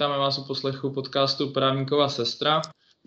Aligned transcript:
vítáme 0.00 0.18
vás 0.18 0.38
u 0.38 0.44
poslechu 0.44 0.90
podcastu 0.90 1.50
Právníková 1.50 2.08
sestra. 2.08 2.62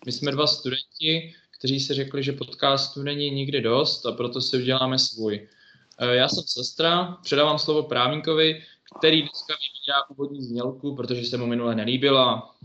My 0.06 0.12
jsme 0.12 0.32
dva 0.32 0.48
studenti, 0.48 1.34
kteří 1.60 1.80
si 1.80 1.94
řekli, 1.94 2.24
že 2.24 2.32
podcastu 2.32 3.04
není 3.04 3.32
nikdy 3.32 3.62
dost 3.62 4.06
a 4.06 4.12
proto 4.12 4.42
si 4.42 4.58
uděláme 4.58 5.00
svůj. 5.00 5.50
Eh, 5.98 6.16
já 6.16 6.30
jsem 6.30 6.44
sestra, 6.44 7.18
předávám 7.24 7.60
slovo 7.60 7.84
právníkovi, 7.84 8.64
který 9.00 9.22
dneska 9.22 9.54
vybírá 9.54 10.10
úvodní 10.10 10.42
znělku, 10.42 10.96
protože 10.96 11.26
se 11.26 11.38
mu 11.38 11.46
minule 11.46 11.76
nelíbila. 11.76 12.56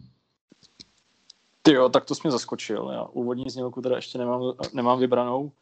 Ty 1.63 1.73
jo, 1.73 1.89
tak 1.89 2.05
to 2.05 2.15
jsi 2.15 2.21
mě 2.25 2.31
zaskočil. 2.31 2.91
Já 2.93 3.05
úvodní 3.05 3.51
znělku 3.51 3.83
teda 3.83 3.97
ještě 3.97 4.19
nemám, 4.19 4.53
nemám 4.73 4.99
vybranou. 4.99 5.53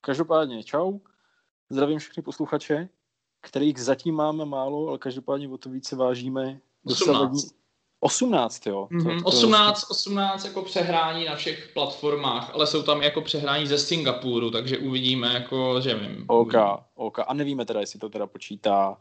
Každopádně, 0.00 0.64
čau. 0.64 0.98
Zdravím 1.70 1.98
všechny 1.98 2.22
posluchače, 2.22 2.88
kterých 3.40 3.78
zatím 3.78 4.14
máme 4.14 4.44
málo, 4.44 4.88
ale 4.88 4.98
každopádně 4.98 5.48
o 5.48 5.58
to 5.58 5.70
více 5.70 5.96
vážíme. 5.96 6.60
18. 6.84 7.59
18, 8.00 8.66
jo. 8.66 8.88
Mm-hmm. 8.90 9.16
To, 9.16 9.22
to 9.22 9.28
18, 9.28 9.90
18 9.90 10.44
jako 10.44 10.62
přehrání 10.62 11.24
na 11.24 11.36
všech 11.36 11.70
platformách, 11.74 12.50
ale 12.54 12.66
jsou 12.66 12.82
tam 12.82 13.02
jako 13.02 13.20
přehrání 13.20 13.66
ze 13.66 13.78
Singapuru, 13.78 14.50
takže 14.50 14.78
uvidíme, 14.78 15.34
jako, 15.34 15.80
že 15.80 15.94
vím. 15.94 16.24
OK, 16.26 16.54
OK. 16.94 17.18
A 17.26 17.34
nevíme 17.34 17.64
teda, 17.64 17.80
jestli 17.80 17.98
to 17.98 18.08
teda 18.08 18.26
počítá 18.26 18.96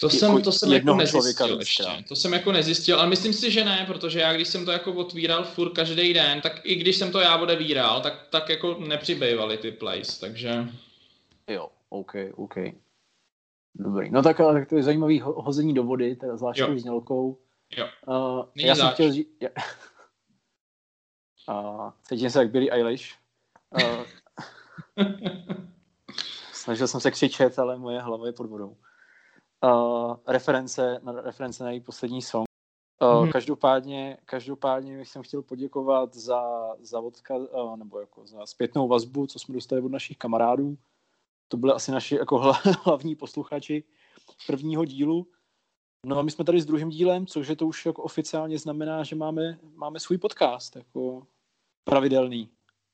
to 0.00 0.10
jsem, 0.10 0.42
to 0.42 0.52
jsem 0.52 0.72
jako 0.72 0.94
nezjistil 0.94 1.58
ještě. 1.58 1.84
To 2.08 2.16
jsem 2.16 2.32
jako 2.32 2.52
nezjistil, 2.52 2.98
ale 2.98 3.08
myslím 3.08 3.32
si, 3.32 3.50
že 3.50 3.64
ne, 3.64 3.84
protože 3.86 4.20
já 4.20 4.32
když 4.32 4.48
jsem 4.48 4.64
to 4.64 4.70
jako 4.70 4.92
otvíral 4.92 5.44
furt 5.44 5.70
každý 5.70 6.14
den, 6.14 6.40
tak 6.40 6.60
i 6.64 6.74
když 6.74 6.96
jsem 6.96 7.12
to 7.12 7.20
já 7.20 7.38
odevíral, 7.38 8.00
tak, 8.00 8.26
tak 8.30 8.48
jako 8.48 8.76
nepřibývaly 8.78 9.58
ty 9.58 9.70
plays, 9.70 10.18
takže... 10.18 10.68
Jo, 11.50 11.68
OK, 11.88 12.12
OK. 12.34 12.54
Dobrý, 13.74 14.10
no 14.10 14.22
tak, 14.22 14.40
ale 14.40 14.54
tak 14.54 14.68
to 14.68 14.76
je 14.76 14.82
zajímavý 14.82 15.20
ho- 15.20 15.42
hození 15.42 15.74
do 15.74 15.82
vody, 15.82 16.16
teda 16.16 16.36
zvláštní 16.36 16.78
znělkou. 16.78 17.38
Jo. 17.70 17.88
Uh, 18.06 18.44
já 18.56 18.74
jsem 18.74 18.88
chtěl 18.88 19.12
říct... 19.12 19.28
Uh, 21.48 21.90
cítím 22.02 22.30
se 22.30 22.38
jak 22.38 22.50
Billy 22.50 22.70
Eilish. 22.70 23.18
Uh, 23.70 24.04
snažil 26.52 26.88
jsem 26.88 27.00
se 27.00 27.10
křičet, 27.10 27.58
ale 27.58 27.78
moje 27.78 28.00
hlava 28.00 28.26
je 28.26 28.32
pod 28.32 28.46
vodou. 28.46 28.76
Uh, 29.64 30.16
reference, 30.26 31.00
na, 31.02 31.12
reference 31.12 31.64
na 31.64 31.70
její 31.70 31.80
poslední 31.80 32.22
song. 32.22 32.46
Uh, 33.02 33.22
hmm. 33.22 33.32
Každopádně, 33.32 34.18
každopádně 34.24 35.00
jsem 35.00 35.22
chtěl 35.22 35.42
poděkovat 35.42 36.14
za, 36.14 36.42
za 36.80 37.00
odkaz, 37.00 37.42
uh, 37.52 37.76
nebo 37.76 38.00
jako 38.00 38.26
za 38.26 38.46
zpětnou 38.46 38.88
vazbu, 38.88 39.26
co 39.26 39.38
jsme 39.38 39.54
dostali 39.54 39.82
od 39.82 39.92
našich 39.92 40.18
kamarádů. 40.18 40.78
To 41.48 41.56
byly 41.56 41.72
asi 41.72 41.92
naši 41.92 42.16
jako 42.16 42.52
hlavní 42.84 43.16
posluchači 43.16 43.84
prvního 44.46 44.84
dílu. 44.84 45.26
No 46.04 46.18
a 46.18 46.22
my 46.22 46.30
jsme 46.30 46.44
tady 46.44 46.60
s 46.60 46.66
druhým 46.66 46.88
dílem, 46.88 47.26
což 47.26 47.48
je 47.48 47.56
to 47.56 47.66
už 47.66 47.86
jako 47.86 48.02
oficiálně 48.02 48.58
znamená, 48.58 49.04
že 49.04 49.16
máme, 49.16 49.58
máme 49.74 50.00
svůj 50.00 50.18
podcast, 50.18 50.76
jako 50.76 51.22
pravidelný. 51.84 52.48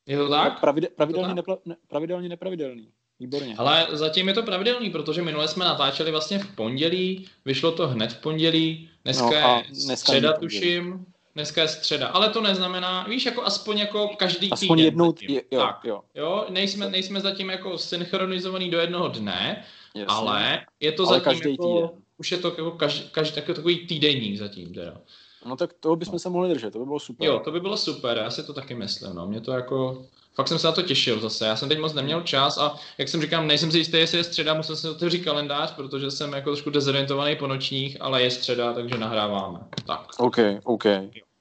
Je 0.07 0.19
to 0.19 0.29
tak? 0.29 0.61
Pravide, 0.61 0.89
pravidelně, 0.89 1.35
nepla, 1.35 1.59
ne, 1.65 1.77
pravidelně 1.89 2.29
nepravidelný. 2.29 2.89
Výborně. 3.21 3.55
Ale 3.59 3.87
zatím 3.91 4.29
je 4.29 4.35
to 4.35 4.43
pravidelný, 4.43 4.91
protože 4.91 5.23
minule 5.23 5.49
jsme 5.49 5.65
natáčeli 5.65 6.11
vlastně 6.11 6.39
v 6.39 6.55
pondělí, 6.55 7.27
vyšlo 7.45 7.73
to 7.73 7.89
hned 7.89 8.13
v 8.13 8.21
pondělí, 8.21 8.91
dneska 9.05 9.25
no 9.25 9.33
je 9.33 9.65
dneska 9.69 9.97
středa 9.97 10.33
tuším, 10.33 11.07
dneska 11.35 11.63
je 11.63 11.69
středa, 11.69 12.09
ale 12.09 12.31
to 12.31 12.41
neznamená, 12.41 13.05
víš, 13.09 13.27
jako 13.27 13.43
aspoň 13.43 13.79
jako 13.79 14.09
každý 14.09 14.51
aspoň 14.51 14.77
týden. 14.77 14.85
jednou, 14.85 15.15
je, 15.21 15.43
jo, 15.51 15.61
tak, 15.61 15.81
jo. 15.85 16.03
jo, 16.15 16.47
nejsme, 16.49 16.91
nejsme 16.91 17.21
zatím 17.21 17.51
jako 17.51 17.79
synchronizovaný 17.79 18.71
do 18.71 18.79
jednoho 18.79 19.09
dne, 19.09 19.65
Jasně. 19.95 20.07
ale 20.07 20.67
je 20.81 20.93
to 20.93 21.09
ale 21.09 21.19
zatím 21.19 21.25
každý 21.25 21.51
jako, 21.51 21.75
týden. 21.75 22.00
Už 22.21 22.33
je 22.33 22.39
to 22.39 22.49
jako 22.49 22.71
každý, 22.71 23.09
každý 23.13 23.35
takový, 23.35 23.55
takový 23.55 23.87
týdenník 23.87 24.39
zatím 24.39 24.75
teda. 24.75 25.01
No 25.47 25.57
tak 25.57 25.73
toho 25.73 25.97
bychom 25.97 26.19
se 26.19 26.29
mohli 26.29 26.51
držet, 26.51 26.71
to 26.71 26.79
by 26.79 26.85
bylo 26.85 26.99
super. 26.99 27.27
Jo, 27.27 27.41
to 27.45 27.53
by 27.53 27.61
bylo 27.61 27.77
super, 27.77 28.19
já 28.19 28.31
si 28.31 28.43
to 28.43 28.53
taky 28.53 28.75
myslím, 28.75 29.15
no, 29.15 29.27
mě 29.27 29.41
to 29.41 29.53
jako, 29.53 30.07
fakt 30.35 30.49
jsem 30.49 30.59
se 30.59 30.67
na 30.67 30.73
to 30.73 30.83
těšil 30.83 31.21
zase. 31.21 31.47
Já 31.47 31.57
jsem 31.57 31.69
teď 31.69 31.79
moc 31.79 31.93
neměl 31.93 32.21
čas 32.21 32.59
a 32.59 32.77
jak 32.99 33.09
jsem 33.09 33.21
říkal, 33.21 33.47
nejsem 33.47 33.73
si 33.73 33.79
jistý, 33.79 33.97
jestli 33.97 34.19
je 34.19 34.25
středa, 34.25 34.55
musel 34.55 34.77
jsem 34.77 34.91
otevřít 34.91 35.25
kalendář, 35.25 35.73
protože 35.75 36.11
jsem 36.11 36.33
jako 36.33 36.51
trošku 36.51 36.71
dezorientovaný 36.71 37.37
po 37.37 37.47
nočních, 37.47 37.97
ale 38.01 38.23
je 38.23 38.31
středa, 38.31 38.73
takže 38.73 38.99
nahráváme. 38.99 39.59
Tak. 39.87 40.07
OK, 40.19 40.37
OK. 40.65 40.85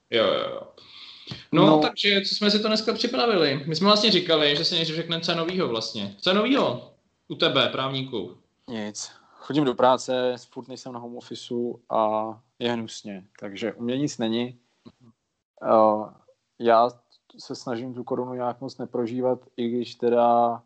Jo, 0.09 0.25
jo, 0.25 0.46
jo. 0.51 0.61
No, 1.51 1.66
no, 1.66 1.79
takže 1.79 2.22
co 2.22 2.35
jsme 2.35 2.51
si 2.51 2.59
to 2.59 2.67
dneska 2.67 2.94
připravili? 2.94 3.63
My 3.66 3.75
jsme 3.75 3.85
vlastně 3.85 4.11
říkali, 4.11 4.56
že 4.56 4.66
si 4.66 4.75
nejdřív 4.75 4.96
řekneme, 4.96 5.22
co 5.22 5.35
novýho 5.35 5.67
vlastně. 5.67 6.16
Co 6.22 6.34
novýho 6.34 6.94
u 7.28 7.35
tebe, 7.35 7.69
právníku? 7.72 8.38
Nic. 8.67 9.19
Chodím 9.49 9.65
do 9.65 9.75
práce, 9.75 10.35
furt 10.51 10.67
nejsem 10.67 10.93
na 10.93 10.99
home 10.99 11.17
officeu 11.17 11.81
a 11.89 12.41
je 12.59 12.71
hnusně, 12.71 13.27
takže 13.39 13.73
u 13.73 13.83
mě 13.83 13.97
nic 13.97 14.17
není. 14.17 14.59
Uh, 15.61 16.09
já 16.59 16.89
se 17.37 17.55
snažím 17.55 17.93
tu 17.93 18.03
korunu 18.03 18.33
nějak 18.33 18.61
moc 18.61 18.77
neprožívat, 18.77 19.39
i 19.57 19.69
když 19.69 19.95
teda 19.95 20.63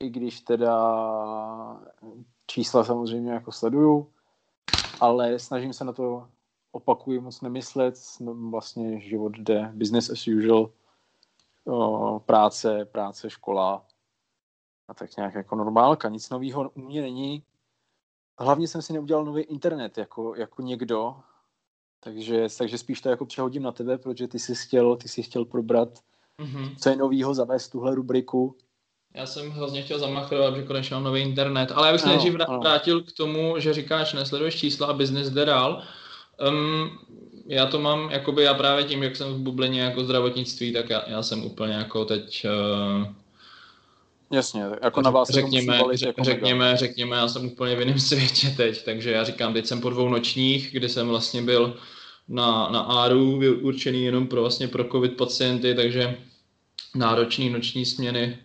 i 0.00 0.10
když 0.10 0.40
teda 0.40 0.76
čísla 2.46 2.84
samozřejmě 2.84 3.32
jako 3.32 3.52
sleduju, 3.52 4.12
ale 5.00 5.38
snažím 5.38 5.72
se 5.72 5.84
na 5.84 5.92
to 5.92 6.28
opakuji 6.72 7.20
moc 7.20 7.40
nemyslet, 7.40 7.94
vlastně 8.50 9.00
život 9.00 9.32
jde 9.38 9.72
business 9.74 10.10
as 10.10 10.28
usual, 10.28 10.70
práce, 12.18 12.84
práce, 12.84 13.30
škola 13.30 13.86
a 14.88 14.94
tak 14.94 15.16
nějak 15.16 15.34
jako 15.34 15.56
normálka, 15.56 16.08
nic 16.08 16.30
nového 16.30 16.70
u 16.70 16.80
mě 16.80 17.02
není. 17.02 17.44
Hlavně 18.40 18.68
jsem 18.68 18.82
si 18.82 18.92
neudělal 18.92 19.24
nový 19.24 19.42
internet 19.42 19.98
jako, 19.98 20.34
jako 20.36 20.62
někdo, 20.62 21.14
takže, 22.00 22.46
takže 22.58 22.78
spíš 22.78 23.00
to 23.00 23.08
jako 23.08 23.26
přehodím 23.26 23.62
na 23.62 23.72
tebe, 23.72 23.98
protože 23.98 24.28
ty 24.28 24.38
jsi 24.38 24.54
chtěl, 24.54 24.96
ty 24.96 25.08
jsi 25.08 25.22
chtěl 25.22 25.44
probrat, 25.44 25.88
mm-hmm. 26.38 26.76
co 26.78 26.88
je 26.88 26.96
novýho, 26.96 27.34
zavést 27.34 27.68
tuhle 27.68 27.94
rubriku. 27.94 28.56
Já 29.14 29.26
jsem 29.26 29.50
hrozně 29.50 29.82
chtěl 29.82 29.98
zamachrovat, 29.98 30.56
že 30.56 30.62
konečně 30.62 30.94
mám 30.94 31.04
nový 31.04 31.20
internet, 31.20 31.72
ale 31.74 31.86
já 31.86 31.92
bych 31.92 32.00
se 32.00 32.08
nejdřív 32.08 32.34
vrátil 32.60 33.02
k 33.02 33.12
tomu, 33.12 33.54
že 33.58 33.74
říkáš, 33.74 34.12
nesleduješ 34.12 34.56
čísla 34.56 34.86
a 34.86 34.92
business 34.92 35.30
jde 35.30 35.44
dál. 35.44 35.82
Um, 36.48 36.98
já 37.46 37.66
to 37.66 37.80
mám, 37.80 38.10
jakoby 38.10 38.42
já 38.42 38.54
právě 38.54 38.84
tím, 38.84 39.02
jak 39.02 39.16
jsem 39.16 39.34
v 39.34 39.38
bublině 39.38 39.82
jako 39.82 40.04
zdravotnictví, 40.04 40.72
tak 40.72 40.90
já, 40.90 41.04
já 41.06 41.22
jsem 41.22 41.44
úplně 41.44 41.74
jako 41.74 42.04
teď... 42.04 42.46
Uh, 43.00 43.06
Jasně, 44.32 44.62
jako 44.82 45.02
na 45.02 45.10
vás 45.10 45.28
řekněme, 45.28 45.80
řek, 45.92 46.06
jako 46.06 46.24
řekněme, 46.24 46.76
řekněme, 46.76 47.16
já 47.16 47.28
jsem 47.28 47.46
úplně 47.46 47.76
v 47.76 47.80
jiném 47.80 47.98
světě 48.00 48.54
teď, 48.56 48.84
takže 48.84 49.10
já 49.10 49.24
říkám, 49.24 49.52
teď 49.52 49.66
jsem 49.66 49.80
po 49.80 49.90
dvou 49.90 50.08
nočních, 50.08 50.72
kdy 50.72 50.88
jsem 50.88 51.08
vlastně 51.08 51.42
byl 51.42 51.76
na, 52.28 52.68
na 52.68 52.80
ARU, 52.80 53.40
určený 53.60 54.04
jenom 54.04 54.26
pro 54.26 54.40
vlastně 54.40 54.68
pro 54.68 54.84
covid 54.84 55.16
pacienty, 55.16 55.74
takže 55.74 56.18
náročný 56.94 57.50
noční 57.50 57.86
směny 57.86 58.38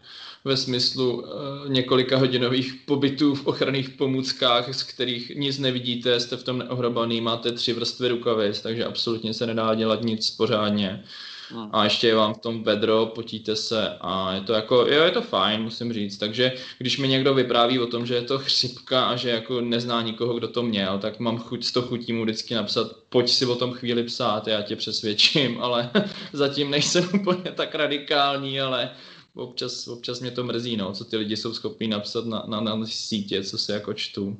ve 0.45 0.57
smyslu 0.57 1.21
uh, 1.21 1.29
několika 1.67 2.17
hodinových 2.17 2.73
pobytů 2.85 3.35
v 3.35 3.47
ochranných 3.47 3.89
pomůckách, 3.89 4.73
z 4.73 4.83
kterých 4.83 5.31
nic 5.35 5.59
nevidíte, 5.59 6.19
jste 6.19 6.37
v 6.37 6.43
tom 6.43 6.57
neohrabaný, 6.57 7.21
máte 7.21 7.51
tři 7.51 7.73
vrstvy 7.73 8.07
rukavic, 8.07 8.61
takže 8.61 8.85
absolutně 8.85 9.33
se 9.33 9.45
nedá 9.45 9.75
dělat 9.75 10.01
nic 10.01 10.29
pořádně. 10.29 11.03
Hmm. 11.49 11.69
A 11.71 11.83
ještě 11.83 12.07
je 12.07 12.15
vám 12.15 12.33
v 12.33 12.37
tom 12.37 12.63
vedro, 12.63 13.05
potíte 13.05 13.55
se 13.55 13.97
a 14.01 14.33
je 14.33 14.41
to 14.41 14.53
jako, 14.53 14.75
jo, 14.75 15.03
je 15.03 15.11
to 15.11 15.21
fajn, 15.21 15.61
musím 15.61 15.93
říct. 15.93 16.17
Takže 16.17 16.51
když 16.77 16.97
mi 16.97 17.07
někdo 17.07 17.33
vypráví 17.33 17.79
o 17.79 17.87
tom, 17.87 18.05
že 18.05 18.15
je 18.15 18.21
to 18.21 18.39
chřipka 18.39 19.05
a 19.05 19.15
že 19.15 19.29
jako 19.29 19.61
nezná 19.61 20.01
nikoho, 20.01 20.33
kdo 20.33 20.47
to 20.47 20.63
měl, 20.63 20.99
tak 20.99 21.19
mám 21.19 21.37
chuť 21.37 21.63
z 21.63 21.71
toho 21.71 21.87
chutí 21.87 22.13
mu 22.13 22.23
vždycky 22.23 22.55
napsat, 22.55 22.91
pojď 23.09 23.29
si 23.29 23.45
o 23.45 23.55
tom 23.55 23.73
chvíli 23.73 24.03
psát, 24.03 24.47
já 24.47 24.61
tě 24.61 24.75
přesvědčím, 24.75 25.57
ale 25.61 25.91
zatím 26.33 26.71
nejsem 26.71 27.09
úplně 27.13 27.51
tak 27.55 27.75
radikální, 27.75 28.61
ale 28.61 28.89
občas, 29.35 29.87
občas 29.87 30.19
mě 30.19 30.31
to 30.31 30.43
mrzí, 30.43 30.77
no, 30.77 30.93
co 30.93 31.05
ty 31.05 31.17
lidi 31.17 31.37
jsou 31.37 31.53
schopní 31.53 31.87
napsat 31.87 32.25
na, 32.25 32.43
na, 32.47 32.61
na 32.61 32.85
sítě, 32.85 33.43
co 33.43 33.57
se 33.57 33.73
jako 33.73 33.93
čtu. 33.93 34.37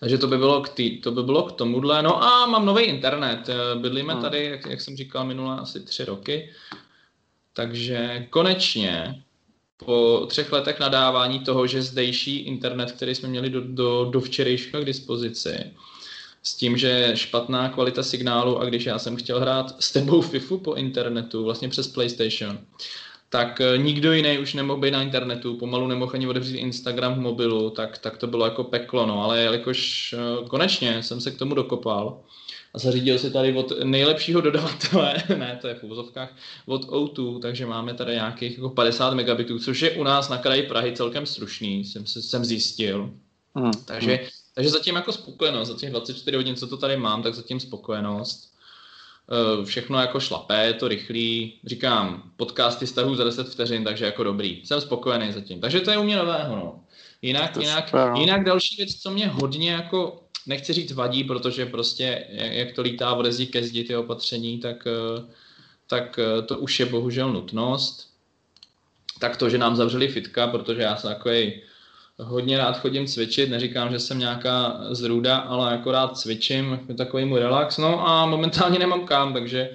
Takže 0.00 0.18
to 0.18 0.26
by 0.26 0.38
bylo 0.38 0.60
k, 0.60 0.68
tý, 0.68 1.00
to 1.00 1.10
by 1.10 1.22
bylo 1.22 1.42
k 1.42 1.52
tomuhle. 1.52 2.02
No 2.02 2.22
a 2.22 2.46
mám 2.46 2.66
nový 2.66 2.84
internet. 2.84 3.50
Bydlíme 3.74 4.12
hmm. 4.12 4.22
tady, 4.22 4.44
jak, 4.44 4.66
jak 4.66 4.80
jsem 4.80 4.96
říkal, 4.96 5.24
minule 5.24 5.56
asi 5.56 5.80
tři 5.80 6.04
roky. 6.04 6.50
Takže 7.52 8.26
konečně 8.30 9.22
po 9.84 10.26
třech 10.30 10.52
letech 10.52 10.80
nadávání 10.80 11.40
toho, 11.40 11.66
že 11.66 11.82
zdejší 11.82 12.38
internet, 12.38 12.92
který 12.92 13.14
jsme 13.14 13.28
měli 13.28 13.50
do, 13.50 13.60
do, 13.60 14.04
do 14.04 14.20
včerejška 14.20 14.80
k 14.80 14.84
dispozici, 14.84 15.70
s 16.42 16.54
tím, 16.54 16.76
že 16.76 17.12
špatná 17.14 17.68
kvalita 17.68 18.02
signálu 18.02 18.58
a 18.58 18.64
když 18.64 18.86
já 18.86 18.98
jsem 18.98 19.16
chtěl 19.16 19.40
hrát 19.40 19.82
s 19.82 19.92
tebou 19.92 20.20
FIFU 20.30 20.58
po 20.58 20.74
internetu, 20.74 21.44
vlastně 21.44 21.68
přes 21.68 21.88
PlayStation, 21.88 22.58
tak 23.28 23.60
eh, 23.60 23.78
nikdo 23.78 24.12
jiný 24.12 24.38
už 24.38 24.54
nemohl 24.54 24.80
být 24.80 24.90
na 24.90 25.02
internetu, 25.02 25.56
pomalu 25.56 25.86
nemohl 25.86 26.12
ani 26.14 26.26
otevřít 26.26 26.58
Instagram 26.58 27.14
v 27.14 27.20
mobilu, 27.20 27.70
tak, 27.70 27.98
tak 27.98 28.16
to 28.16 28.26
bylo 28.26 28.44
jako 28.44 28.64
peklo, 28.64 29.06
no, 29.06 29.22
ale 29.22 29.40
jelikož 29.40 30.14
eh, 30.18 30.48
konečně 30.48 31.02
jsem 31.02 31.20
se 31.20 31.30
k 31.30 31.38
tomu 31.38 31.54
dokopal 31.54 32.20
a 32.74 32.78
zařídil 32.78 33.18
si 33.18 33.30
tady 33.30 33.52
od 33.52 33.72
nejlepšího 33.84 34.40
dodavatele, 34.40 35.14
ne, 35.38 35.58
to 35.60 35.68
je 35.68 35.74
v 35.74 35.82
úvozovkách, 35.82 36.36
od 36.66 36.84
O2, 36.84 37.40
takže 37.40 37.66
máme 37.66 37.94
tady 37.94 38.12
nějakých 38.12 38.56
jako 38.56 38.70
50 38.70 39.14
megabitů, 39.14 39.58
což 39.58 39.80
je 39.80 39.90
u 39.90 40.02
nás 40.02 40.28
na 40.28 40.38
kraji 40.38 40.62
Prahy 40.62 40.92
celkem 40.92 41.26
slušný, 41.26 41.84
jsem, 41.84 42.06
jsem 42.06 42.44
zjistil. 42.44 43.10
Hmm. 43.54 43.72
Takže 43.84 44.20
Takže 44.58 44.70
zatím 44.70 44.96
jako 44.96 45.12
spokojenost, 45.12 45.68
za 45.68 45.76
těch 45.76 45.90
24 45.90 46.36
hodin, 46.36 46.56
co 46.56 46.66
to 46.66 46.76
tady 46.76 46.96
mám, 46.96 47.22
tak 47.22 47.34
zatím 47.34 47.60
spokojenost. 47.60 48.54
Eh, 49.30 49.64
všechno 49.64 50.00
jako 50.00 50.20
šlapé, 50.20 50.66
je 50.66 50.72
to 50.72 50.88
rychlý. 50.88 51.60
Říkám, 51.64 52.22
podcasty 52.36 52.86
stahu 52.86 53.14
za 53.14 53.24
10 53.24 53.48
vteřin, 53.48 53.84
takže 53.84 54.04
jako 54.04 54.24
dobrý. 54.24 54.62
Jsem 54.64 54.80
spokojený 54.80 55.32
zatím. 55.32 55.60
Takže 55.60 55.80
to 55.80 55.90
je 55.90 55.98
u 55.98 56.02
mě 56.02 56.16
nového, 56.16 56.56
no. 56.56 56.84
Jinak, 57.22 57.56
jinak, 57.56 57.88
super, 57.88 58.10
no. 58.10 58.20
jinak 58.20 58.44
další 58.44 58.76
věc, 58.76 58.94
co 58.94 59.10
mě 59.10 59.26
hodně 59.28 59.72
jako, 59.72 60.22
nechci 60.46 60.72
říct 60.72 60.92
vadí, 60.92 61.24
protože 61.24 61.66
prostě, 61.66 62.26
jak 62.30 62.72
to 62.72 62.82
lítá 62.82 63.14
v 63.14 63.20
rezi 63.20 63.46
ke 63.46 63.62
zdi 63.62 63.84
ty 63.84 63.96
opatření, 63.96 64.58
tak, 64.58 64.86
eh, 64.86 65.24
tak 65.86 66.18
eh, 66.18 66.42
to 66.42 66.58
už 66.58 66.80
je 66.80 66.86
bohužel 66.86 67.32
nutnost. 67.32 68.10
Tak 69.18 69.36
to, 69.36 69.50
že 69.50 69.58
nám 69.58 69.76
zavřeli 69.76 70.08
fitka, 70.08 70.46
protože 70.46 70.82
já 70.82 70.96
jsem 70.96 71.10
takový 71.10 71.62
hodně 72.18 72.58
rád 72.58 72.80
chodím 72.80 73.06
cvičit, 73.06 73.50
neříkám, 73.50 73.90
že 73.92 73.98
jsem 73.98 74.18
nějaká 74.18 74.78
zrůda, 74.90 75.36
ale 75.36 75.72
jako 75.72 75.92
rád 75.92 76.18
cvičím, 76.18 76.80
je 76.88 76.94
takový 76.94 77.24
můj 77.24 77.40
relax, 77.40 77.78
no 77.78 78.08
a 78.08 78.26
momentálně 78.26 78.78
nemám 78.78 79.06
kam, 79.06 79.32
takže 79.32 79.70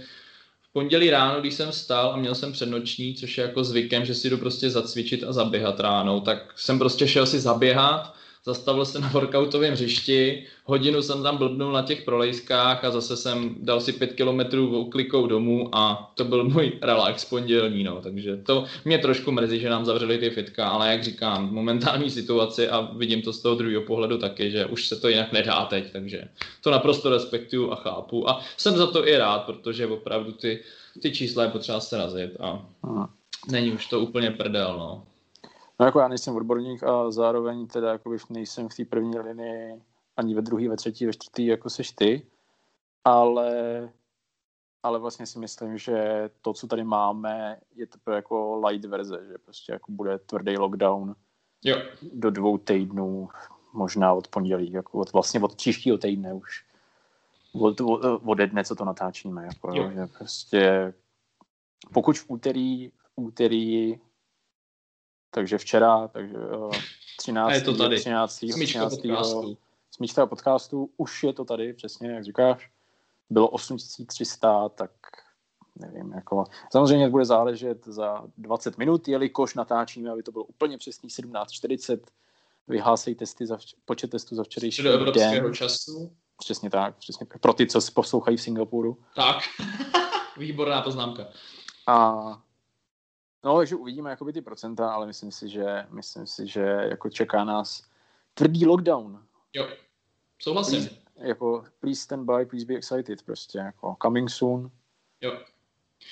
v 0.61 0.73
pondělí 0.73 1.09
ráno, 1.09 1.41
když 1.41 1.53
jsem 1.53 1.71
stal 1.71 2.11
a 2.13 2.17
měl 2.17 2.35
jsem 2.35 2.51
přednoční, 2.51 3.15
což 3.15 3.37
je 3.37 3.41
jako 3.41 3.63
zvykem, 3.63 4.05
že 4.05 4.15
si 4.15 4.29
jdu 4.29 4.37
prostě 4.37 4.69
zacvičit 4.69 5.23
a 5.23 5.33
zaběhat 5.33 5.79
ráno, 5.79 6.21
tak 6.21 6.53
jsem 6.55 6.79
prostě 6.79 7.07
šel 7.07 7.25
si 7.25 7.39
zaběhat, 7.39 8.13
zastavil 8.45 8.85
se 8.85 8.99
na 8.99 9.07
workoutovém 9.07 9.73
hřišti, 9.73 10.43
hodinu 10.65 11.01
jsem 11.01 11.23
tam 11.23 11.37
blbnul 11.37 11.71
na 11.71 11.81
těch 11.81 12.01
prolejskách 12.01 12.83
a 12.83 12.91
zase 12.91 13.17
jsem 13.17 13.55
dal 13.59 13.81
si 13.81 13.93
pět 13.93 14.13
kilometrů 14.13 14.85
klikou 14.85 15.27
domů 15.27 15.69
a 15.75 16.11
to 16.15 16.23
byl 16.23 16.43
můj 16.43 16.71
relax 16.81 17.25
pondělní, 17.25 17.83
no, 17.83 18.01
takže 18.01 18.37
to 18.37 18.65
mě 18.85 18.97
trošku 18.97 19.31
mrzí, 19.31 19.59
že 19.59 19.69
nám 19.69 19.85
zavřeli 19.85 20.17
ty 20.17 20.29
fitka, 20.29 20.67
ale 20.67 20.91
jak 20.91 21.03
říkám, 21.03 21.53
momentální 21.53 22.09
situaci 22.09 22.69
a 22.69 22.81
vidím 22.81 23.21
to 23.21 23.33
z 23.33 23.41
toho 23.41 23.55
druhého 23.55 23.81
pohledu 23.81 24.17
taky, 24.17 24.51
že 24.51 24.65
už 24.65 24.87
se 24.87 24.95
to 24.95 25.09
jinak 25.09 25.31
nedá 25.31 25.65
teď, 25.65 25.91
takže 25.91 26.23
to 26.61 26.71
naprosto 26.71 27.09
respektuju 27.09 27.71
a 27.71 27.75
chápu. 27.75 28.29
A 28.29 28.41
jsem 28.57 28.77
za 28.77 28.87
to 28.87 29.07
i 29.07 29.17
rád, 29.17 29.39
protože 29.45 29.87
opravdu 29.87 30.31
ty, 30.31 30.59
ty 31.01 31.11
čísla 31.11 31.43
je 31.43 31.49
potřeba 31.49 31.79
se 31.79 31.97
razit 31.97 32.31
a 32.39 32.65
není 33.51 33.71
už 33.71 33.85
to 33.85 33.99
úplně 33.99 34.31
prdel, 34.31 34.75
no. 34.77 35.03
No 35.79 35.85
jako 35.85 35.99
já 35.99 36.07
nejsem 36.07 36.35
odborník 36.35 36.83
a 36.83 37.11
zároveň 37.11 37.67
teda 37.67 37.91
jako 37.91 38.15
nejsem 38.29 38.69
v 38.69 38.75
té 38.75 38.85
první 38.85 39.19
linii 39.19 39.81
ani 40.17 40.35
ve 40.35 40.41
druhé, 40.41 40.69
ve 40.69 40.75
třetí, 40.75 41.05
ve 41.05 41.13
čtvrtý, 41.13 41.45
jako 41.45 41.69
seš 41.69 41.91
ty, 41.91 42.27
ale, 43.03 43.89
ale 44.83 44.99
vlastně 44.99 45.25
si 45.25 45.39
myslím, 45.39 45.77
že 45.77 46.29
to, 46.41 46.53
co 46.53 46.67
tady 46.67 46.83
máme, 46.83 47.59
je 47.75 47.87
to 47.87 48.11
jako 48.11 48.61
light 48.67 48.85
verze, 48.85 49.25
že 49.27 49.37
prostě 49.37 49.71
jako 49.71 49.91
bude 49.91 50.19
tvrdý 50.19 50.57
lockdown 50.57 51.15
jo. 51.63 51.77
do 52.13 52.31
dvou 52.31 52.57
týdnů, 52.57 53.29
možná 53.73 54.13
od 54.13 54.27
pondělí, 54.27 54.71
jako 54.71 54.99
od, 54.99 55.13
vlastně 55.13 55.39
od 55.39 55.55
příštího 55.55 55.97
týdne 55.97 56.33
už. 56.33 56.65
Od, 57.53 57.81
od, 57.81 58.21
ode 58.25 58.47
dne, 58.47 58.63
co 58.63 58.75
to 58.75 58.85
natáčíme. 58.85 59.45
Jako, 59.45 59.71
jo. 59.73 59.91
Že 59.91 60.07
prostě 60.07 60.93
pokud 61.93 62.17
v 62.17 62.25
úterý, 62.27 62.89
v 62.89 63.11
úterý 63.15 63.99
takže 65.33 65.57
včera, 65.57 66.07
takže 66.07 66.37
uh, 66.37 66.71
13. 67.17 67.49
A 67.49 67.53
je 67.53 67.61
to 67.61 67.77
tady. 67.77 67.99
13. 67.99 68.35
Smíčka 68.35 68.89
13. 68.89 68.95
podcastu. 69.01 69.57
Smíčka 69.91 70.25
podcastu, 70.25 70.89
už 70.97 71.23
je 71.23 71.33
to 71.33 71.45
tady, 71.45 71.73
přesně, 71.73 72.11
jak 72.11 72.23
říkáš. 72.23 72.71
Bylo 73.29 73.49
8300, 73.49 74.69
tak 74.69 74.91
nevím, 75.75 76.13
jako... 76.13 76.43
Samozřejmě 76.71 77.09
bude 77.09 77.25
záležet 77.25 77.85
za 77.85 78.23
20 78.37 78.77
minut, 78.77 79.07
jelikož 79.07 79.55
natáčíme, 79.55 80.09
aby 80.09 80.23
to 80.23 80.31
bylo 80.31 80.43
úplně 80.43 80.77
přesný 80.77 81.09
17.40. 81.09 81.99
Vyhlásejí 82.67 83.15
testy 83.15 83.47
za 83.47 83.55
vč- 83.55 83.75
počet 83.85 84.11
testů 84.11 84.35
za 84.35 84.43
včerejší 84.43 84.83
do 84.83 84.91
evropského 84.91 85.45
den. 85.47 85.53
času. 85.53 86.11
Přesně 86.37 86.69
tak, 86.69 86.97
přesně 86.97 87.25
tak. 87.25 87.39
Pro 87.39 87.53
ty, 87.53 87.67
co 87.67 87.79
poslouchají 87.93 88.37
v 88.37 88.41
Singapuru. 88.41 88.97
Tak, 89.15 89.37
výborná 90.37 90.81
poznámka. 90.81 91.27
A 91.87 92.17
No, 93.43 93.57
takže 93.57 93.75
uvidíme 93.75 94.09
jakoby 94.09 94.33
ty 94.33 94.41
procenta, 94.41 94.89
ale 94.89 95.07
myslím 95.07 95.31
si, 95.31 95.49
že, 95.49 95.85
myslím 95.89 96.27
si, 96.27 96.47
že 96.47 96.61
jako 96.61 97.09
čeká 97.09 97.43
nás 97.43 97.83
tvrdý 98.33 98.65
lockdown. 98.65 99.23
Jo, 99.53 99.67
souhlasím. 100.39 100.79
Please, 100.79 100.95
jako 101.27 101.63
please 101.79 102.01
stand 102.01 102.25
by, 102.25 102.45
please 102.45 102.65
be 102.65 102.75
excited 102.75 103.23
prostě, 103.23 103.57
jako 103.57 103.95
coming 104.01 104.29
soon. 104.29 104.71
Jo. 105.21 105.37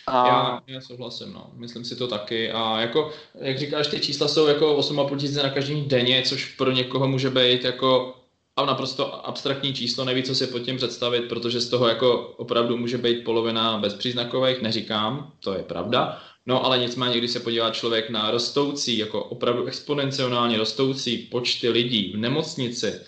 A... 0.07 0.27
Já, 0.27 0.61
já 0.67 0.81
souhlasím, 0.81 1.33
no. 1.33 1.51
Myslím 1.53 1.85
si 1.85 1.95
to 1.95 2.07
taky. 2.07 2.51
A 2.51 2.79
jako, 2.79 3.11
jak 3.35 3.59
říkáš, 3.59 3.87
ty 3.87 3.99
čísla 3.99 4.27
jsou 4.27 4.47
jako 4.47 4.77
8,5 4.77 5.17
tisíce 5.17 5.43
na 5.43 5.49
každý 5.49 5.85
denně, 5.85 6.21
což 6.21 6.55
pro 6.55 6.71
někoho 6.71 7.07
může 7.07 7.29
být 7.29 7.63
jako 7.63 8.20
a 8.61 8.65
naprosto 8.65 9.27
abstraktní 9.27 9.73
číslo, 9.73 10.05
neví, 10.05 10.23
co 10.23 10.35
si 10.35 10.47
pod 10.47 10.59
tím 10.59 10.77
představit, 10.77 11.21
protože 11.21 11.61
z 11.61 11.69
toho 11.69 11.87
jako 11.87 12.33
opravdu 12.37 12.77
může 12.77 12.97
být 12.97 13.23
polovina 13.23 13.77
bezpříznakových, 13.77 14.61
neříkám, 14.61 15.31
to 15.39 15.53
je 15.53 15.63
pravda, 15.63 16.21
No 16.45 16.65
ale 16.65 16.79
nicméně, 16.79 17.17
když 17.17 17.31
se 17.31 17.39
podívá 17.39 17.71
člověk 17.71 18.09
na 18.09 18.31
rostoucí, 18.31 18.97
jako 18.97 19.23
opravdu 19.23 19.65
exponenciálně 19.65 20.57
rostoucí 20.57 21.17
počty 21.17 21.69
lidí 21.69 22.11
v 22.13 22.17
nemocnici 22.17 22.99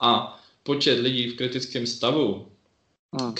a 0.00 0.40
počet 0.62 1.00
lidí 1.00 1.28
v 1.28 1.36
kritickém 1.36 1.86
stavu, 1.86 2.48
hmm. 3.20 3.34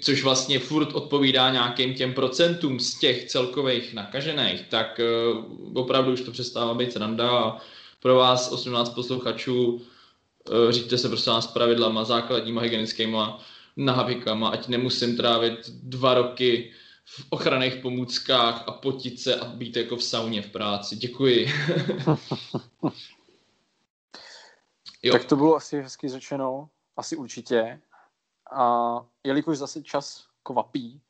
což 0.00 0.22
vlastně 0.22 0.58
furt 0.58 0.92
odpovídá 0.92 1.50
nějakým 1.50 1.94
těm 1.94 2.14
procentům 2.14 2.80
z 2.80 2.98
těch 2.98 3.24
celkových 3.24 3.94
nakažených, 3.94 4.62
tak 4.68 5.00
uh, 5.00 5.44
opravdu 5.74 6.12
už 6.12 6.20
to 6.20 6.30
přestává 6.30 6.74
být 6.74 6.92
sranda 6.92 7.30
a 7.30 7.56
pro 8.02 8.14
vás 8.14 8.52
18 8.52 8.90
posluchačů 8.90 9.82
říďte 10.70 10.98
se 10.98 11.08
prostě 11.08 11.30
s 11.40 11.46
pravidlama 11.46 12.04
základníma 12.04 12.62
hygienickýma 12.62 13.40
návykama, 13.76 14.48
ať 14.48 14.68
nemusím 14.68 15.16
trávit 15.16 15.68
dva 15.68 16.14
roky 16.14 16.72
v 17.04 17.26
ochranných 17.30 17.76
pomůckách 17.76 18.64
a 18.66 18.72
potit 18.72 19.20
se 19.20 19.36
a 19.36 19.44
být 19.44 19.76
jako 19.76 19.96
v 19.96 20.04
sauně 20.04 20.42
v 20.42 20.50
práci. 20.50 20.96
Děkuji. 20.96 21.46
jo. 25.02 25.12
Tak 25.12 25.24
to 25.24 25.36
bylo 25.36 25.56
asi 25.56 25.82
hezky 25.82 26.08
řečeno, 26.08 26.68
asi 26.96 27.16
určitě. 27.16 27.80
A 28.52 28.96
jelikož 29.24 29.58
zase 29.58 29.82
čas 29.82 30.26
kvapí, 30.42 31.00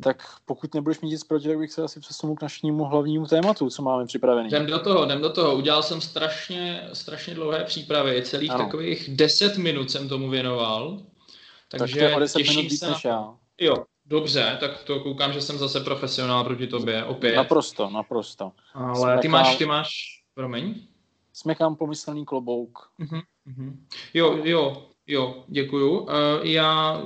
tak 0.00 0.22
pokud 0.44 0.74
nebudeš 0.74 1.00
mít 1.00 1.10
nic 1.10 1.24
proti, 1.24 1.48
tak 1.48 1.58
bych 1.58 1.72
se 1.72 1.82
asi 1.82 2.00
přesunul 2.00 2.36
k 2.36 2.42
našemu 2.42 2.84
hlavnímu 2.84 3.26
tématu, 3.26 3.70
co 3.70 3.82
máme 3.82 4.06
připravený. 4.06 4.48
Jdem 4.48 4.66
do 4.66 4.78
toho, 4.78 5.04
jdem 5.04 5.22
do 5.22 5.30
toho. 5.30 5.54
Udělal 5.56 5.82
jsem 5.82 6.00
strašně, 6.00 6.88
strašně 6.92 7.34
dlouhé 7.34 7.64
přípravy, 7.64 8.22
celých 8.22 8.50
ano. 8.50 8.64
takových 8.64 9.16
10 9.16 9.56
minut 9.56 9.90
jsem 9.90 10.08
tomu 10.08 10.30
věnoval. 10.30 11.02
Takže 11.68 11.94
tak 11.94 12.04
to 12.04 12.10
je 12.10 12.16
o 12.16 12.20
10 12.20 12.38
minut 12.38 12.62
víc 12.62 12.82
než 12.82 13.04
já. 13.04 13.34
Jo, 13.60 13.84
Dobře, 14.06 14.56
tak 14.60 14.82
to 14.82 15.00
koukám, 15.00 15.32
že 15.32 15.40
jsem 15.40 15.58
zase 15.58 15.80
profesionál 15.80 16.44
proti 16.44 16.66
tobě, 16.66 17.04
opět. 17.04 17.36
Naprosto, 17.36 17.90
naprosto. 17.90 18.52
Ale 18.74 18.96
Smekám, 18.96 19.20
ty 19.20 19.28
máš, 19.28 19.56
ty 19.56 19.66
máš, 19.66 19.90
promiň? 20.34 20.74
Smekám 21.32 21.76
pomyslný 21.76 22.24
klobouk. 22.24 22.78
Uh-huh, 23.00 23.22
uh-huh. 23.48 23.76
Jo, 24.14 24.38
jo, 24.44 24.90
jo, 25.12 25.44
děkuju. 25.48 25.98
Uh, 25.98 26.08
já 26.42 27.02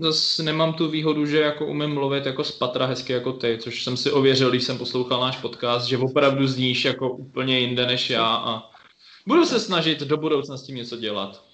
zase 0.00 0.42
nemám 0.42 0.74
tu 0.74 0.90
výhodu, 0.90 1.26
že 1.26 1.40
jako 1.40 1.66
umím 1.66 1.94
mluvit 1.94 2.26
jako 2.26 2.44
z 2.44 2.50
patra 2.50 2.86
hezky 2.86 3.12
jako 3.12 3.32
ty, 3.32 3.58
což 3.60 3.84
jsem 3.84 3.96
si 3.96 4.10
ověřil, 4.10 4.50
když 4.50 4.64
jsem 4.64 4.78
poslouchal 4.78 5.20
náš 5.20 5.36
podcast, 5.36 5.86
že 5.86 5.98
opravdu 5.98 6.46
zníš 6.46 6.84
jako 6.84 7.10
úplně 7.10 7.58
jinde 7.58 7.86
než 7.86 8.10
já 8.10 8.36
a 8.36 8.70
budu 9.26 9.44
se 9.44 9.60
snažit 9.60 10.00
do 10.00 10.16
budoucna 10.16 10.56
s 10.56 10.62
tím 10.62 10.76
něco 10.76 10.96
dělat. 10.96 11.44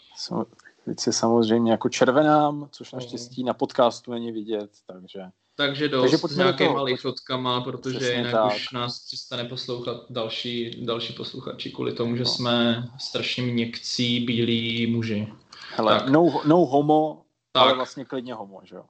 Teď 0.84 1.00
se 1.00 1.12
samozřejmě 1.12 1.72
jako 1.72 1.88
červenám, 1.88 2.68
což 2.72 2.92
naštěstí 2.92 3.44
na 3.44 3.54
podcastu 3.54 4.10
není 4.10 4.32
vidět, 4.32 4.70
takže... 4.86 5.20
Takže 5.56 5.88
dost 5.88 6.10
takže 6.10 6.28
s 6.28 6.36
nějakýma 6.36 6.82
lichotkama, 6.82 7.60
protože 7.60 7.98
Přesně 7.98 8.16
jinak 8.16 8.32
tak. 8.32 8.56
už 8.56 8.70
nás 8.70 9.06
přestane 9.06 9.44
poslouchat 9.44 9.96
další, 10.10 10.84
další 10.84 11.12
posluchači 11.12 11.70
kvůli 11.70 11.92
tomu, 11.92 12.16
že 12.16 12.22
no. 12.22 12.28
jsme 12.28 12.88
strašně 12.98 13.42
měkcí, 13.42 14.20
bílí 14.20 14.86
muži. 14.86 15.28
Hele, 15.76 15.98
tak. 15.98 16.08
no, 16.08 16.42
no 16.46 16.56
homo, 16.56 17.24
tak. 17.52 17.62
ale 17.62 17.74
vlastně 17.74 18.04
klidně 18.04 18.34
homo, 18.34 18.60
že 18.64 18.74
jo? 18.76 18.84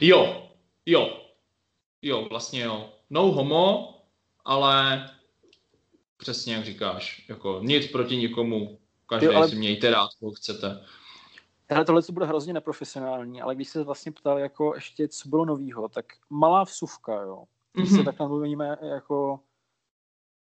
Jo, 0.00 0.48
jo, 0.86 1.20
jo, 2.02 2.26
vlastně 2.30 2.60
jo. 2.60 2.92
No 3.10 3.22
homo, 3.32 3.94
ale 4.44 5.06
přesně 6.16 6.54
jak 6.54 6.64
říkáš, 6.64 7.24
jako 7.28 7.60
nic 7.62 7.92
proti 7.92 8.16
nikomu, 8.16 8.78
Každý 9.06 9.26
jo, 9.26 9.32
ale... 9.36 9.48
si 9.48 9.56
mějte 9.56 9.90
rád, 9.90 10.08
koho 10.20 10.32
chcete. 10.32 10.84
Hele, 11.70 11.84
tohle 11.84 12.02
co 12.02 12.12
bude 12.12 12.26
hrozně 12.26 12.52
neprofesionální, 12.52 13.42
ale 13.42 13.54
když 13.54 13.68
se 13.68 13.84
vlastně 13.84 14.12
ptal 14.12 14.38
jako 14.38 14.74
ještě, 14.74 15.08
co 15.08 15.28
bylo 15.28 15.44
novýho, 15.44 15.88
tak 15.88 16.06
malá 16.30 16.64
vsuvka, 16.64 17.22
jo. 17.22 17.44
Když 17.72 17.90
mm-hmm. 17.90 17.96
se 17.98 18.04
takhle 18.04 18.28
mluvíme 18.28 18.76
jako 18.82 19.40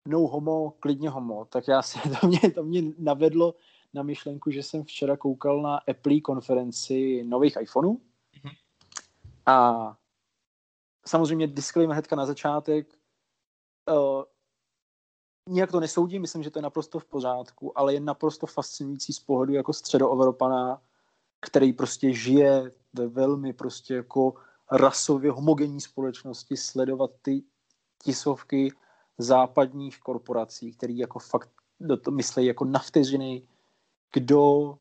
no 0.07 0.19
homo, 0.19 0.73
klidně 0.79 1.09
homo, 1.09 1.45
tak 1.45 1.67
já 1.67 1.81
si, 1.81 1.99
to 2.21 2.27
mě, 2.27 2.39
to 2.55 2.63
mě 2.63 2.83
navedlo 2.97 3.55
na 3.95 4.03
myšlenku, 4.03 4.51
že 4.51 4.63
jsem 4.63 4.83
včera 4.83 5.17
koukal 5.17 5.61
na 5.61 5.77
Apple 5.77 6.21
konferenci 6.21 7.23
nových 7.23 7.57
iPhoneů 7.61 7.93
mm-hmm. 7.93 8.55
a 9.45 9.97
samozřejmě 11.07 11.47
disclaimer 11.47 11.93
hnedka 11.93 12.15
na 12.15 12.25
začátek, 12.25 12.87
uh, 13.91 14.23
nijak 15.49 15.71
to 15.71 15.79
nesoudím, 15.79 16.21
myslím, 16.21 16.43
že 16.43 16.51
to 16.51 16.59
je 16.59 16.63
naprosto 16.63 16.99
v 16.99 17.05
pořádku, 17.05 17.79
ale 17.79 17.93
je 17.93 17.99
naprosto 17.99 18.47
fascinující 18.47 19.13
z 19.13 19.19
pohledu 19.19 19.53
jako 19.53 19.73
středoevropana, 19.73 20.81
který 21.41 21.73
prostě 21.73 22.13
žije 22.13 22.71
ve 22.93 23.07
velmi 23.07 23.53
prostě 23.53 23.93
jako 23.93 24.33
rasově 24.71 25.31
homogenní 25.31 25.81
společnosti, 25.81 26.57
sledovat 26.57 27.11
ty 27.21 27.43
tisovky 28.03 28.73
západních 29.17 29.99
korporací, 29.99 30.71
které 30.71 30.93
jako 30.93 31.19
fakt 31.19 31.49
do 31.79 31.97
to 31.97 32.11
myslí 32.11 32.45
jako 32.45 32.65
na 32.65 32.79
vteřiny, 32.79 33.47
kdo, 34.13 34.73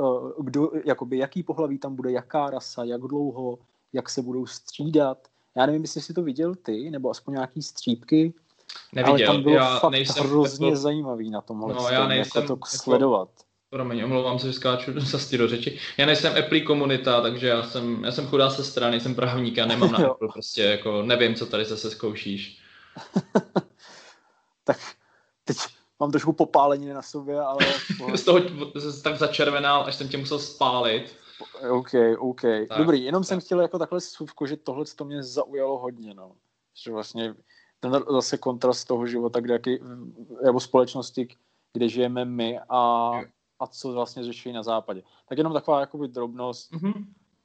eh, 0.00 0.32
kdo, 0.42 0.70
jakoby, 0.84 1.18
jaký 1.18 1.42
pohlaví 1.42 1.78
tam 1.78 1.96
bude, 1.96 2.10
jaká 2.12 2.50
rasa, 2.50 2.84
jak 2.84 3.00
dlouho, 3.00 3.58
jak 3.92 4.10
se 4.10 4.22
budou 4.22 4.46
střídat. 4.46 5.18
Já 5.56 5.66
nevím, 5.66 5.82
jestli 5.82 6.00
jsi 6.00 6.14
to 6.14 6.22
viděl 6.22 6.54
ty, 6.54 6.90
nebo 6.90 7.10
aspoň 7.10 7.34
nějaký 7.34 7.62
střípky, 7.62 8.34
Neviděl. 8.92 9.30
ale 9.30 9.34
tam 9.36 9.42
bylo 9.42 9.54
já 9.54 9.78
fakt 9.78 9.90
nejsem, 9.92 10.26
hrozně 10.26 10.66
jako, 10.66 10.76
zajímavý 10.76 11.30
na 11.30 11.40
tomhle, 11.40 11.74
No, 11.74 11.82
já 11.88 11.92
jako 11.92 12.08
nejsem 12.08 12.46
to 12.46 12.52
jako- 12.52 12.68
sledovat. 12.68 13.28
Promiň, 13.70 14.04
omlouvám 14.04 14.38
se, 14.38 14.46
že 14.46 14.52
skáču 14.52 14.92
zase 15.00 15.38
do 15.38 15.48
řeči. 15.48 15.78
Já 15.96 16.06
nejsem 16.06 16.34
Apple 16.44 16.60
komunita, 16.60 17.20
takže 17.20 17.46
já 17.48 17.62
jsem, 17.62 18.04
já 18.04 18.12
jsem 18.12 18.26
chudá 18.26 18.50
sestra, 18.50 18.90
nejsem 18.90 19.14
právník, 19.14 19.56
já 19.56 19.66
nemám 19.66 19.92
na. 19.92 19.98
Apple, 20.10 20.28
prostě 20.32 20.62
jako 20.62 21.02
nevím, 21.02 21.34
co 21.34 21.46
tady 21.46 21.64
zase 21.64 21.90
zkoušíš. 21.90 22.58
tak 24.64 24.78
mám 26.00 26.10
trošku 26.10 26.32
popáleniny 26.32 26.94
na 26.94 27.02
sobě, 27.02 27.40
ale 27.40 27.58
Z 28.14 28.24
toho 28.24 28.40
tak 29.02 29.18
začervenal, 29.18 29.82
až 29.84 29.94
jsem 29.94 30.08
tě 30.08 30.18
musel 30.18 30.38
spálit. 30.38 31.16
OK, 31.70 31.90
OK. 32.18 32.40
Tak, 32.68 32.78
Dobrý, 32.78 33.04
jenom 33.04 33.24
jsem 33.24 33.38
tak. 33.38 33.44
chtěl 33.44 33.60
jako 33.60 33.78
takhle 33.78 34.00
suvku, 34.00 34.46
že 34.46 34.56
tohle 34.56 34.84
to 34.96 35.04
mě 35.04 35.22
zaujalo 35.22 35.78
hodně, 35.78 36.14
no. 36.14 36.32
Že 36.84 36.92
vlastně 36.92 37.34
ten 37.80 38.04
zase 38.10 38.38
kontrast 38.38 38.88
toho 38.88 39.06
života, 39.06 39.40
kde 39.40 39.52
jaký, 39.52 39.78
nebo 40.44 40.60
společnosti, 40.60 41.28
kde 41.72 41.88
žijeme 41.88 42.24
my 42.24 42.60
a, 42.68 43.10
a 43.60 43.66
co 43.66 43.92
vlastně 43.92 44.24
řeší 44.24 44.52
na 44.52 44.62
západě. 44.62 45.02
Tak 45.28 45.38
jenom 45.38 45.52
taková 45.52 45.80
jakoby 45.80 46.08
drobnost, 46.08 46.72
Mhm. 46.72 46.92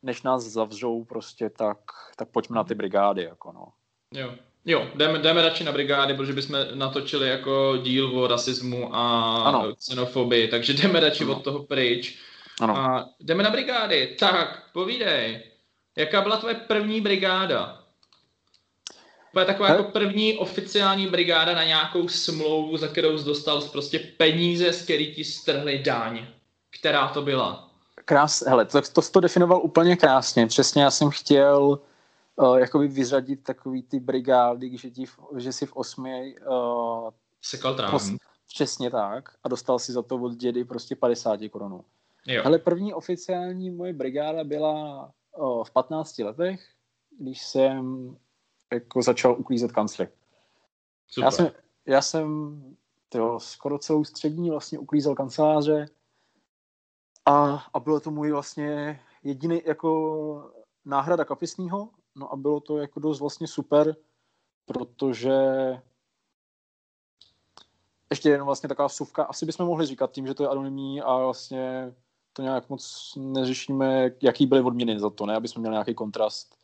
než 0.04 0.24
nás 0.24 0.44
zavřou 0.44 1.04
prostě, 1.04 1.50
tak, 1.50 1.78
tak 2.16 2.30
pojďme 2.30 2.56
na 2.56 2.64
ty 2.64 2.76
brigády, 2.76 3.24
jako 3.24 3.52
no. 3.52 3.68
Jo. 4.14 4.34
Jo, 4.66 4.88
jdeme, 4.96 5.20
jdeme 5.20 5.42
radši 5.42 5.64
na 5.64 5.72
brigády, 5.72 6.14
protože 6.14 6.34
bychom 6.34 6.60
natočili 6.74 7.30
jako 7.30 7.78
díl 7.84 8.20
o 8.20 8.28
rasismu 8.28 8.96
a 8.96 9.36
Ano. 9.44 9.76
xenofobii, 9.76 10.48
takže 10.48 10.74
jdeme 10.74 11.00
radši 11.00 11.24
Ano. 11.24 11.34
od 11.36 11.44
toho 11.44 11.64
pryč. 11.64 12.18
Ano. 12.62 12.78
A 12.78 13.10
jdeme 13.20 13.44
na 13.44 13.50
brigády. 13.50 14.16
Tak, 14.20 14.64
povídej. 14.74 15.44
Jaká 15.98 16.22
byla 16.22 16.38
tvoje 16.38 16.56
první 16.56 17.02
brigáda? 17.02 17.78
To 19.34 19.40
je 19.40 19.46
taková 19.46 19.70
He- 19.70 19.76
jako 19.78 19.92
první 19.92 20.38
oficiální 20.38 21.08
brigáda 21.08 21.54
na 21.56 21.64
nějakou 21.64 22.08
smlouvu, 22.08 22.78
za 22.78 22.88
kterou 22.88 23.18
jsi 23.18 23.26
dostal 23.26 23.62
prostě 23.62 24.00
peníze, 24.18 24.74
z 24.74 24.82
který 24.84 25.16
ti 25.16 25.24
strhli 25.24 25.80
daň. 25.80 26.28
Která 26.80 27.08
to 27.08 27.22
byla? 27.22 27.70
Krás, 28.06 28.44
hele, 28.48 28.66
to, 28.66 28.82
to 28.82 29.02
to 29.02 29.20
definoval 29.20 29.62
úplně 29.64 29.96
krásně. 29.96 30.48
Přesně 30.48 30.84
já 30.84 30.92
jsem 30.92 31.10
chtěl 31.10 31.80
uh, 32.42 32.58
jakoby 32.58 32.88
vyřadit 32.88 33.44
takový 33.44 33.84
ty 33.84 34.00
brigády, 34.00 34.78
že, 34.78 34.90
ti, 34.90 35.06
v- 35.06 35.20
že 35.38 35.54
si 35.54 35.66
v 35.66 35.76
osmi 35.76 36.36
uh, 36.40 37.10
Sekal 37.42 37.74
Pos- 37.74 37.78
trávník. 37.78 38.22
Přesně 38.48 38.92
tak. 38.92 39.30
A 39.44 39.50
dostal 39.50 39.80
si 39.80 39.92
za 39.92 40.02
to 40.02 40.16
od 40.16 40.36
dědy 40.36 40.66
prostě 40.66 40.96
50 40.96 41.40
korunů. 41.52 41.86
Jo. 42.28 42.44
Ale 42.46 42.60
první 42.60 42.94
oficiální 42.94 43.70
moje 43.70 43.94
brigáda 43.94 44.44
byla 44.44 45.12
o, 45.32 45.64
v 45.64 45.72
15 45.72 46.20
letech, 46.20 46.68
když 47.20 47.46
jsem 47.46 48.16
jako 48.74 49.02
začal 49.02 49.36
uklízet 49.40 49.72
kancly. 49.72 50.08
Super. 51.08 51.26
Já 51.26 51.32
jsem, 51.32 51.52
já 51.86 52.02
jsem 52.02 52.62
tyjo, 53.10 53.40
skoro 53.40 53.80
celou 53.80 54.04
střední 54.04 54.50
vlastně 54.50 54.80
uklízel 54.80 55.16
kanceláře 55.16 55.86
a, 57.26 57.64
a 57.74 57.80
bylo 57.80 58.00
to 58.00 58.12
můj 58.12 58.32
vlastně 58.32 59.00
jediný 59.24 59.62
jako 59.66 60.52
náhrada 60.86 61.26
kapesního, 61.26 61.90
no 62.16 62.34
a 62.34 62.36
bylo 62.36 62.60
to 62.60 62.78
jako 62.78 63.00
dost 63.00 63.20
vlastně 63.20 63.48
super, 63.48 63.96
protože 64.66 65.40
ještě 68.10 68.30
jenom 68.30 68.46
vlastně 68.46 68.70
taková 68.70 68.88
vsuvka, 68.88 69.24
asi 69.24 69.46
bychom 69.46 69.66
mohli 69.66 69.86
říkat 69.86 70.12
tím, 70.12 70.28
že 70.28 70.34
to 70.34 70.44
je 70.44 70.50
anonymní 70.50 71.02
a 71.02 71.18
vlastně 71.18 71.94
to 72.34 72.42
nějak 72.42 72.70
moc 72.70 73.14
neřešíme, 73.18 74.12
jaký 74.22 74.46
byly 74.46 74.62
odměny 74.62 75.00
za 75.00 75.10
to, 75.10 75.26
ne, 75.26 75.36
aby 75.36 75.48
jsme 75.48 75.60
měli 75.60 75.74
nějaký 75.74 75.94
kontrast. 75.94 76.56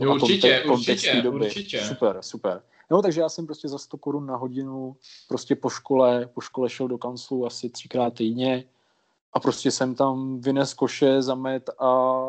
Jo, 0.00 0.10
a 0.10 0.14
určitě, 0.14 0.48
konte- 0.48 0.66
kontext 0.66 1.06
určitě, 1.06 1.28
určitě. 1.28 1.84
Super, 1.84 2.18
super. 2.20 2.62
No, 2.90 3.02
takže 3.02 3.20
já 3.20 3.28
jsem 3.28 3.46
prostě 3.46 3.68
za 3.68 3.78
100 3.78 3.98
korun 3.98 4.26
na 4.26 4.36
hodinu 4.36 4.96
prostě 5.28 5.56
po 5.56 5.70
škole, 5.70 6.26
po 6.26 6.40
škole 6.40 6.70
šel 6.70 6.88
do 6.88 6.98
kanclu 6.98 7.46
asi 7.46 7.70
třikrát 7.70 8.14
týdně 8.14 8.64
a 9.32 9.40
prostě 9.40 9.70
jsem 9.70 9.94
tam 9.94 10.40
vynes 10.40 10.74
koše, 10.74 11.22
zamet 11.22 11.70
a 11.78 12.20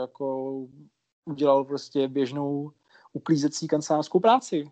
jako 0.00 0.56
udělal 1.24 1.64
prostě 1.64 2.08
běžnou 2.08 2.72
uklízecí 3.12 3.68
kancelářskou 3.68 4.20
práci. 4.20 4.70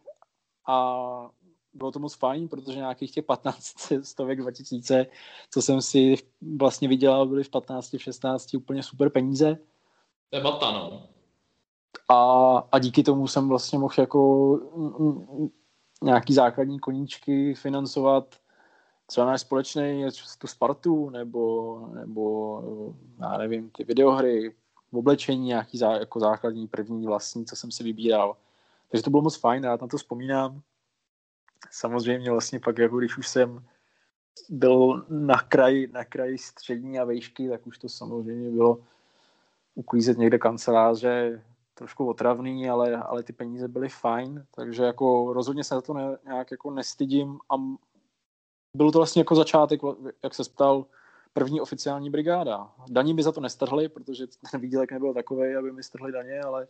A 0.67 1.31
bylo 1.75 1.93
to 1.93 1.99
moc 1.99 2.15
fajn, 2.15 2.49
protože 2.49 2.79
nějakých 2.79 3.13
těch 3.13 3.25
15 3.25 3.63
stovek 4.03 4.41
2000, 4.41 5.07
co 5.51 5.63
jsem 5.63 5.83
si 5.83 6.15
vlastně 6.57 6.89
vydělal, 6.89 7.27
byly 7.27 7.45
v 7.45 7.51
15, 7.51 7.93
v 7.93 8.03
16 8.03 8.55
úplně 8.55 8.83
super 8.83 9.11
peníze. 9.11 9.59
Debata, 10.33 10.73
no. 10.73 11.03
A, 12.09 12.59
a 12.73 12.79
díky 12.79 13.03
tomu 13.03 13.29
jsem 13.29 13.49
vlastně 13.49 13.79
mohl 13.79 13.95
jako 13.99 14.51
mm, 14.77 15.07
mm, 15.07 15.49
nějaký 16.03 16.35
základní 16.35 16.79
koníčky 16.79 17.55
financovat 17.55 18.41
třeba 19.07 19.27
náš 19.27 19.41
společný 19.41 20.07
tu 20.39 20.47
Spartu 20.47 21.11
nebo, 21.11 21.79
nebo 21.95 22.63
já 23.21 23.39
nevím, 23.39 23.71
ty 23.71 23.85
videohry, 23.85 24.55
oblečení 24.93 25.47
nějaký 25.47 25.79
zá, 25.79 25.93
jako 25.93 26.21
základní 26.21 26.69
první 26.69 27.07
vlastní, 27.07 27.47
co 27.47 27.57
jsem 27.57 27.71
si 27.71 27.85
vybíral. 27.85 28.37
Takže 28.89 29.03
to 29.03 29.11
bylo 29.11 29.23
moc 29.23 29.37
fajn, 29.37 29.65
rád 29.65 29.81
na 29.81 29.87
to 29.87 29.97
vzpomínám. 29.97 30.61
Samozřejmě 31.71 32.31
vlastně 32.31 32.61
pak, 32.61 32.79
jako 32.79 32.99
když 32.99 33.19
už 33.19 33.29
jsem 33.29 33.65
byl 34.49 35.07
na 35.09 35.41
kraji, 35.41 35.89
na 35.93 36.05
kraji 36.05 36.39
střední 36.39 36.99
a 36.99 37.05
vejšky, 37.05 37.49
tak 37.49 37.67
už 37.67 37.79
to 37.79 37.89
samozřejmě 37.89 38.51
bylo 38.51 38.79
uklízet 39.75 40.19
někde 40.19 40.39
kanceláře, 40.39 41.45
trošku 41.75 42.09
otravný, 42.09 42.71
ale, 42.71 42.97
ale 42.97 43.23
ty 43.23 43.33
peníze 43.33 43.69
byly 43.69 43.89
fajn, 43.89 44.47
takže 44.55 44.83
jako 44.83 45.33
rozhodně 45.33 45.65
se 45.65 45.75
za 45.75 45.81
to 45.81 45.95
ne, 45.95 46.19
nějak 46.25 46.51
jako 46.51 46.71
nestydím 46.71 47.39
a 47.51 47.55
byl 48.77 48.93
to 48.93 48.99
vlastně 48.99 49.21
jako 49.21 49.35
začátek, 49.35 49.81
jak 50.25 50.35
se 50.35 50.43
ptal, 50.45 50.87
první 51.33 51.61
oficiální 51.61 52.11
brigáda. 52.11 52.71
Daní 52.89 53.15
by 53.15 53.23
za 53.23 53.33
to 53.33 53.41
nestrhli, 53.41 53.89
protože 53.89 54.27
ten 54.51 54.61
výdělek 54.61 54.93
nebyl 54.93 55.15
takový, 55.15 55.55
aby 55.55 55.73
mi 55.73 55.83
strhli 55.83 56.13
daně, 56.13 56.41
ale, 56.41 56.67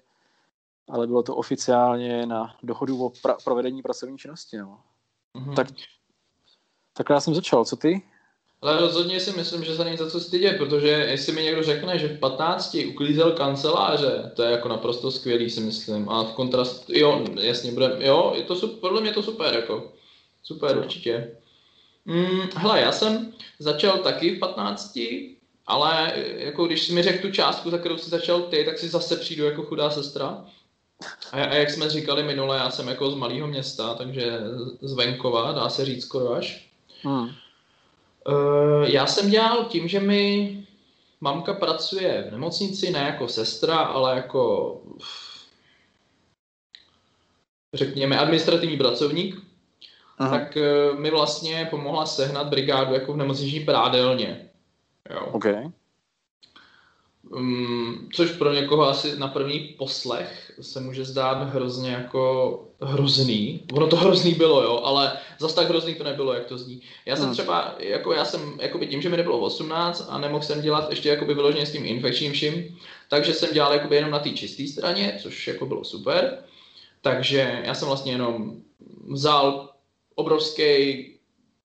ale 0.88 1.06
bylo 1.06 1.22
to 1.22 1.36
oficiálně 1.36 2.26
na 2.26 2.56
dohodu 2.62 3.04
o 3.04 3.08
pra- 3.08 3.36
provedení 3.44 3.82
pracovní 3.82 4.18
činnosti. 4.18 4.58
No. 4.58 4.80
Mhm. 5.34 5.54
Tak, 5.54 5.66
tak 6.92 7.10
já 7.10 7.20
jsem 7.20 7.34
začal, 7.34 7.64
co 7.64 7.76
ty? 7.76 8.02
Ale 8.62 8.80
rozhodně 8.80 9.20
si 9.20 9.36
myslím, 9.36 9.64
že 9.64 9.76
se 9.76 9.84
není 9.84 9.96
za 9.96 10.10
co 10.10 10.20
stydět, 10.20 10.58
protože 10.58 10.88
jestli 10.88 11.32
mi 11.32 11.42
někdo 11.42 11.62
řekne, 11.62 11.98
že 11.98 12.08
v 12.08 12.18
15 12.18 12.76
uklízel 12.90 13.32
kanceláře, 13.32 14.32
to 14.36 14.42
je 14.42 14.50
jako 14.50 14.68
naprosto 14.68 15.10
skvělý, 15.10 15.50
si 15.50 15.60
myslím. 15.60 16.08
A 16.08 16.24
v 16.24 16.32
kontrast, 16.32 16.90
jo, 16.90 17.24
jasně, 17.40 17.72
bude, 17.72 17.96
jo, 17.98 18.32
je 18.36 18.42
to 18.42 18.56
super, 18.56 18.78
podle 18.80 19.00
mě 19.00 19.12
to 19.12 19.22
super, 19.22 19.54
jako. 19.54 19.92
Super, 20.42 20.78
určitě. 20.78 21.36
Mm, 22.04 22.48
hele, 22.56 22.80
já 22.80 22.92
jsem 22.92 23.32
začal 23.58 23.98
taky 23.98 24.36
v 24.36 24.38
15, 24.38 24.98
ale 25.66 26.12
jako 26.36 26.66
když 26.66 26.86
jsi 26.86 26.92
mi 26.92 27.02
řekl 27.02 27.22
tu 27.22 27.32
částku, 27.32 27.70
za 27.70 27.78
kterou 27.78 27.96
jsi 27.96 28.10
začal 28.10 28.42
ty, 28.42 28.64
tak 28.64 28.78
si 28.78 28.88
zase 28.88 29.16
přijdu 29.16 29.44
jako 29.44 29.62
chudá 29.62 29.90
sestra. 29.90 30.44
A, 31.32 31.44
a 31.44 31.54
jak 31.54 31.70
jsme 31.70 31.90
říkali 31.90 32.22
minule, 32.22 32.56
já 32.56 32.70
jsem 32.70 32.88
jako 32.88 33.10
z 33.10 33.14
malého 33.14 33.46
města, 33.46 33.94
takže 33.94 34.40
z 34.80 34.92
venkova, 34.92 35.52
dá 35.52 35.68
se 35.68 35.84
říct 35.84 36.04
skoro 36.04 36.32
až. 36.32 36.68
Hmm. 37.02 37.30
Uh, 38.26 38.84
já 38.84 39.06
jsem 39.06 39.30
dělal 39.30 39.64
tím, 39.64 39.88
že 39.88 40.00
mi 40.00 40.56
mamka 41.20 41.54
pracuje 41.54 42.24
v 42.28 42.32
nemocnici, 42.32 42.90
ne 42.90 42.98
jako 42.98 43.28
sestra, 43.28 43.76
ale 43.76 44.16
jako 44.16 44.80
řekněme 47.74 48.18
administrativní 48.18 48.76
pracovník, 48.76 49.49
Aha. 50.20 50.38
tak 50.38 50.56
uh, 50.56 50.98
mi 50.98 51.10
vlastně 51.10 51.68
pomohla 51.70 52.06
sehnat 52.06 52.48
brigádu 52.48 52.94
jako 52.94 53.12
v 53.12 53.16
nemocniční 53.16 53.60
prádelně. 53.60 54.48
Jo. 55.10 55.28
OK. 55.32 55.44
Um, 57.30 58.08
což 58.12 58.30
pro 58.30 58.52
někoho 58.52 58.88
asi 58.88 59.18
na 59.18 59.28
první 59.28 59.60
poslech 59.60 60.52
se 60.60 60.80
může 60.80 61.04
zdát 61.04 61.42
hrozně 61.42 61.90
jako 61.90 62.64
hrozný. 62.80 63.64
Ono 63.72 63.86
to 63.86 63.96
hrozný 63.96 64.34
bylo, 64.34 64.62
jo, 64.62 64.80
ale 64.84 65.12
zas 65.38 65.54
tak 65.54 65.68
hrozný 65.68 65.94
to 65.94 66.04
nebylo, 66.04 66.32
jak 66.34 66.44
to 66.44 66.58
zní. 66.58 66.82
Já 67.06 67.16
jsem 67.16 67.24
Hmm. 67.24 67.32
třeba, 67.32 67.74
jako 67.78 68.12
já 68.12 68.24
jsem, 68.24 68.58
jakoby 68.60 68.86
tím, 68.86 69.02
že 69.02 69.08
mi 69.08 69.16
nebylo 69.16 69.38
18 69.38 70.06
a 70.10 70.18
nemohl 70.18 70.44
jsem 70.44 70.62
dělat 70.62 70.90
ještě 70.90 71.08
jakoby 71.08 71.34
vyloženě 71.34 71.66
s 71.66 71.72
tím 71.72 71.86
infekčním 71.86 72.32
vším, 72.32 72.78
takže 73.08 73.34
jsem 73.34 73.52
dělal 73.52 73.72
jakoby 73.72 73.96
jenom 73.96 74.10
na 74.10 74.18
té 74.18 74.30
čisté 74.30 74.66
straně, 74.66 75.18
což 75.22 75.48
jako 75.48 75.66
bylo 75.66 75.84
super. 75.84 76.38
Takže 77.02 77.62
já 77.64 77.74
jsem 77.74 77.88
vlastně 77.88 78.12
jenom 78.12 78.56
vzal 79.08 79.69
obrovský 80.20 81.04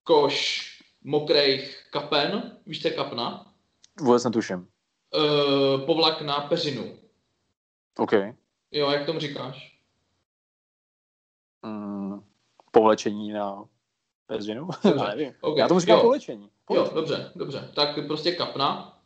koš 0.04 0.66
mokrých 1.04 1.86
kapen, 1.90 2.58
víš, 2.66 2.82
co 2.82 2.88
je 2.88 2.94
kapna? 2.94 3.52
Vůbec 4.00 4.24
netuším. 4.24 4.68
Uh, 5.16 5.86
povlak 5.86 6.22
na 6.22 6.40
peřinu. 6.40 6.96
OK. 7.98 8.12
Jo, 8.70 8.90
jak 8.90 9.06
tomu 9.06 9.20
říkáš? 9.20 9.78
Mm, 11.62 12.22
povlečení 12.70 13.32
na 13.32 13.64
peřinu? 14.26 14.68
Dobře. 14.84 15.04
nevím. 15.08 15.32
Okay. 15.40 15.58
Já 15.58 15.68
tomu 15.68 15.80
říkám 15.80 15.96
jo. 15.96 16.02
povlečení. 16.02 16.50
Jo, 16.70 16.90
dobře, 16.94 17.32
dobře. 17.34 17.70
Tak 17.74 18.06
prostě 18.06 18.32
kapna. 18.32 18.98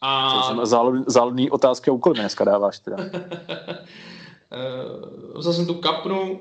A 0.00 0.30
A... 0.30 0.64
Záludný 1.06 1.50
otázky 1.50 1.90
a 1.90 1.92
úkoly 1.92 2.14
dneska 2.14 2.44
dáváš 2.44 2.78
teda. 2.78 2.96
Eh, 4.52 5.38
vzal 5.38 5.52
jsem 5.52 5.66
tu 5.66 5.74
kapnu, 5.74 6.40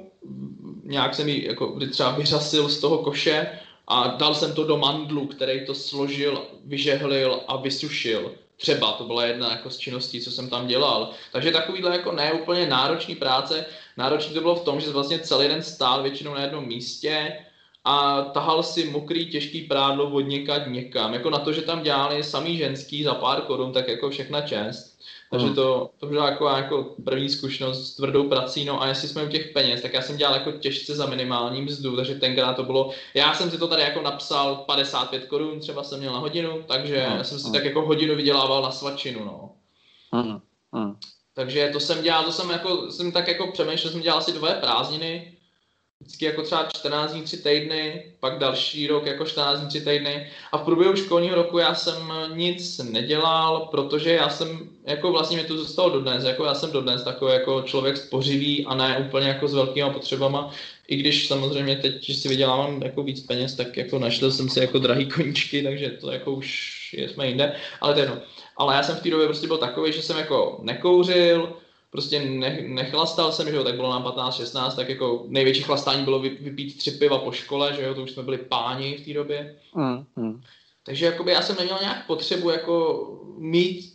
nějak 0.84 1.16
jsem 1.16 1.30
ji 1.30 1.48
jako 1.48 1.80
třeba 1.92 2.12
vyřasil 2.12 2.70
z 2.70 2.80
toho 2.80 2.98
koše 2.98 3.60
a 3.88 4.08
dal 4.08 4.36
jsem 4.36 4.54
to 4.54 4.64
do 4.64 4.78
mandlu, 4.78 5.28
který 5.28 5.66
to 5.66 5.76
složil, 5.76 6.42
vyžehlil 6.66 7.42
a 7.48 7.58
vysušil. 7.58 8.32
Třeba 8.58 8.92
to 8.92 9.04
byla 9.04 9.26
jedna 9.26 9.52
jako 9.52 9.70
z 9.70 9.78
činností, 9.78 10.22
co 10.22 10.32
jsem 10.32 10.50
tam 10.50 10.68
dělal. 10.68 11.12
Takže 11.32 11.52
takovýhle 11.52 11.92
jako 11.92 12.12
ne 12.12 12.34
úplně 12.34 12.68
náročný 12.68 13.16
práce. 13.16 13.66
Náročný 13.98 14.34
to 14.34 14.42
bylo 14.42 14.56
v 14.56 14.64
tom, 14.64 14.80
že 14.80 14.90
vlastně 14.90 15.20
celý 15.20 15.48
den 15.48 15.64
stál 15.64 16.04
většinou 16.04 16.34
na 16.34 16.42
jednom 16.42 16.66
místě 16.68 17.40
a 17.86 18.22
tahal 18.22 18.64
si 18.64 18.90
mokrý 18.90 19.26
těžký 19.26 19.62
prádlo 19.62 20.10
od 20.10 20.22
někať 20.22 20.68
někam. 20.68 21.14
Jako 21.14 21.30
na 21.30 21.40
to, 21.40 21.54
že 21.54 21.62
tam 21.62 21.84
dělali 21.84 22.24
samý 22.24 22.58
ženský 22.58 23.04
za 23.04 23.14
pár 23.14 23.42
korun, 23.42 23.72
tak 23.74 23.88
jako 23.88 24.10
všechna 24.10 24.42
čest. 24.42 25.00
Takže 25.32 25.46
Hmm. 25.46 25.56
to, 25.56 25.90
to 25.98 26.06
byla 26.06 26.30
jako, 26.30 26.48
jako 26.48 26.96
první 27.06 27.30
zkušenost 27.30 27.88
s 27.88 27.96
tvrdou 27.96 28.30
prací. 28.30 28.66
No 28.66 28.82
a 28.82 28.88
jestli 28.88 29.08
jsme 29.08 29.24
u 29.24 29.28
těch 29.28 29.48
peněz, 29.54 29.82
tak 29.82 29.94
já 29.94 30.02
jsem 30.02 30.18
dělal 30.18 30.34
jako 30.34 30.52
těžce 30.52 30.96
za 30.96 31.06
minimální 31.06 31.62
mzdu, 31.62 31.96
takže 31.96 32.16
tenkrát 32.16 32.54
to 32.54 32.64
bylo, 32.64 32.92
já 33.14 33.34
jsem 33.34 33.52
si 33.52 33.58
to 33.58 33.68
tady 33.68 33.82
jako 33.82 34.02
napsal 34.02 34.56
55 34.56 35.26
korun, 35.26 35.60
třeba 35.60 35.84
jsem 35.84 36.00
měl 36.00 36.14
na 36.14 36.20
hodinu, 36.20 36.64
takže 36.68 37.00
Hmm. 37.00 37.18
já 37.18 37.24
jsem 37.24 37.40
si 37.40 37.44
Hmm. 37.44 37.54
tak 37.54 37.66
jako 37.66 37.82
hodinu 37.82 38.16
vydělával 38.16 38.62
na 38.62 38.72
svačinu, 38.72 39.26
no. 39.26 39.52
Mm, 40.12 40.40
mm. 40.72 40.96
Takže 41.34 41.70
to 41.74 41.80
jsem 41.80 42.02
dělal, 42.04 42.24
to 42.24 42.32
jsem 42.32 42.50
jako, 42.50 42.92
jsem 42.92 43.12
tak 43.12 43.28
jako 43.28 43.52
přemýšlel, 43.52 43.92
jsem 43.92 44.02
dělal 44.02 44.20
asi 44.20 44.32
dvě 44.32 44.54
prázdniny, 44.54 45.34
vždycky 46.02 46.26
jako 46.26 46.42
třeba 46.42 46.70
14 46.74 47.12
dní, 47.12 47.22
3 47.22 47.38
týdny, 47.38 48.06
pak 48.20 48.40
další 48.40 48.88
rok 48.88 49.06
jako 49.06 49.26
14 49.26 49.60
dní, 49.60 49.68
3 49.68 49.82
týdny 49.82 50.30
a 50.52 50.58
v 50.58 50.62
průběhu 50.62 50.96
školního 50.96 51.36
roku 51.36 51.58
já 51.58 51.76
jsem 51.76 52.14
nic 52.36 52.78
nedělal, 52.78 53.68
protože 53.72 54.14
já 54.14 54.30
jsem, 54.30 54.70
jako 54.86 55.12
vlastně 55.12 55.38
mě 55.38 55.46
to 55.46 55.58
zůstalo 55.58 55.90
dodnes, 55.90 56.24
jako 56.24 56.46
já 56.46 56.54
jsem 56.54 56.72
dodnes 56.72 57.04
takový 57.04 57.34
jako 57.34 57.62
člověk 57.62 57.98
spořivý 57.98 58.66
a 58.66 58.76
ne 58.76 59.06
úplně 59.08 59.28
jako 59.28 59.48
s 59.48 59.54
velkýma 59.54 59.90
potřebama, 59.90 60.52
i 60.88 60.96
když 60.96 61.28
samozřejmě 61.28 61.76
teď, 61.76 62.04
že 62.04 62.14
si 62.14 62.28
vydělávám 62.28 62.82
jako 62.82 63.04
víc 63.04 63.20
peněz, 63.20 63.56
tak 63.56 63.78
jako 63.78 64.00
našel 64.00 64.32
jsem 64.32 64.50
si 64.50 64.60
jako 64.60 64.80
drahý 64.80 65.10
koníčky, 65.10 65.64
takže 65.64 65.90
to 65.90 66.12
jako 66.12 66.32
už 66.32 66.80
je, 66.98 67.10
jsme 67.10 67.28
jinde, 67.28 67.56
ale 67.82 67.94
to 67.94 68.00
je 68.00 68.04
jedno. 68.04 68.22
Ale 68.58 68.76
já 68.76 68.84
jsem 68.84 68.96
v 68.96 69.02
té 69.02 69.10
době 69.10 69.26
prostě 69.28 69.48
byl 69.48 69.58
takový, 69.58 69.94
že 69.94 70.02
jsem 70.02 70.18
jako 70.18 70.60
nekouřil, 70.62 71.54
prostě 71.90 72.20
ne, 72.20 72.64
nechlastal 72.68 73.32
jsem, 73.32 73.50
že 73.50 73.56
jo, 73.56 73.64
tak 73.64 73.76
bylo 73.76 73.90
nám 73.90 74.04
15-16, 74.04 74.76
tak 74.76 74.90
jako 74.90 75.26
největší 75.28 75.62
chlastání 75.62 76.04
bylo 76.04 76.20
vy, 76.20 76.30
vypít 76.30 76.78
tři 76.78 76.92
piva 76.92 77.18
po 77.18 77.32
škole, 77.32 77.74
že 77.74 77.84
jo, 77.84 77.94
to 77.94 78.04
už 78.04 78.12
jsme 78.12 78.24
byli 78.24 78.38
páni 78.38 78.98
v 78.98 79.06
té 79.06 79.14
době. 79.14 79.56
Mm, 79.76 80.06
mm. 80.16 80.42
Takže 80.86 81.06
jakoby 81.06 81.32
já 81.32 81.42
jsem 81.42 81.56
neměl 81.56 81.78
nějak 81.82 82.08
potřebu 82.08 82.50
jako 82.50 83.06
mít 83.38 83.94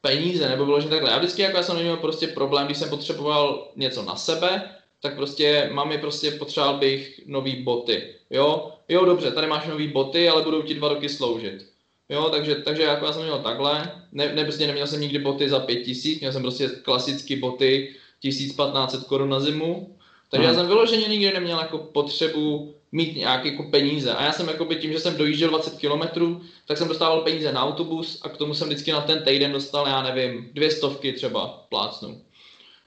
peníze, 0.00 0.48
nebo 0.48 0.64
bylo, 0.64 0.80
že 0.80 0.88
takhle. 0.88 1.10
Já 1.10 1.18
vždycky 1.18 1.42
jako 1.42 1.56
já 1.56 1.62
jsem 1.62 1.76
neměl 1.76 1.96
prostě 1.96 2.26
problém, 2.26 2.66
když 2.66 2.78
jsem 2.78 2.88
potřeboval 2.88 3.72
něco 3.76 4.02
na 4.02 4.16
sebe, 4.16 4.76
tak 5.02 5.16
prostě 5.16 5.70
mami 5.72 5.98
prostě 5.98 6.30
potřeboval 6.30 6.78
bych 6.78 7.20
nový 7.26 7.62
boty. 7.62 8.14
Jo, 8.30 8.72
jo 8.88 9.04
dobře, 9.04 9.30
tady 9.30 9.46
máš 9.46 9.66
nový 9.66 9.88
boty, 9.88 10.28
ale 10.28 10.42
budou 10.42 10.62
ti 10.62 10.74
dva 10.74 10.88
roky 10.88 11.08
sloužit. 11.08 11.75
Jo, 12.08 12.28
takže, 12.30 12.54
takže 12.54 12.82
jako 12.82 13.04
já 13.06 13.12
jsem 13.12 13.22
měl 13.22 13.38
takhle, 13.38 13.92
ne, 14.12 14.34
ne, 14.34 14.44
prostě 14.44 14.66
neměl 14.66 14.86
jsem 14.86 15.00
nikdy 15.00 15.18
boty 15.18 15.48
za 15.48 15.60
pět 15.60 15.82
tisíc, 15.82 16.20
měl 16.20 16.32
jsem 16.32 16.42
prostě 16.42 16.68
klasické 16.68 17.36
boty 17.36 17.94
1500 18.20 19.04
korun 19.04 19.28
na 19.28 19.40
zimu, 19.40 19.96
takže 20.30 20.46
Hmm. 20.46 20.54
já 20.56 20.60
jsem 20.60 20.68
vyloženě 20.68 21.08
nikdy 21.08 21.32
neměl 21.32 21.58
jako 21.58 21.78
potřebu 21.78 22.74
mít 22.92 23.16
nějaké 23.16 23.48
jako 23.48 23.62
peníze. 23.62 24.12
A 24.12 24.24
já 24.24 24.32
jsem 24.32 24.48
jako 24.48 24.64
tím, 24.64 24.92
že 24.92 25.00
jsem 25.00 25.16
dojížděl 25.16 25.48
20 25.48 25.78
kilometrů, 25.78 26.40
tak 26.66 26.78
jsem 26.78 26.88
dostával 26.88 27.20
peníze 27.20 27.52
na 27.52 27.64
autobus 27.64 28.20
a 28.22 28.28
k 28.28 28.36
tomu 28.36 28.54
jsem 28.54 28.68
vždycky 28.68 28.92
na 28.92 29.00
ten 29.00 29.22
týden 29.22 29.52
dostal, 29.52 29.86
já 29.86 30.02
nevím, 30.02 30.50
dvě 30.52 30.70
stovky 30.70 31.12
třeba 31.12 31.64
plácnu. 31.68 32.20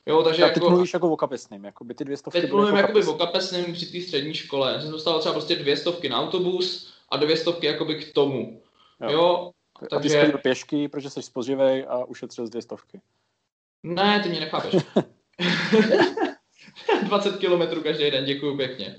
Jo, 0.06 0.24
takže 0.24 0.42
teď 0.42 0.56
jako, 0.56 0.70
mluvíš 0.70 0.94
jako 0.94 1.10
o 1.12 1.18
kapesným, 1.18 1.66
jako 1.66 1.84
by 1.84 1.94
ty 1.94 2.06
dvě 2.06 2.18
stovky 2.18 2.42
teď 2.42 2.52
mluvím 2.52 2.76
jako 2.76 3.00
o 3.12 3.14
kapesném 3.14 3.74
při 3.74 3.86
té 3.86 4.02
střední 4.02 4.34
škole. 4.34 4.74
Já 4.74 4.82
jsem 4.82 4.92
dostal 4.92 5.20
třeba 5.20 5.34
prostě 5.34 5.56
dvě 5.56 5.78
stovky 5.78 6.10
na 6.10 6.20
autobus 6.22 6.90
a 7.10 7.18
dvě 7.18 7.38
stovky 7.38 7.68
jakoby 7.68 7.96
k 7.96 8.14
tomu. 8.14 8.62
Jo. 9.02 9.12
Jo, 9.12 9.88
takže- 9.90 10.22
chodil 10.22 10.38
pěšky, 10.38 10.88
protože 10.88 11.10
jsi 11.10 11.22
spořivej 11.22 11.86
a 11.90 12.06
ušetřil 12.06 12.48
z 12.48 12.50
dvě 12.50 12.62
stovky. 12.62 13.02
ne, 13.84 14.20
ty 14.24 14.30
mě 14.30 14.40
nechápeš. 14.40 14.76
20 17.04 17.38
kilometrů 17.38 17.84
každý 17.84 18.12
den, 18.12 18.26
děkuju 18.26 18.58
pěkně. 18.58 18.96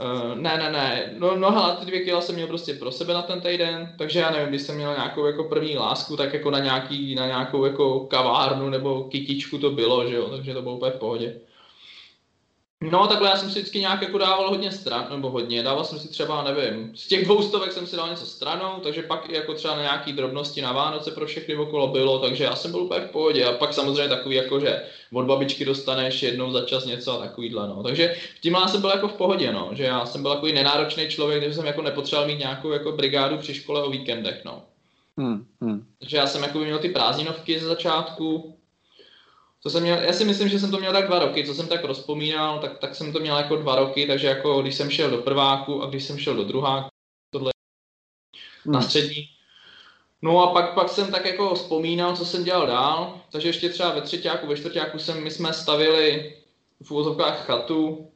Uh, 0.00 0.34
ne, 0.34 0.58
ne, 0.58 0.70
ne, 0.70 1.14
no, 1.18 1.36
no 1.36 1.50
hele, 1.50 1.76
ty 1.76 1.86
dvě 1.86 2.04
kila 2.04 2.20
jsem 2.20 2.34
měl 2.34 2.46
prostě 2.46 2.74
pro 2.74 2.92
sebe 2.92 3.14
na 3.14 3.22
ten 3.22 3.40
týden, 3.40 3.94
takže 3.98 4.18
já 4.18 4.30
nevím, 4.30 4.48
když 4.48 4.62
jsem 4.62 4.76
měl 4.76 4.94
nějakou 4.94 5.26
jako 5.26 5.44
první 5.44 5.76
lásku, 5.76 6.16
tak 6.16 6.34
jako 6.34 6.50
na, 6.50 6.58
nějaký, 6.58 7.14
na 7.14 7.26
nějakou 7.26 7.64
jako 7.64 8.00
kavárnu 8.00 8.70
nebo 8.70 9.04
kytičku 9.04 9.58
to 9.58 9.70
bylo, 9.70 10.08
že 10.08 10.16
jo, 10.16 10.28
takže 10.30 10.54
to 10.54 10.62
bylo 10.62 10.76
úplně 10.76 10.92
v 10.92 10.98
pohodě. 10.98 11.40
No 12.82 13.06
takhle 13.06 13.28
já 13.28 13.36
jsem 13.36 13.50
si 13.50 13.58
vždycky 13.58 13.78
nějak 13.80 14.02
jako 14.02 14.18
dával 14.18 14.50
hodně 14.50 14.72
stran, 14.72 15.06
nebo 15.10 15.30
hodně, 15.30 15.62
dával 15.62 15.84
jsem 15.84 15.98
si 15.98 16.08
třeba, 16.08 16.44
nevím, 16.44 16.96
z 16.96 17.08
těch 17.08 17.24
dvou 17.24 17.42
stovek 17.42 17.72
jsem 17.72 17.86
si 17.86 17.96
dal 17.96 18.08
něco 18.08 18.26
stranou, 18.26 18.80
takže 18.82 19.02
pak 19.02 19.30
jako 19.30 19.54
třeba 19.54 19.76
na 19.76 19.82
nějaký 19.82 20.12
drobnosti 20.12 20.62
na 20.62 20.72
Vánoce 20.72 21.10
pro 21.10 21.26
všechny 21.26 21.56
okolo 21.56 21.86
bylo, 21.86 22.18
takže 22.18 22.44
já 22.44 22.56
jsem 22.56 22.70
byl 22.70 22.80
úplně 22.80 23.00
v 23.00 23.10
pohodě 23.10 23.44
a 23.44 23.52
pak 23.52 23.74
samozřejmě 23.74 24.08
takový 24.08 24.36
jako, 24.36 24.60
že 24.60 24.82
od 25.12 25.24
babičky 25.24 25.64
dostaneš 25.64 26.22
jednou 26.22 26.52
za 26.52 26.64
čas 26.64 26.84
něco 26.84 27.12
a 27.12 27.26
takovýhle, 27.26 27.68
no. 27.68 27.82
Takže 27.82 28.14
v 28.36 28.40
tím 28.40 28.54
já 28.54 28.68
jsem 28.68 28.80
byl 28.80 28.90
jako 28.90 29.08
v 29.08 29.14
pohodě, 29.14 29.52
no, 29.52 29.70
že 29.72 29.84
já 29.84 30.06
jsem 30.06 30.22
byl 30.22 30.34
takový 30.34 30.52
nenáročný 30.52 31.08
člověk, 31.08 31.42
že 31.42 31.54
jsem 31.54 31.66
jako 31.66 31.82
nepotřeboval 31.82 32.28
mít 32.28 32.38
nějakou 32.38 32.70
jako 32.70 32.92
brigádu 32.92 33.38
při 33.38 33.54
škole 33.54 33.82
o 33.82 33.90
víkendech, 33.90 34.44
no. 34.44 34.62
Hmm, 35.18 35.46
hmm. 35.60 35.86
Takže 35.98 36.16
já 36.16 36.26
jsem 36.26 36.42
jako 36.42 36.58
měl 36.58 36.78
ty 36.78 36.88
prázdninovky 36.88 37.60
ze 37.60 37.66
začátku, 37.66 38.56
to 39.62 39.70
jsem 39.70 39.82
měl, 39.82 39.98
já 39.98 40.12
si 40.12 40.24
myslím, 40.24 40.48
že 40.48 40.58
jsem 40.58 40.70
to 40.70 40.78
měl 40.78 40.92
tak 40.92 41.06
dva 41.06 41.18
roky, 41.18 41.46
co 41.46 41.54
jsem 41.54 41.68
tak 41.68 41.84
rozpomínal, 41.84 42.58
tak, 42.58 42.78
tak 42.78 42.94
jsem 42.94 43.12
to 43.12 43.20
měl 43.20 43.36
jako 43.36 43.56
dva 43.56 43.76
roky, 43.76 44.06
takže 44.06 44.26
jako 44.26 44.62
když 44.62 44.74
jsem 44.74 44.90
šel 44.90 45.10
do 45.10 45.18
prváku 45.18 45.82
a 45.82 45.86
když 45.86 46.04
jsem 46.04 46.18
šel 46.18 46.34
do 46.34 46.44
druháku, 46.44 46.88
tohle 47.30 47.52
na 48.66 48.82
střední. 48.82 49.28
No 50.22 50.42
a 50.42 50.52
pak, 50.52 50.74
pak 50.74 50.88
jsem 50.88 51.10
tak 51.10 51.24
jako 51.26 51.54
vzpomínal, 51.54 52.16
co 52.16 52.24
jsem 52.24 52.44
dělal 52.44 52.66
dál, 52.66 53.20
takže 53.32 53.48
ještě 53.48 53.68
třeba 53.68 53.94
ve 53.94 54.00
třetíku, 54.00 54.46
ve 54.46 54.56
čtvrtíku 54.56 54.98
jsem, 54.98 55.24
my 55.24 55.30
jsme 55.30 55.52
stavili 55.52 56.36
v 56.82 56.90
úvozovkách 56.90 57.46
chatu, 57.46 58.10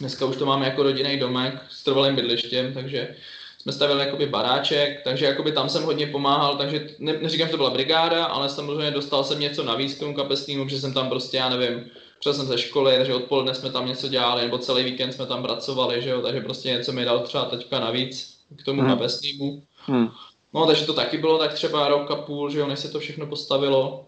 dneska 0.00 0.24
už 0.24 0.36
to 0.36 0.46
máme 0.46 0.66
jako 0.66 0.82
rodinný 0.82 1.18
domek 1.18 1.54
s 1.68 1.84
trvalým 1.84 2.16
bydlištěm, 2.16 2.74
takže 2.74 3.16
jsme 3.62 3.72
stavili 3.72 4.00
jakoby 4.00 4.26
baráček, 4.26 5.00
takže 5.04 5.24
jakoby 5.26 5.52
tam 5.52 5.68
jsem 5.68 5.82
hodně 5.82 6.06
pomáhal, 6.06 6.56
takže 6.56 6.88
ne, 6.98 7.12
neříkám, 7.20 7.46
že 7.46 7.50
to 7.50 7.56
byla 7.56 7.70
brigáda, 7.70 8.24
ale 8.24 8.48
samozřejmě 8.48 8.90
dostal 8.90 9.24
jsem 9.24 9.40
něco 9.40 9.64
navíc 9.64 9.94
k 9.94 10.00
tomu 10.00 10.14
kapesnímu, 10.14 10.64
protože 10.64 10.80
jsem 10.80 10.92
tam 10.92 11.08
prostě, 11.08 11.36
já 11.36 11.48
nevím, 11.48 11.90
přišel 12.18 12.34
jsem 12.34 12.46
ze 12.46 12.58
školy, 12.58 12.96
takže 12.96 13.14
odpoledne 13.14 13.54
jsme 13.54 13.70
tam 13.70 13.86
něco 13.86 14.08
dělali, 14.08 14.42
nebo 14.42 14.58
celý 14.58 14.84
víkend 14.84 15.12
jsme 15.12 15.26
tam 15.26 15.42
pracovali, 15.42 16.02
že 16.02 16.10
jo, 16.10 16.22
takže 16.22 16.40
prostě 16.40 16.68
něco 16.68 16.92
mi 16.92 17.04
dal 17.04 17.20
třeba 17.20 17.44
teďka 17.44 17.80
navíc 17.80 18.34
k 18.56 18.64
tomu 18.64 18.80
Hmm. 18.80 18.90
kapesnímu. 18.90 19.62
Hmm. 19.86 20.08
No, 20.54 20.66
takže 20.66 20.86
to 20.86 20.92
taky 20.92 21.18
bylo 21.18 21.38
tak 21.38 21.52
třeba 21.54 21.88
rok 21.88 22.10
a 22.10 22.16
půl, 22.16 22.50
že 22.50 22.58
jo, 22.58 22.66
než 22.66 22.78
se 22.78 22.88
to 22.88 23.00
všechno 23.00 23.26
postavilo. 23.26 24.06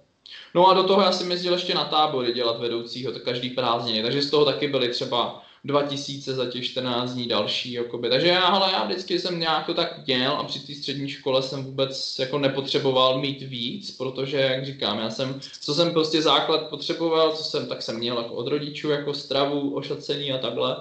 No 0.55 0.69
a 0.69 0.75
do 0.75 0.83
toho 0.85 1.03
já 1.03 1.13
jsem 1.13 1.31
jezdil 1.31 1.53
ještě 1.53 1.75
na 1.75 1.85
tábory 1.85 2.33
dělat 2.33 2.61
vedoucího, 2.61 3.13
tak 3.13 3.23
každý 3.23 3.51
prázdniny, 3.51 4.03
takže 4.03 4.23
z 4.23 4.31
toho 4.31 4.45
taky 4.45 4.69
byly 4.69 4.89
třeba 4.89 5.43
2000 5.65 6.35
za 6.35 6.47
těch 6.47 6.65
14 6.65 7.13
dní 7.13 7.29
další, 7.29 7.73
jakoby. 7.73 8.09
Takže 8.11 8.29
já, 8.29 8.47
ale 8.47 8.73
já 8.73 8.85
vždycky 8.85 9.19
jsem 9.19 9.41
nějak 9.41 9.67
to 9.67 9.75
tak 9.75 10.07
měl 10.07 10.33
a 10.33 10.45
při 10.45 10.61
té 10.61 10.75
střední 10.75 11.09
škole 11.09 11.43
jsem 11.43 11.65
vůbec 11.65 12.19
jako 12.19 12.39
nepotřeboval 12.39 13.19
mít 13.21 13.43
víc, 13.43 13.97
protože, 13.97 14.37
jak 14.37 14.67
říkám, 14.67 14.99
já 14.99 15.11
jsem, 15.11 15.41
co 15.61 15.75
jsem 15.75 15.93
prostě 15.93 16.23
základ 16.23 16.69
potřeboval, 16.71 17.33
co 17.33 17.45
jsem, 17.45 17.67
tak 17.69 17.83
jsem 17.83 17.99
měl 17.99 18.19
jako 18.19 18.35
od 18.35 18.47
rodičů, 18.47 18.91
jako 18.91 19.15
stravu, 19.15 19.75
ošacení 19.75 20.33
a 20.33 20.39
takhle. 20.39 20.77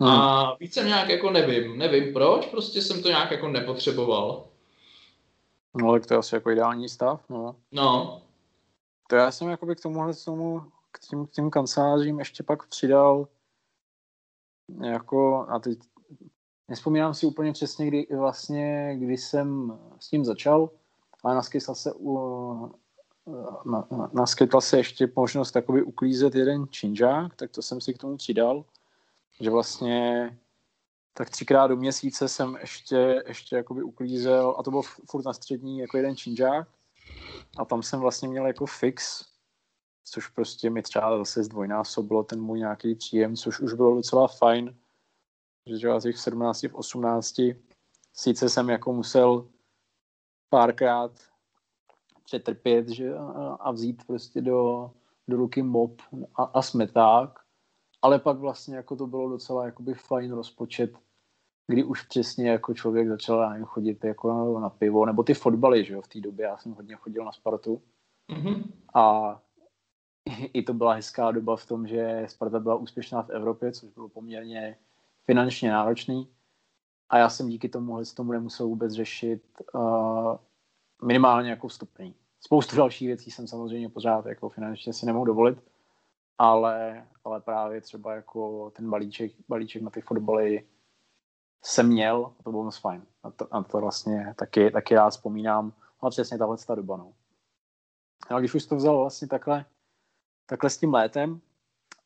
Hmm. 0.00 0.10
A 0.10 0.56
víc 0.60 0.74
jsem 0.74 0.86
nějak 0.86 1.08
jako 1.08 1.30
nevím, 1.30 1.78
nevím 1.78 2.12
proč, 2.12 2.46
prostě 2.46 2.82
jsem 2.82 3.02
to 3.02 3.08
nějak 3.08 3.30
jako 3.30 3.48
nepotřeboval. 3.48 4.44
No, 5.74 5.88
ale 5.88 6.00
to 6.00 6.14
je 6.14 6.18
asi 6.18 6.34
jako 6.34 6.50
ideální 6.50 6.88
stav, 6.88 7.20
no. 7.30 7.56
No, 7.72 8.22
To 9.08 9.16
já 9.16 9.30
jsem 9.30 9.48
jakoby 9.48 9.76
k 9.76 9.80
tomuhle 9.80 10.14
tomu, 10.14 10.60
k 10.92 10.98
tím, 11.00 11.26
k 11.26 11.30
tím 11.30 11.50
kancelářím 11.50 12.18
ještě 12.18 12.42
pak 12.42 12.66
přidal 12.68 13.28
jako, 14.84 15.46
a 15.48 15.58
teď 15.58 15.78
nespomínám 16.68 17.14
si 17.14 17.26
úplně 17.26 17.52
přesně, 17.52 17.86
kdy 17.86 18.06
vlastně, 18.16 18.96
kdy 18.98 19.16
jsem 19.16 19.78
s 19.98 20.08
tím 20.08 20.24
začal, 20.24 20.70
ale 21.24 21.34
naskytla 21.34 21.74
se, 21.74 21.92
u, 21.92 22.72
na, 23.64 23.86
na, 23.90 24.10
naskytla 24.12 24.60
se 24.60 24.76
ještě 24.76 25.12
možnost 25.16 25.52
takoby 25.52 25.82
uklízet 25.82 26.34
jeden 26.34 26.68
činžák, 26.68 27.36
tak 27.36 27.50
to 27.50 27.62
jsem 27.62 27.80
si 27.80 27.94
k 27.94 27.98
tomu 27.98 28.16
přidal, 28.16 28.64
že 29.40 29.50
vlastně 29.50 30.30
tak 31.14 31.30
třikrát 31.30 31.66
do 31.66 31.76
měsíce 31.76 32.28
jsem 32.28 32.58
ještě, 32.60 33.22
ještě 33.26 33.56
jakoby 33.56 33.82
uklízel, 33.82 34.56
a 34.58 34.62
to 34.62 34.70
bylo 34.70 34.82
furt 34.82 35.24
na 35.24 35.32
střední 35.32 35.78
jako 35.78 35.96
jeden 35.96 36.16
činžák, 36.16 36.68
a 37.56 37.64
tam 37.64 37.82
jsem 37.82 38.00
vlastně 38.00 38.28
měl 38.28 38.46
jako 38.46 38.66
fix, 38.66 39.24
což 40.04 40.28
prostě 40.28 40.70
mi 40.70 40.82
třeba 40.82 41.18
zase 41.18 41.44
zdvojnásobilo 41.44 42.24
ten 42.24 42.40
můj 42.40 42.58
nějaký 42.58 42.94
příjem, 42.94 43.36
což 43.36 43.60
už 43.60 43.72
bylo 43.72 43.94
docela 43.94 44.28
fajn, 44.28 44.76
že 45.66 45.76
třeba 45.76 46.00
těch 46.00 46.16
v 46.16 46.20
17, 46.20 46.62
v 46.62 46.74
18, 46.74 47.40
sice 48.14 48.48
jsem 48.48 48.70
jako 48.70 48.92
musel 48.92 49.48
párkrát 50.48 51.12
přetrpět 52.24 52.88
že, 52.88 53.14
a 53.60 53.70
vzít 53.70 54.06
prostě 54.06 54.40
do, 54.40 54.90
do 55.28 55.36
ruky 55.36 55.62
mop 55.62 56.02
a, 56.34 56.42
a 56.42 56.62
smeták, 56.62 57.40
ale 58.02 58.18
pak 58.18 58.38
vlastně 58.38 58.76
jako 58.76 58.96
to 58.96 59.06
bylo 59.06 59.28
docela 59.28 59.64
jakoby 59.64 59.94
fajn 59.94 60.32
rozpočet, 60.32 60.98
kdy 61.66 61.84
už 61.84 62.02
přesně 62.02 62.50
jako 62.50 62.74
člověk 62.74 63.08
začal 63.08 63.50
nevím, 63.50 63.64
chodit 63.64 64.04
jako 64.04 64.60
na 64.60 64.70
pivo, 64.70 65.06
nebo 65.06 65.22
ty 65.22 65.34
fotbaly, 65.34 65.84
že 65.84 65.94
jo, 65.94 66.02
v 66.02 66.08
té 66.08 66.20
době 66.20 66.44
já 66.46 66.56
jsem 66.56 66.72
hodně 66.72 66.96
chodil 66.96 67.24
na 67.24 67.32
Spartu 67.32 67.82
mm-hmm. 68.28 68.62
a 68.94 69.36
i 70.52 70.62
to 70.62 70.74
byla 70.74 70.94
hezká 70.94 71.30
doba 71.30 71.56
v 71.56 71.66
tom, 71.66 71.86
že 71.86 72.24
Sparta 72.26 72.58
byla 72.58 72.74
úspěšná 72.74 73.22
v 73.22 73.30
Evropě, 73.30 73.72
což 73.72 73.90
bylo 73.90 74.08
poměrně 74.08 74.76
finančně 75.24 75.70
náročný 75.70 76.28
a 77.10 77.18
já 77.18 77.28
jsem 77.28 77.48
díky 77.48 77.68
tomu 77.68 77.98
tomu 78.14 78.32
nemusel 78.32 78.66
vůbec 78.66 78.92
řešit 78.92 79.42
uh, 79.74 80.36
minimálně 81.02 81.50
jako 81.50 81.68
vstupný. 81.68 82.14
Spoustu 82.40 82.76
dalších 82.76 83.08
věcí 83.08 83.30
jsem 83.30 83.46
samozřejmě 83.46 83.88
pořád 83.88 84.26
jako 84.26 84.48
finančně 84.48 84.92
si 84.92 85.06
nemohl 85.06 85.26
dovolit, 85.26 85.58
ale, 86.38 87.06
ale 87.24 87.40
právě 87.40 87.80
třeba 87.80 88.14
jako 88.14 88.70
ten 88.70 88.90
balíček, 88.90 89.32
balíček 89.48 89.82
na 89.82 89.90
ty 89.90 90.00
fotbaly 90.00 90.66
jsem 91.62 91.88
měl 91.88 92.32
a 92.40 92.42
to 92.42 92.50
bylo 92.50 92.64
moc 92.64 92.78
fajn. 92.78 93.02
A 93.22 93.30
to, 93.30 93.54
a 93.54 93.62
to 93.62 93.78
vlastně 93.78 94.34
taky, 94.38 94.70
taky 94.70 94.94
rád 94.94 95.10
vzpomínám. 95.10 95.72
A 96.00 96.10
přesně 96.10 96.38
tahle 96.38 96.56
ta 96.66 96.74
doba, 96.74 96.96
no. 96.96 97.12
A 98.28 98.38
když 98.38 98.54
už 98.54 98.66
to 98.66 98.76
vzal 98.76 98.98
vlastně 98.98 99.28
takhle, 99.28 99.64
takhle 100.50 100.70
s 100.70 100.78
tím 100.78 100.94
létem, 100.94 101.40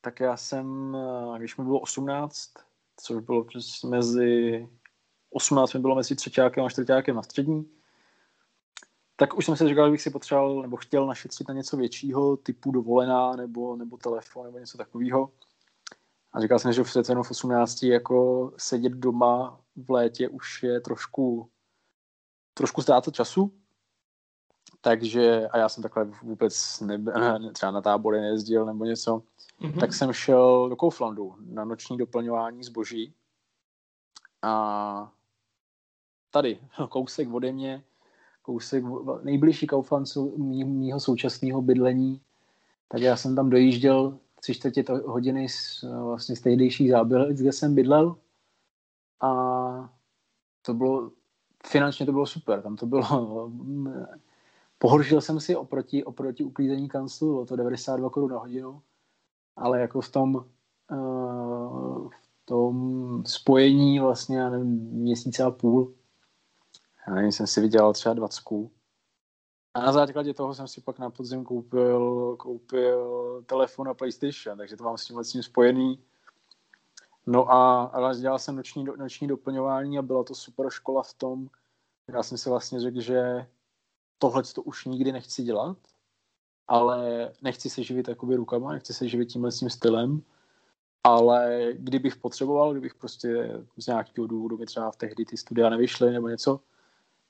tak 0.00 0.20
já 0.20 0.36
jsem, 0.36 0.96
když 1.38 1.56
mi 1.56 1.64
bylo 1.64 1.80
18, 1.80 2.52
což 2.96 3.24
bylo 3.24 3.44
přes 3.44 3.82
mezi 3.82 4.68
18 5.30 5.74
mi 5.74 5.80
bylo 5.80 5.94
mezi 5.94 6.16
třetíákem 6.16 6.64
a 6.64 6.68
čtvrtíákem 6.68 7.16
na 7.16 7.22
střední, 7.22 7.70
tak 9.16 9.36
už 9.36 9.46
jsem 9.46 9.56
si 9.56 9.68
říkal, 9.68 9.86
že 9.86 9.90
bych 9.90 10.02
si 10.02 10.10
potřeboval 10.10 10.62
nebo 10.62 10.76
chtěl 10.76 11.06
našetřit 11.06 11.48
na 11.48 11.54
něco 11.54 11.76
většího, 11.76 12.36
typu 12.36 12.72
dovolená 12.72 13.36
nebo, 13.36 13.76
nebo 13.76 13.96
telefon 13.96 14.46
nebo 14.46 14.58
něco 14.58 14.78
takového. 14.78 15.30
A 16.32 16.40
říkal 16.40 16.58
jsem, 16.58 16.72
že 16.72 16.82
v 16.82 16.86
přece 16.86 17.14
v 17.14 17.30
18 17.30 17.82
jako 17.82 18.52
sedět 18.56 18.92
doma 18.92 19.60
v 19.76 19.90
létě 19.90 20.28
už 20.28 20.62
je 20.62 20.80
trošku, 20.80 21.50
trošku 22.54 22.82
ztrácet 22.82 23.14
času. 23.14 23.52
Takže, 24.84 25.48
a 25.48 25.58
já 25.58 25.68
jsem 25.68 25.82
takhle 25.82 26.04
vůbec 26.04 26.80
ne, 26.80 26.98
třeba 27.52 27.72
na 27.72 27.80
tábory 27.80 28.20
nejezdil 28.20 28.66
nebo 28.66 28.84
něco, 28.84 29.22
mm-hmm. 29.60 29.80
tak 29.80 29.94
jsem 29.94 30.12
šel 30.12 30.68
do 30.68 30.76
Kauflandu 30.76 31.34
na 31.40 31.64
noční 31.64 31.96
doplňování 31.96 32.64
zboží. 32.64 33.14
A 34.42 35.12
tady, 36.30 36.58
kousek 36.88 37.34
ode 37.34 37.52
mě, 37.52 37.84
kousek, 38.42 38.84
nejbližší 39.22 39.66
Kaufland 39.66 40.06
mý, 40.36 40.64
mýho 40.64 41.00
současného 41.00 41.62
bydlení, 41.62 42.20
tak 42.88 43.00
já 43.00 43.16
jsem 43.16 43.36
tam 43.36 43.50
dojížděl 43.50 44.18
tři 44.40 44.54
čtvrtě 44.54 44.84
hodiny 45.06 45.48
z, 45.48 45.82
vlastně 45.82 46.36
z 46.36 46.40
tehdejších 46.40 46.90
zábělec, 46.90 47.40
kde 47.40 47.52
jsem 47.52 47.74
bydlel 47.74 48.16
a 49.20 49.90
to 50.62 50.74
bylo, 50.74 51.10
finančně 51.66 52.06
to 52.06 52.12
bylo 52.12 52.26
super, 52.26 52.62
tam 52.62 52.76
to 52.76 52.86
bylo, 52.86 53.50
pohoršil 54.84 55.20
jsem 55.20 55.40
si 55.40 55.56
oproti, 55.56 56.04
oproti 56.04 56.44
uklízení 56.44 56.88
kanclu, 56.88 57.32
bylo 57.32 57.46
to 57.46 57.56
92 57.56 58.10
korun 58.10 58.30
na 58.30 58.38
hodinu, 58.38 58.82
ale 59.56 59.80
jako 59.80 60.00
v 60.00 60.08
tom, 60.08 60.34
uh, 60.90 62.08
v 62.10 62.44
tom 62.44 63.22
spojení 63.26 64.00
vlastně, 64.00 64.38
já 64.38 64.50
nevím, 64.50 64.68
měsíce 64.92 65.42
a 65.42 65.50
půl, 65.50 65.94
já 67.08 67.14
nevím, 67.14 67.32
jsem 67.32 67.46
si 67.46 67.60
vydělal 67.60 67.92
třeba 67.92 68.14
20 68.14 68.42
a 69.74 69.80
na 69.80 69.92
základě 69.92 70.34
toho 70.34 70.54
jsem 70.54 70.68
si 70.68 70.80
pak 70.80 70.98
na 70.98 71.10
podzim 71.10 71.44
koupil, 71.44 72.36
koupil 72.36 73.42
telefon 73.46 73.88
a 73.88 73.94
PlayStation, 73.94 74.58
takže 74.58 74.76
to 74.76 74.84
mám 74.84 74.98
s 74.98 75.04
tím, 75.04 75.22
tím 75.24 75.42
spojený. 75.42 75.98
No 77.26 77.52
a, 77.52 77.84
a 77.84 78.14
dělal 78.14 78.38
jsem 78.38 78.56
noční, 78.56 78.84
noční 78.96 79.28
doplňování 79.28 79.98
a 79.98 80.02
byla 80.02 80.24
to 80.24 80.34
super 80.34 80.70
škola 80.70 81.02
v 81.02 81.14
tom, 81.14 81.48
já 82.08 82.22
jsem 82.22 82.38
si 82.38 82.50
vlastně 82.50 82.80
řekl, 82.80 83.00
že 83.00 83.46
tohle 84.18 84.42
to 84.42 84.62
už 84.62 84.84
nikdy 84.84 85.12
nechci 85.12 85.42
dělat, 85.42 85.76
ale 86.68 87.30
nechci 87.42 87.70
se 87.70 87.82
živit 87.82 88.08
jakoby 88.08 88.36
rukama, 88.36 88.72
nechci 88.72 88.94
se 88.94 89.08
živit 89.08 89.26
tímhle 89.26 89.50
tím 89.52 89.70
stylem, 89.70 90.22
ale 91.04 91.68
kdybych 91.72 92.16
potřeboval, 92.16 92.72
kdybych 92.72 92.94
prostě 92.94 93.60
z 93.76 93.86
nějakého 93.86 94.26
důvodu 94.26 94.58
mi 94.58 94.66
třeba 94.66 94.90
v 94.90 94.96
tehdy 94.96 95.24
ty 95.24 95.36
studia 95.36 95.70
nevyšly 95.70 96.12
nebo 96.12 96.28
něco, 96.28 96.60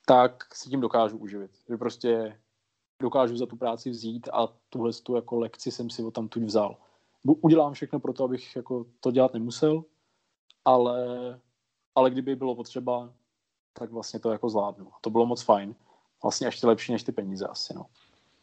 tak 0.06 0.54
si 0.54 0.70
tím 0.70 0.80
dokážu 0.80 1.18
uživit. 1.18 1.50
Že 1.68 1.76
prostě 1.76 2.40
dokážu 3.02 3.36
za 3.36 3.46
tu 3.46 3.56
práci 3.56 3.90
vzít 3.90 4.28
a 4.32 4.48
tuhle 4.68 4.92
tu 4.92 5.14
jako 5.14 5.38
lekci 5.38 5.70
jsem 5.70 5.90
si 5.90 6.10
tam 6.12 6.28
tu 6.28 6.40
vzal. 6.40 6.76
Udělám 7.24 7.72
všechno 7.72 8.00
pro 8.00 8.12
to, 8.12 8.24
abych 8.24 8.56
jako 8.56 8.86
to 9.00 9.10
dělat 9.10 9.34
nemusel, 9.34 9.84
ale, 10.64 11.06
ale 11.94 12.10
kdyby 12.10 12.36
bylo 12.36 12.56
potřeba, 12.56 13.12
tak 13.72 13.90
vlastně 13.90 14.20
to 14.20 14.30
jako 14.30 14.48
zvládnu. 14.48 14.90
To 15.00 15.10
bylo 15.10 15.26
moc 15.26 15.42
fajn. 15.42 15.74
Vlastně 16.24 16.46
ještě 16.46 16.66
lepší 16.66 16.92
než 16.92 17.02
ty 17.02 17.12
peníze 17.12 17.46
asi, 17.46 17.74
no. 17.74 17.86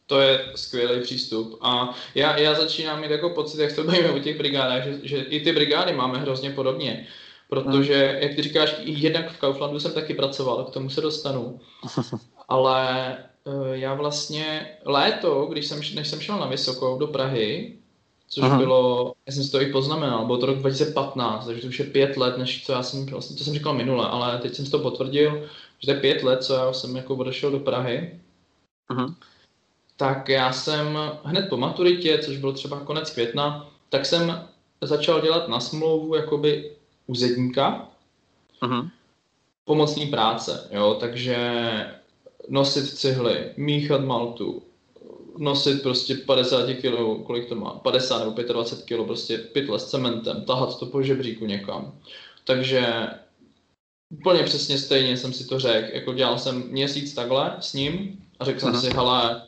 To 0.08 0.20
je 0.20 0.52
skvělý 0.56 1.02
přístup. 1.02 1.60
A 1.62 1.96
já, 2.16 2.38
já 2.38 2.54
začínám 2.54 3.02
mít 3.02 3.12
jako 3.12 3.30
pocit, 3.30 3.62
jak 3.62 3.74
to 3.74 3.84
bavíme 3.84 4.12
o 4.12 4.20
těch 4.20 4.38
brigádách, 4.38 4.84
že, 4.84 5.00
že 5.04 5.18
i 5.18 5.40
ty 5.40 5.52
brigády 5.52 5.94
máme 5.94 6.20
hrozně 6.20 6.50
podobně. 6.50 7.08
Protože, 7.50 8.08
hmm. 8.08 8.22
jak 8.22 8.36
ty 8.36 8.42
říkáš, 8.42 8.76
jednak 8.80 9.32
v 9.32 9.38
Kauflandu 9.38 9.80
jsem 9.80 9.92
taky 9.92 10.14
pracoval, 10.14 10.64
k 10.64 10.74
tomu 10.74 10.90
se 10.90 11.02
dostanu. 11.02 11.60
Ale 12.48 13.18
uh, 13.44 13.68
já 13.72 13.94
vlastně 13.94 14.78
léto, 14.86 15.46
když 15.46 15.68
jsem, 15.68 15.82
než 15.96 16.08
jsem 16.08 16.20
šel 16.20 16.40
na 16.40 16.46
Vysokou 16.46 17.00
do 17.00 17.08
Prahy, 17.08 17.76
což 18.30 18.44
Aha. 18.44 18.58
bylo, 18.58 19.14
já 19.28 19.34
jsem 19.34 19.44
si 19.44 19.52
to 19.52 19.62
i 19.62 19.72
poznamenal, 19.72 20.26
bylo 20.26 20.38
to 20.38 20.46
rok 20.46 20.58
2015, 20.58 21.46
takže 21.46 21.62
to 21.62 21.68
už 21.68 21.80
je 21.80 21.86
pět 21.86 22.18
let, 22.18 22.38
než 22.38 22.66
co 22.66 22.72
já 22.72 22.84
jsem, 22.84 23.06
vlastně 23.06 23.38
to 23.38 23.44
jsem 23.44 23.54
říkal 23.54 23.74
minule, 23.74 24.08
ale 24.08 24.38
teď 24.38 24.56
jsem 24.56 24.66
si 24.66 24.72
to 24.72 24.80
potvrdil, 24.80 25.48
že 25.82 25.86
to 25.86 25.92
je 25.92 26.00
pět 26.00 26.24
let, 26.24 26.44
co 26.44 26.54
já 26.54 26.74
jsem 26.74 26.96
jako 26.96 27.16
odešel 27.16 27.52
do 27.52 27.60
Prahy. 27.60 28.20
Aha. 28.90 29.16
Tak 29.98 30.30
já 30.30 30.54
jsem 30.54 31.00
hned 31.24 31.50
po 31.50 31.58
maturitě, 31.58 32.18
což 32.18 32.38
bylo 32.38 32.54
třeba 32.54 32.80
konec 32.80 33.10
května, 33.10 33.70
tak 33.90 34.06
jsem 34.06 34.48
začal 34.82 35.22
dělat 35.22 35.48
na 35.48 35.60
smlouvu 35.60 36.16
jakoby 36.16 36.72
úředníka, 37.08 37.90
uh-huh. 38.62 38.90
pomocní 39.66 40.08
práce, 40.08 40.68
jo, 40.72 40.98
takže 41.00 41.38
nosit 42.50 42.90
cihly, 42.90 43.54
míchat 43.58 44.02
maltu, 44.02 44.64
nosit 45.38 45.82
prostě 45.82 46.16
50 46.16 46.74
kg, 46.74 47.26
kolik 47.26 47.50
to 47.50 47.56
má, 47.56 47.70
50 47.70 48.20
nebo 48.20 48.42
25 48.42 48.98
kg, 48.98 49.06
prostě 49.06 49.38
pytle 49.38 49.80
s 49.80 49.90
cementem, 49.90 50.46
tahat 50.46 50.80
to 50.80 50.86
po 50.86 51.02
žebříku 51.02 51.46
někam. 51.46 51.94
Takže 52.44 53.08
úplně 54.12 54.44
přesně 54.44 54.78
stejně 54.78 55.18
jsem 55.18 55.34
si 55.34 55.48
to 55.48 55.60
řekl, 55.60 55.96
jako 55.96 56.14
dělal 56.14 56.40
jsem 56.40 56.64
měsíc 56.70 57.14
takhle 57.14 57.56
s 57.60 57.74
ním 57.74 58.26
a 58.40 58.46
řekl 58.46 58.60
jsem 58.60 58.76
si, 58.82 58.90
hele, 58.90 59.48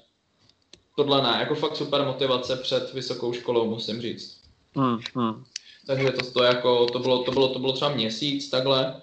tohle 0.95 1.21
ne, 1.21 1.37
jako 1.39 1.55
fakt 1.55 1.75
super 1.75 2.05
motivace 2.05 2.55
před 2.55 2.93
vysokou 2.93 3.33
školou, 3.33 3.69
musím 3.69 4.01
říct. 4.01 4.37
Uh-huh 4.75 5.43
takže 5.85 6.11
to, 6.11 6.31
to, 6.31 6.43
jako, 6.43 6.85
to, 6.85 6.99
bylo, 6.99 7.23
to, 7.23 7.31
bylo, 7.31 7.53
to 7.53 7.59
bylo 7.59 7.73
třeba 7.73 7.93
měsíc 7.93 8.49
takhle. 8.49 9.01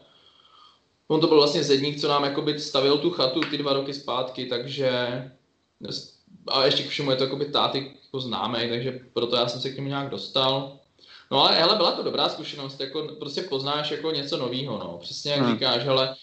On 1.09 1.21
to 1.21 1.27
byl 1.27 1.37
vlastně 1.37 1.65
zedník, 1.65 2.01
co 2.01 2.09
nám 2.09 2.25
jakoby 2.25 2.59
stavil 2.59 2.99
tu 2.99 3.11
chatu 3.11 3.41
ty 3.41 3.59
dva 3.59 3.73
roky 3.73 3.95
zpátky, 3.95 4.47
takže 4.47 4.91
a 6.49 6.65
ještě 6.65 6.83
k 6.83 6.89
všemu 6.89 7.11
je 7.11 7.17
to 7.17 7.25
jakoby 7.25 7.45
táty 7.45 7.97
jako 8.05 8.21
známý, 8.21 8.69
takže 8.69 9.01
proto 9.13 9.37
já 9.37 9.49
jsem 9.49 9.61
se 9.61 9.71
k 9.71 9.77
němu 9.77 9.89
nějak 9.89 10.11
dostal. 10.11 10.79
No 11.31 11.45
ale 11.45 11.59
hele, 11.59 11.77
byla 11.77 11.93
to 11.93 12.03
dobrá 12.03 12.29
zkušenost, 12.29 12.81
jako 12.81 13.09
prostě 13.19 13.43
poznáš 13.43 13.91
jako 13.91 14.11
něco 14.11 14.37
nového, 14.37 14.79
no. 14.79 14.99
Přesně 15.01 15.33
jak 15.33 15.41
hmm. 15.41 15.53
říkáš, 15.53 15.87
ale 15.87 16.15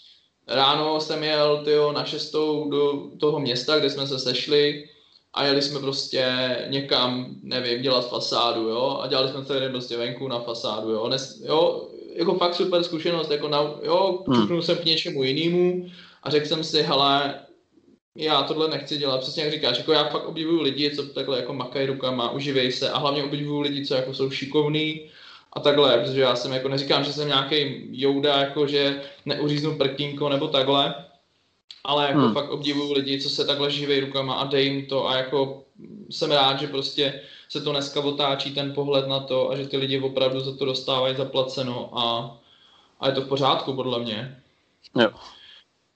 ráno 0.47 1.01
jsem 1.01 1.23
jel 1.23 1.61
tyjo, 1.63 1.91
na 1.91 2.05
šestou 2.05 2.69
do 2.69 3.09
toho 3.19 3.39
města, 3.39 3.79
kde 3.79 3.89
jsme 3.89 4.07
se 4.07 4.19
sešli, 4.19 4.89
a 5.33 5.43
jeli 5.43 5.61
jsme 5.61 5.79
prostě 5.79 6.35
někam, 6.69 7.35
nevím, 7.41 7.81
dělat 7.81 8.09
fasádu, 8.09 8.61
jo, 8.69 8.99
a 9.01 9.07
dělali 9.07 9.29
jsme 9.29 9.45
celý 9.45 9.59
den 9.59 9.71
prostě 9.71 9.97
venku 9.97 10.27
na 10.27 10.39
fasádu, 10.39 10.89
jo, 10.89 11.09
Nes, 11.09 11.41
jo, 11.45 11.89
jako 12.15 12.33
fakt 12.33 12.55
super 12.55 12.83
zkušenost, 12.83 13.31
jako 13.31 13.47
na, 13.47 13.71
jo, 13.83 14.23
hmm. 14.27 14.61
jsem 14.61 14.77
k 14.77 14.85
něčemu 14.85 15.23
jinému 15.23 15.89
a 16.23 16.29
řekl 16.29 16.47
jsem 16.47 16.63
si, 16.63 16.81
hele, 16.81 17.39
já 18.17 18.43
tohle 18.43 18.67
nechci 18.67 18.97
dělat, 18.97 19.21
přesně 19.21 19.43
jak 19.43 19.51
říkáš, 19.51 19.77
jako 19.77 19.91
já 19.91 20.03
fakt 20.03 20.27
obdivuju 20.27 20.61
lidi, 20.61 20.95
co 20.95 21.05
takhle 21.05 21.37
jako 21.37 21.53
makají 21.53 21.87
rukama, 21.87 22.31
uživej 22.31 22.71
se 22.71 22.89
a 22.89 22.97
hlavně 22.97 23.23
obdivuju 23.23 23.59
lidi, 23.59 23.85
co 23.85 23.95
jako 23.95 24.13
jsou 24.13 24.29
šikovní 24.29 25.09
a 25.53 25.59
takhle, 25.59 25.97
protože 25.97 26.21
já 26.21 26.35
jsem 26.35 26.53
jako 26.53 26.67
neříkám, 26.67 27.03
že 27.03 27.13
jsem 27.13 27.27
nějaký 27.27 27.87
jouda, 27.91 28.37
jako 28.37 28.67
že 28.67 29.01
neuříznu 29.25 29.77
prkínko 29.77 30.29
nebo 30.29 30.47
takhle, 30.47 30.95
ale 31.83 32.07
jako 32.07 32.19
hmm. 32.19 32.33
fakt 32.33 32.49
obdivuju 32.49 32.93
lidi, 32.93 33.21
co 33.21 33.29
se 33.29 33.45
takhle 33.45 33.71
živí 33.71 33.99
rukama 33.99 34.33
a 34.33 34.45
dej 34.45 34.65
jim 34.65 34.85
to 34.85 35.09
a 35.09 35.17
jako 35.17 35.63
jsem 36.09 36.31
rád, 36.31 36.59
že 36.59 36.67
prostě 36.67 37.21
se 37.49 37.61
to 37.61 37.71
dneska 37.71 37.99
otáčí 37.99 38.53
ten 38.53 38.73
pohled 38.73 39.07
na 39.07 39.19
to 39.19 39.51
a 39.51 39.55
že 39.55 39.67
ty 39.67 39.77
lidi 39.77 39.99
opravdu 39.99 40.39
za 40.39 40.55
to 40.55 40.65
dostávají 40.65 41.15
zaplaceno 41.15 41.89
a, 41.99 42.37
a 42.99 43.07
je 43.07 43.13
to 43.13 43.21
v 43.21 43.27
pořádku 43.27 43.73
podle 43.73 43.99
mě. 43.99 44.41
Jo. 44.95 45.09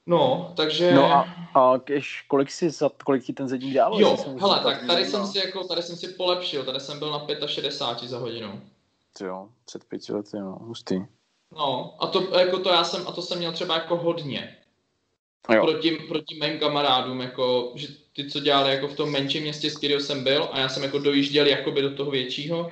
No, 0.05 0.53
takže... 0.55 0.93
No 0.93 1.05
a, 1.05 1.27
a 1.55 1.79
kež, 1.79 2.25
kolik, 2.27 2.51
jsi 2.51 2.69
za, 2.69 2.89
kolik 3.03 3.23
ti 3.23 3.33
ten 3.33 3.47
zedník 3.47 3.73
dával? 3.73 4.01
Jo, 4.01 4.17
hele, 4.39 4.59
tak 4.59 4.87
tady 4.87 5.05
jsem, 5.05 5.27
si 5.27 5.37
jako, 5.37 5.67
tady 5.67 5.81
jsem 5.81 5.95
si 5.95 6.07
polepšil, 6.07 6.65
tady 6.65 6.79
jsem 6.79 6.99
byl 6.99 7.11
na 7.11 7.47
65 7.47 8.09
za 8.09 8.19
hodinu. 8.19 8.61
Jo, 9.21 9.49
před 9.65 9.83
pěti 9.83 10.13
lety, 10.13 10.39
no, 10.39 10.57
hustý. 10.61 10.95
No, 11.51 11.95
a 11.99 12.07
to, 12.07 12.39
jako 12.39 12.59
to 12.59 12.69
já 12.69 12.83
jsem, 12.83 13.07
a 13.07 13.11
to 13.11 13.21
jsem 13.21 13.37
měl 13.37 13.51
třeba 13.51 13.75
jako 13.75 13.97
hodně. 13.97 14.57
Jo. 15.53 15.65
Proti, 15.65 15.91
proti 15.91 16.39
mým 16.41 16.59
kamarádům, 16.59 17.21
jako, 17.21 17.71
že 17.75 17.87
ty, 18.13 18.29
co 18.29 18.39
dělali 18.39 18.71
jako 18.71 18.87
v 18.87 18.95
tom 18.95 19.11
menším 19.11 19.41
městě, 19.41 19.69
z 19.69 19.77
kterého 19.77 19.99
jsem 19.99 20.23
byl, 20.23 20.49
a 20.51 20.59
já 20.59 20.69
jsem 20.69 20.83
jako 20.83 20.99
dojížděl 20.99 21.47
jakoby 21.47 21.81
do 21.81 21.95
toho 21.95 22.11
většího, 22.11 22.71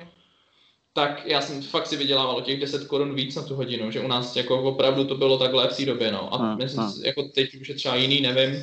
tak 0.92 1.26
já 1.26 1.40
jsem 1.40 1.62
fakt 1.62 1.86
si 1.86 1.96
vydělával 1.96 2.36
o 2.36 2.40
těch 2.40 2.60
10 2.60 2.86
korun 2.86 3.14
víc 3.14 3.34
na 3.36 3.42
tu 3.42 3.54
hodinu, 3.54 3.90
že 3.90 4.00
u 4.00 4.08
nás 4.08 4.36
jako 4.36 4.62
opravdu 4.62 5.04
to 5.04 5.14
bylo 5.14 5.38
takhle 5.38 5.68
v 5.68 5.76
té 5.76 5.84
době, 5.86 6.12
no. 6.12 6.34
A 6.34 6.36
Hmm, 6.38 6.56
myslím, 6.58 6.82
hmm. 6.84 7.04
jako 7.04 7.22
teď 7.22 7.54
už 7.54 7.68
je 7.68 7.74
třeba 7.74 7.94
jiný, 7.94 8.20
nevím, 8.20 8.62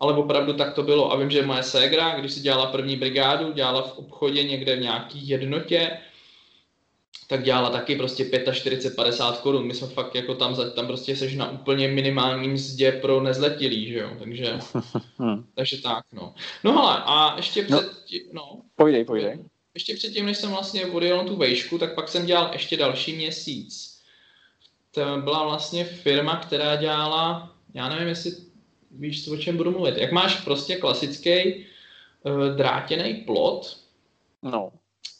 ale 0.00 0.12
opravdu 0.16 0.52
tak 0.52 0.74
to 0.74 0.82
bylo. 0.82 1.12
A 1.12 1.16
vím, 1.16 1.30
že 1.30 1.46
moje 1.46 1.62
ségra, 1.62 2.18
když 2.20 2.32
si 2.32 2.40
dělala 2.40 2.66
první 2.66 2.96
brigádu, 2.96 3.52
dělala 3.52 3.82
v 3.82 3.98
obchodě 3.98 4.42
někde 4.42 4.76
v 4.76 4.80
nějaký 4.80 5.28
jednotě, 5.28 5.90
tak 7.28 7.42
dělala 7.42 7.70
taky 7.70 7.96
prostě 7.96 8.24
45-50 8.24 9.32
korun. 9.36 9.66
My 9.66 9.74
jsme 9.74 9.86
fakt 9.86 10.14
jako 10.14 10.34
tam, 10.34 10.56
tam 10.74 10.86
prostě 10.86 11.16
seš 11.16 11.34
na 11.36 11.50
úplně 11.50 11.88
minimálním 11.88 12.52
mzdě 12.52 12.92
pro 12.92 13.20
nezletilý, 13.20 13.88
že 13.88 13.98
jo, 13.98 14.10
takže, 14.18 14.58
Hm. 15.22 15.44
takže 15.54 15.82
tak, 15.82 16.04
no. 16.12 16.34
No 16.64 16.72
hele, 16.72 17.02
a 17.06 17.36
ještě 17.36 17.66
No. 17.70 17.78
před, 17.78 17.92
no, 18.32 18.60
Pojdej, 18.76 19.04
pojdej. 19.04 19.38
Ještě 19.74 19.94
předtím, 19.94 20.26
než 20.26 20.36
jsem 20.36 20.50
vlastně 20.50 20.86
odjel 20.86 21.16
na 21.16 21.24
tu 21.24 21.36
vejšku, 21.36 21.78
tak 21.78 21.94
pak 21.94 22.08
jsem 22.08 22.26
dělal 22.26 22.50
ještě 22.52 22.76
další 22.76 23.16
měsíc. 23.16 24.00
To 24.90 25.00
byla 25.24 25.44
vlastně 25.44 25.84
firma, 25.84 26.36
která 26.36 26.76
dělala, 26.76 27.56
já 27.74 27.88
nevím, 27.88 28.08
jestli 28.08 28.32
víš, 28.90 29.28
o 29.28 29.36
čem 29.36 29.56
budu 29.56 29.70
mluvit. 29.70 29.96
Jak 29.96 30.12
máš 30.12 30.40
prostě 30.40 30.76
klasický 30.76 31.54
uh, 32.22 32.56
drátěný 32.56 33.14
plot, 33.14 33.76
No. 34.42 34.72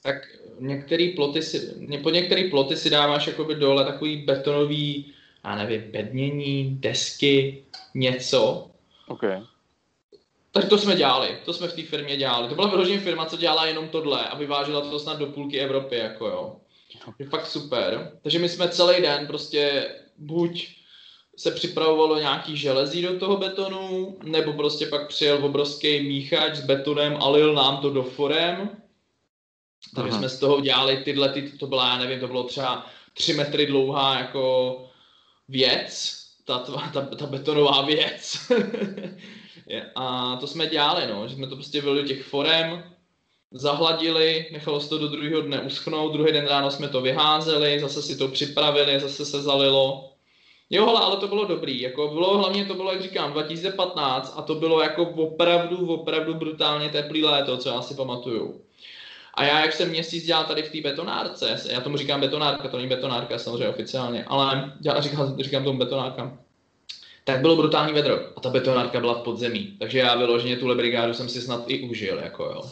tak 0.03 0.17
některý 0.61 1.15
ploty 1.15 1.43
si, 1.43 1.75
pod 2.03 2.11
některý 2.11 2.51
ploty 2.51 2.77
si 2.77 2.91
dáváš 2.91 3.27
jakoby 3.27 3.55
dole 3.55 3.85
takový 3.85 4.17
betonový, 4.17 5.13
já 5.45 5.55
nevím, 5.55 5.91
bednění, 5.91 6.77
desky, 6.81 7.65
něco. 7.95 8.71
OK. 9.09 9.23
Tak 10.53 10.69
to 10.69 10.79
jsme 10.79 10.97
dělali, 10.97 11.39
to 11.45 11.53
jsme 11.53 11.69
v 11.69 11.75
té 11.75 11.83
firmě 11.83 12.17
dělali. 12.17 12.49
To 12.49 12.55
byla 12.55 12.69
vyloženě 12.69 13.01
firma, 13.01 13.27
co 13.27 13.37
dělala 13.37 13.67
jenom 13.67 13.89
tohle 13.89 14.29
a 14.29 14.37
vyvážela 14.37 14.81
to 14.81 14.99
snad 14.99 15.19
do 15.19 15.27
půlky 15.27 15.61
Evropy, 15.61 15.97
jako 15.97 16.27
jo. 16.27 16.57
Je 17.19 17.27
fakt 17.27 17.47
super. 17.47 18.19
Takže 18.23 18.39
my 18.39 18.49
jsme 18.49 18.69
celý 18.69 19.03
den 19.03 19.27
prostě 19.27 19.89
buď 20.19 20.69
se 21.37 21.51
připravovalo 21.51 22.19
nějaký 22.19 22.57
železí 22.57 23.03
do 23.03 23.19
toho 23.19 23.37
betonu, 23.37 24.19
nebo 24.23 24.53
prostě 24.53 24.87
pak 24.87 25.09
přijel 25.09 25.45
obrovský 25.45 26.01
míchač 26.01 26.57
s 26.57 26.65
betonem 26.65 27.17
a 27.21 27.29
lil 27.29 27.55
nám 27.55 27.77
to 27.77 27.91
do 27.91 28.03
forem. 28.03 28.71
Takže 29.95 30.11
Aha. 30.11 30.19
jsme 30.19 30.29
z 30.29 30.39
toho 30.39 30.61
dělali 30.61 30.97
tyhle, 30.97 31.29
ty, 31.29 31.43
to 31.43 31.67
byla, 31.67 31.89
já 31.89 31.99
nevím, 31.99 32.21
to 32.21 32.27
bylo 32.27 32.45
třeba 32.45 32.87
3 33.15 33.33
metry 33.33 33.67
dlouhá 33.67 34.19
jako 34.19 34.85
věc, 35.49 36.21
ta, 36.45 36.59
ta, 36.59 36.91
ta, 36.93 37.17
ta 37.17 37.27
betonová 37.27 37.83
věc. 37.83 38.39
A 39.95 40.37
to 40.37 40.47
jsme 40.47 40.67
dělali, 40.67 41.07
no, 41.07 41.29
že 41.29 41.35
jsme 41.35 41.47
to 41.47 41.55
prostě 41.55 41.81
vyli 41.81 42.03
do 42.03 42.09
těch 42.09 42.23
forem, 42.23 42.85
zahladili, 43.53 44.49
nechalo 44.53 44.81
se 44.81 44.89
to 44.89 44.99
do 44.99 45.09
druhého 45.09 45.41
dne 45.41 45.61
uschnout, 45.61 46.13
druhý 46.13 46.33
den 46.33 46.47
ráno 46.47 46.71
jsme 46.71 46.89
to 46.89 47.01
vyházeli, 47.01 47.81
zase 47.81 48.03
si 48.03 48.17
to 48.17 48.29
připravili, 48.29 49.01
zase 49.01 49.25
se 49.25 49.43
zalilo. 49.43 50.13
Jo, 50.71 50.87
hele, 50.87 51.01
ale 51.01 51.17
to 51.17 51.29
bylo 51.29 51.45
dobrý, 51.45 51.81
jako 51.81 52.09
bylo, 52.09 52.39
hlavně 52.39 52.65
to 52.65 52.75
bylo, 52.75 52.93
jak 52.93 53.03
říkám, 53.03 53.33
2015 53.33 54.35
a 54.37 54.43
to 54.43 54.55
bylo 54.55 54.81
jako 54.81 55.03
opravdu, 55.03 55.95
opravdu 55.95 56.35
brutálně 56.35 56.89
teplý 56.89 57.25
léto, 57.25 57.57
co 57.57 57.69
já 57.69 57.83
si 57.83 57.95
pamatuju. 57.95 58.61
A 59.35 59.45
já, 59.45 59.61
jak 59.61 59.73
jsem 59.73 59.89
měsíc 59.89 60.25
dělal 60.27 60.45
tady 60.45 60.63
v 60.63 60.73
té 60.73 60.81
betonárce, 60.81 61.61
já 61.71 61.81
tomu 61.81 61.97
říkám 61.97 62.21
betonárka, 62.21 62.69
to 62.69 62.77
není 62.77 62.89
betonárka 62.89 63.39
samozřejmě 63.39 63.69
oficiálně, 63.69 64.25
ale 64.25 64.73
já 64.85 65.01
říkám, 65.01 65.37
říkám 65.41 65.65
tomu 65.65 65.79
betonárka, 65.79 66.39
tak 67.25 67.41
bylo 67.41 67.57
brutální 67.57 67.93
vedro 67.93 68.19
a 68.37 68.41
ta 68.41 68.51
betonárka 68.51 69.01
byla 69.01 69.15
v 69.15 69.23
podzemí, 69.23 69.77
takže 69.79 69.99
já 69.99 70.15
vyloženě 70.17 70.57
tuhle 70.57 70.75
brigádu 70.75 71.15
jsem 71.15 71.29
si 71.29 71.41
snad 71.41 71.65
i 71.67 71.89
užil, 71.91 72.19
jako 72.19 72.45
jo. 72.45 72.63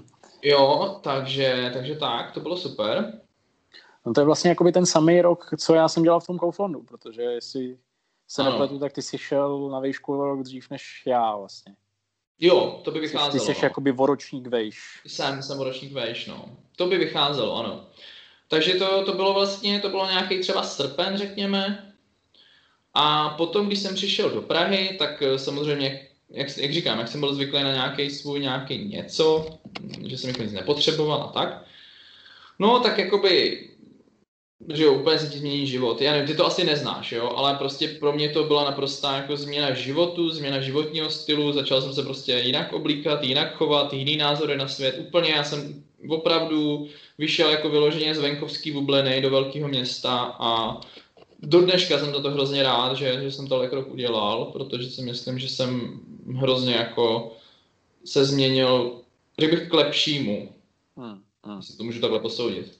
Jo, 0.44 0.98
takže, 1.02 1.70
takže 1.74 1.94
tak, 1.94 2.32
to 2.32 2.40
bylo 2.40 2.56
super. 2.56 3.20
No 4.06 4.12
to 4.14 4.20
je 4.20 4.24
vlastně 4.24 4.48
jakoby 4.50 4.72
ten 4.72 4.86
samý 4.86 5.20
rok, 5.20 5.50
co 5.58 5.74
já 5.74 5.88
jsem 5.88 6.02
dělal 6.02 6.20
v 6.20 6.26
tom 6.26 6.38
Kauflandu, 6.38 6.82
protože 6.82 7.22
jestli 7.22 7.78
se 8.28 8.42
Ano. 8.42 8.50
nepletu, 8.50 8.78
tak 8.78 8.92
ty 8.92 9.02
jsi 9.02 9.18
šel 9.18 9.68
na 9.68 9.80
výšku 9.80 10.24
rok 10.24 10.42
dřív 10.42 10.70
než 10.70 11.02
já 11.06 11.36
vlastně. 11.36 11.74
Jo, 12.40 12.80
to 12.84 12.90
by 12.90 12.98
Ty, 12.98 13.06
vycházelo. 13.06 13.32
ty 13.32 13.40
jsi 13.40 13.52
no. 13.52 13.58
jakoby 13.62 13.92
o 13.92 14.06
ročník 14.06 14.46
vejš. 14.46 14.78
Jsem, 15.06 15.42
jsem 15.42 15.60
ročník 15.60 15.92
vejš, 15.92 16.26
no. 16.26 16.44
To 16.76 16.86
by 16.86 16.98
vycházelo, 16.98 17.56
ano. 17.56 17.86
Takže 18.48 18.74
to, 18.74 19.04
to 19.04 19.12
bylo 19.12 19.34
vlastně, 19.34 19.80
to 19.80 19.88
bylo 19.88 20.06
nějaký 20.06 20.40
třeba 20.40 20.62
srpen, 20.62 21.16
řekněme. 21.18 21.91
A 22.94 23.28
potom, 23.28 23.66
když 23.66 23.78
jsem 23.78 23.94
přišel 23.94 24.30
do 24.30 24.42
Prahy, 24.42 24.96
tak 24.98 25.22
eh, 25.22 25.38
samozřejmě, 25.38 26.08
jak, 26.30 26.56
jak 26.56 26.72
říkám, 26.72 26.98
jak 26.98 27.08
jsem 27.08 27.20
byl 27.20 27.34
zvyklý 27.34 27.62
na 27.62 27.72
nějaký 27.72 28.10
svůj 28.10 28.40
nějaký 28.40 28.78
něco, 28.78 29.46
že 30.06 30.18
jsem 30.18 30.30
jako 30.30 30.42
nic 30.42 30.52
nepotřeboval 30.52 31.22
a 31.22 31.32
tak. 31.32 31.64
No, 32.58 32.80
tak 32.80 32.98
jakoby, 32.98 33.60
že 34.74 34.84
jo, 34.84 34.94
úplně 34.94 35.18
se 35.18 35.26
ti 35.26 35.38
změní 35.38 35.66
život. 35.66 36.00
Já 36.00 36.12
nevím, 36.12 36.26
ty 36.26 36.34
to 36.34 36.46
asi 36.46 36.64
neznáš, 36.64 37.12
jo, 37.12 37.32
ale 37.36 37.54
prostě 37.54 37.88
pro 37.88 38.12
mě 38.12 38.28
to 38.28 38.44
byla 38.44 38.64
naprostá 38.64 39.16
jako 39.16 39.36
změna 39.36 39.74
životu, 39.74 40.30
změna 40.30 40.60
životního 40.60 41.10
stylu, 41.10 41.52
začal 41.52 41.82
jsem 41.82 41.94
se 41.94 42.02
prostě 42.02 42.32
jinak 42.32 42.72
oblíkat, 42.72 43.24
jinak 43.24 43.54
chovat, 43.54 43.92
jiný 43.92 44.16
názory 44.16 44.56
na 44.56 44.68
svět. 44.68 44.96
Úplně 44.98 45.30
já 45.30 45.44
jsem 45.44 45.84
opravdu 46.08 46.88
vyšel 47.18 47.50
jako 47.50 47.68
vyloženě 47.68 48.14
z 48.14 48.18
venkovský 48.18 48.70
bubliny 48.70 49.20
do 49.20 49.30
velkého 49.30 49.68
města 49.68 50.36
a 50.38 50.80
do 51.42 51.60
dneška 51.60 51.98
jsem 51.98 52.14
za 52.14 52.20
to 52.22 52.30
hrozně 52.30 52.62
rád, 52.62 52.96
že, 52.96 53.20
že 53.22 53.32
jsem 53.32 53.46
tohle 53.46 53.68
krok 53.68 53.88
udělal, 53.90 54.44
protože 54.44 54.90
si 54.90 55.02
myslím, 55.02 55.38
že 55.38 55.48
jsem 55.48 56.00
hrozně 56.36 56.74
jako 56.74 57.32
se 58.04 58.24
změnil, 58.24 59.00
řekl 59.38 59.56
bych, 59.56 59.68
k 59.68 59.74
lepšímu, 59.74 60.52
Hmm. 60.96 61.22
Hmm. 61.44 61.56
jestli 61.56 61.76
to 61.76 61.84
můžu 61.84 62.00
takhle 62.00 62.20
posoudit. 62.20 62.78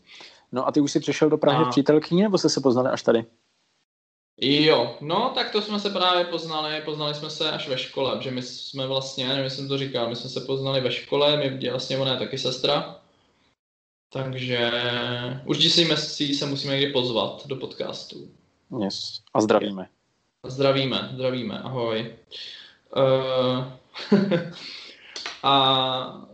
No 0.53 0.67
a 0.67 0.73
ty 0.73 0.81
už 0.81 0.93
jsi 0.93 1.01
přišel 1.01 1.31
do 1.31 1.39
Prahy 1.39 1.65
A- 1.65 1.67
v 1.67 1.71
přítelkyni, 1.71 2.23
nebo 2.23 2.39
jste 2.39 2.49
se 2.49 2.61
poznali 2.61 2.89
až 2.91 3.03
tady? 3.03 3.25
Jo, 4.41 4.97
no 5.01 5.33
tak 5.35 5.51
to 5.53 5.63
jsme 5.63 5.81
se 5.81 5.91
právě 5.91 6.25
poznali, 6.25 6.83
poznali 6.85 7.15
jsme 7.15 7.31
se 7.31 7.51
až 7.51 7.69
ve 7.69 7.79
škole, 7.79 8.19
že 8.23 8.31
my 8.31 8.43
jsme 8.43 8.87
vlastně, 8.87 9.29
nevím, 9.29 9.45
jestli 9.45 9.57
jsem 9.59 9.69
to 9.69 9.79
říkal, 9.79 10.09
my 10.09 10.17
jsme 10.17 10.31
se 10.31 10.41
poznali 10.41 10.81
ve 10.81 10.93
škole, 10.93 11.37
my 11.37 11.71
vlastně 11.71 11.99
ona 11.99 12.13
je 12.13 12.19
taky 12.19 12.39
sestra, 12.39 13.01
takže 14.13 14.71
určitě 15.47 15.71
si 15.71 15.97
si 15.97 16.35
se 16.35 16.47
musíme 16.47 16.73
někdy 16.77 16.93
pozvat 16.93 17.47
do 17.47 17.57
podcastu. 17.57 18.29
Yes. 18.81 19.21
A 19.35 19.41
zdravíme. 19.41 19.89
Zdravíme, 20.47 21.11
zdravíme, 21.15 21.59
ahoj. 21.59 22.15
Uh, 22.97 23.65
a 25.43 26.29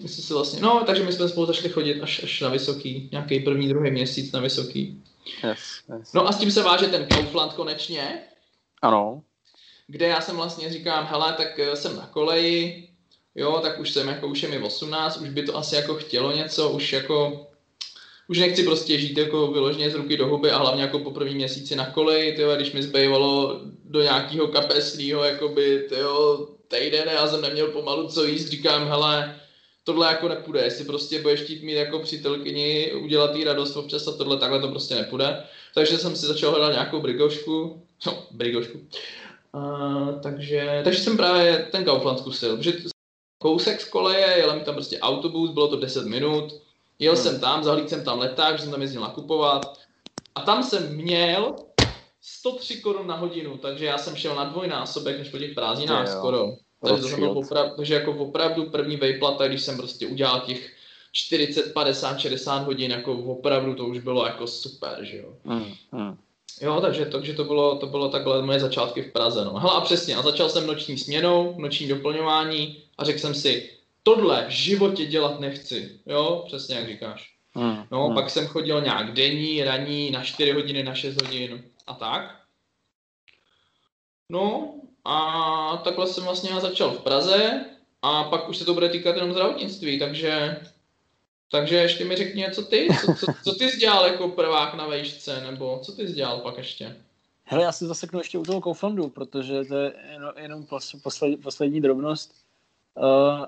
my 0.00 0.08
jsme 0.08 0.22
si 0.22 0.32
vlastně, 0.32 0.60
no 0.62 0.84
takže 0.86 1.04
my 1.04 1.12
jsme 1.12 1.28
spolu 1.28 1.46
začali 1.46 1.68
chodit 1.68 2.02
až, 2.02 2.24
až 2.24 2.40
na 2.40 2.48
vysoký, 2.48 3.08
nějaký 3.12 3.40
první, 3.40 3.68
druhý 3.68 3.90
měsíc 3.90 4.32
na 4.32 4.40
vysoký. 4.40 5.02
Yes, 5.44 5.58
yes. 5.98 6.12
No 6.12 6.28
a 6.28 6.32
s 6.32 6.38
tím 6.38 6.50
se 6.50 6.62
váže 6.62 6.86
ten 6.86 7.06
Kaufland 7.06 7.52
konečně, 7.52 8.22
Ano. 8.82 9.22
kde 9.86 10.06
já 10.06 10.20
jsem 10.20 10.36
vlastně 10.36 10.72
říkám, 10.72 11.06
hele, 11.06 11.32
tak 11.32 11.58
eh, 11.58 11.76
jsem 11.76 11.96
na 11.96 12.06
koleji, 12.06 12.88
jo, 13.34 13.60
tak 13.62 13.80
už 13.80 13.90
jsem 13.90 14.08
jako, 14.08 14.26
už 14.28 14.42
je 14.42 14.48
mi 14.48 14.58
18, 14.58 15.16
už 15.16 15.28
by 15.28 15.42
to 15.42 15.56
asi 15.56 15.76
jako 15.76 15.94
chtělo 15.94 16.32
něco, 16.32 16.70
už 16.70 16.92
jako, 16.92 17.46
už 18.30 18.38
nechci 18.38 18.62
prostě 18.62 18.98
žít 18.98 19.18
jako 19.18 19.46
vyloženě 19.46 19.90
z 19.90 19.94
ruky 19.94 20.16
do 20.16 20.26
huby 20.26 20.50
a 20.50 20.58
hlavně 20.58 20.82
jako 20.82 20.98
po 20.98 21.10
první 21.10 21.34
měsíci 21.34 21.76
na 21.76 21.90
koleji, 21.90 22.32
tyjo, 22.32 22.56
když 22.56 22.72
mi 22.72 22.82
zbývalo 22.82 23.60
do 23.84 24.02
nějakého 24.02 24.48
kapesního, 24.48 25.24
jakoby, 25.24 25.86
tyjo, 25.88 26.48
týden, 26.68 27.08
já 27.12 27.28
jsem 27.28 27.40
neměl 27.40 27.66
pomalu 27.66 28.08
co 28.08 28.24
jíst, 28.24 28.48
říkám, 28.48 28.88
hele, 28.88 29.40
tohle 29.84 30.06
jako 30.06 30.28
nepůjde, 30.28 30.60
jestli 30.60 30.84
prostě 30.84 31.22
budeš 31.22 31.40
chtít 31.40 31.62
mít 31.62 31.72
jako 31.72 31.98
přítelkyni, 31.98 32.92
udělat 32.92 33.36
jí 33.36 33.44
radost 33.44 33.76
občas 33.76 34.08
a 34.08 34.12
tohle 34.12 34.36
takhle 34.36 34.60
to 34.60 34.68
prostě 34.68 34.94
nepůjde. 34.94 35.44
Takže 35.74 35.98
jsem 35.98 36.16
si 36.16 36.26
začal 36.26 36.50
hledat 36.50 36.72
nějakou 36.72 37.00
brigošku, 37.00 37.82
no, 38.06 38.26
brigošku, 38.30 38.78
Uh, 39.54 40.20
takže, 40.20 40.80
takže 40.84 41.00
jsem 41.00 41.16
právě 41.16 41.68
ten 41.72 41.84
Kaufland 41.84 42.18
zkusil, 42.18 42.56
protože 42.56 42.72
kousek 43.38 43.80
z 43.80 43.84
koleje, 43.84 44.38
jel 44.38 44.54
mi 44.54 44.60
tam 44.60 44.74
prostě 44.74 45.00
autobus, 45.00 45.50
bylo 45.50 45.68
to 45.68 45.76
10 45.76 46.06
minut, 46.06 46.52
Jel 47.00 47.14
hmm. 47.14 47.22
jsem 47.22 47.40
tam, 47.40 47.64
zahlídl 47.64 47.88
jsem 47.88 48.04
tam 48.04 48.18
leták, 48.18 48.56
že 48.56 48.62
jsem 48.62 48.72
tam 48.72 48.82
jezdil 48.82 49.00
nakupovat 49.00 49.78
a 50.34 50.40
tam 50.40 50.62
jsem 50.62 50.96
měl 50.96 51.56
103 52.20 52.80
korun 52.80 53.06
na 53.06 53.16
hodinu, 53.16 53.58
takže 53.58 53.84
já 53.84 53.98
jsem 53.98 54.16
šel 54.16 54.34
na 54.34 54.44
dvojnásobek 54.44 55.18
než 55.18 55.28
po 55.28 55.38
těch 55.38 55.54
prázdninách 55.54 56.08
skoro. 56.08 56.52
Takže, 56.84 57.10
to 57.10 57.16
byl 57.16 57.30
opravdu, 57.30 57.76
takže 57.76 57.94
jako 57.94 58.12
opravdu 58.12 58.70
první 58.70 58.96
vejplata, 58.96 59.48
když 59.48 59.62
jsem 59.62 59.76
prostě 59.76 60.06
udělal 60.06 60.40
těch 60.40 60.70
40, 61.12 61.72
50, 61.72 62.18
60 62.18 62.58
hodin, 62.58 62.90
jako 62.90 63.12
opravdu 63.12 63.74
to 63.74 63.84
už 63.84 63.98
bylo 63.98 64.26
jako 64.26 64.46
super, 64.46 64.98
že 65.00 65.16
jo. 65.16 65.34
Mm, 65.44 65.72
mm. 65.92 66.16
Jo, 66.60 66.80
takže, 66.80 67.06
takže 67.06 67.34
to, 67.34 67.44
bylo, 67.44 67.76
to 67.76 67.86
bylo 67.86 68.08
takhle 68.08 68.42
moje 68.42 68.60
začátky 68.60 69.02
v 69.02 69.12
Praze. 69.12 69.44
No. 69.44 69.54
Hele, 69.54 69.72
a 69.74 69.80
přesně, 69.80 70.16
a 70.16 70.22
začal 70.22 70.48
jsem 70.48 70.66
noční 70.66 70.98
směnou, 70.98 71.54
noční 71.58 71.88
doplňování 71.88 72.82
a 72.98 73.04
řekl 73.04 73.18
jsem 73.18 73.34
si, 73.34 73.70
tohle 74.02 74.46
v 74.46 74.50
životě 74.50 75.06
dělat 75.06 75.40
nechci. 75.40 76.00
Jo, 76.06 76.44
přesně 76.46 76.76
jak 76.76 76.88
říkáš. 76.88 77.34
Mm, 77.54 77.84
no, 77.90 78.08
mm. 78.08 78.14
pak 78.14 78.30
jsem 78.30 78.46
chodil 78.46 78.80
nějak 78.80 79.12
denní, 79.12 79.64
ranní, 79.64 80.10
na 80.10 80.24
4 80.24 80.52
hodiny, 80.52 80.82
na 80.82 80.94
6 80.94 81.22
hodin 81.22 81.64
a 81.86 81.94
tak. 81.94 82.36
No, 84.28 84.74
a 85.04 85.76
takhle 85.84 86.06
jsem 86.06 86.24
vlastně 86.24 86.60
začal 86.60 86.90
v 86.90 87.02
Praze 87.02 87.64
a 88.02 88.24
pak 88.24 88.48
už 88.48 88.56
se 88.56 88.64
to 88.64 88.74
bude 88.74 88.88
týkat 88.88 89.16
jenom 89.16 89.32
zdravotnictví, 89.32 89.98
takže 89.98 90.60
takže 91.50 91.76
ještě 91.76 92.04
mi 92.04 92.16
řekni, 92.16 92.46
co 92.52 92.62
ty, 92.62 92.88
co, 93.00 93.14
co, 93.14 93.26
co 93.44 93.54
ty 93.54 93.70
jsi 93.70 93.78
dělal 93.78 94.06
jako 94.06 94.28
prvák 94.28 94.74
na 94.74 94.86
vejšce, 94.86 95.40
nebo 95.40 95.80
co 95.82 95.92
ty 95.92 96.08
jsi 96.08 96.14
dělal 96.14 96.38
pak 96.38 96.58
ještě? 96.58 96.96
Hele, 97.44 97.62
já 97.62 97.72
si 97.72 97.86
zaseknu 97.86 98.18
ještě 98.20 98.38
u 98.38 98.42
toho 98.42 98.60
Kauflandu, 98.60 99.08
protože 99.08 99.64
to 99.64 99.76
je 99.76 99.92
jenom, 100.12 100.32
jenom 100.36 100.66
poslední, 101.02 101.36
poslední 101.36 101.80
drobnost. 101.80 102.34
Uh, 102.94 103.46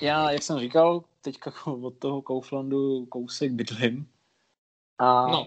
já, 0.00 0.30
jak 0.30 0.42
jsem 0.42 0.58
říkal, 0.58 1.04
teďka 1.20 1.52
od 1.66 1.98
toho 1.98 2.22
Kauflandu 2.22 3.06
kousek 3.06 3.52
bydlím. 3.52 4.06
A 4.98 5.26
no. 5.26 5.46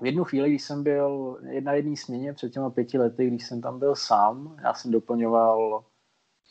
v 0.00 0.06
jednu 0.06 0.24
chvíli, 0.24 0.48
když 0.48 0.62
jsem 0.62 0.82
byl 0.82 1.40
na 1.60 1.72
jedné 1.72 1.96
směně 1.96 2.32
před 2.32 2.52
těma 2.52 2.70
pěti 2.70 2.98
lety, 2.98 3.26
když 3.26 3.46
jsem 3.46 3.60
tam 3.60 3.78
byl 3.78 3.96
sám, 3.96 4.56
já 4.62 4.74
jsem 4.74 4.90
doplňoval 4.90 5.84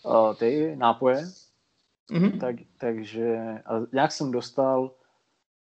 uh, 0.06 0.36
ty 0.36 0.76
nápoje, 0.76 1.26
Mm-hmm. 2.12 2.40
Tak, 2.40 2.56
takže 2.78 3.38
a 3.66 3.74
nějak 3.94 4.12
jsem 4.12 4.32
dostal 4.32 4.92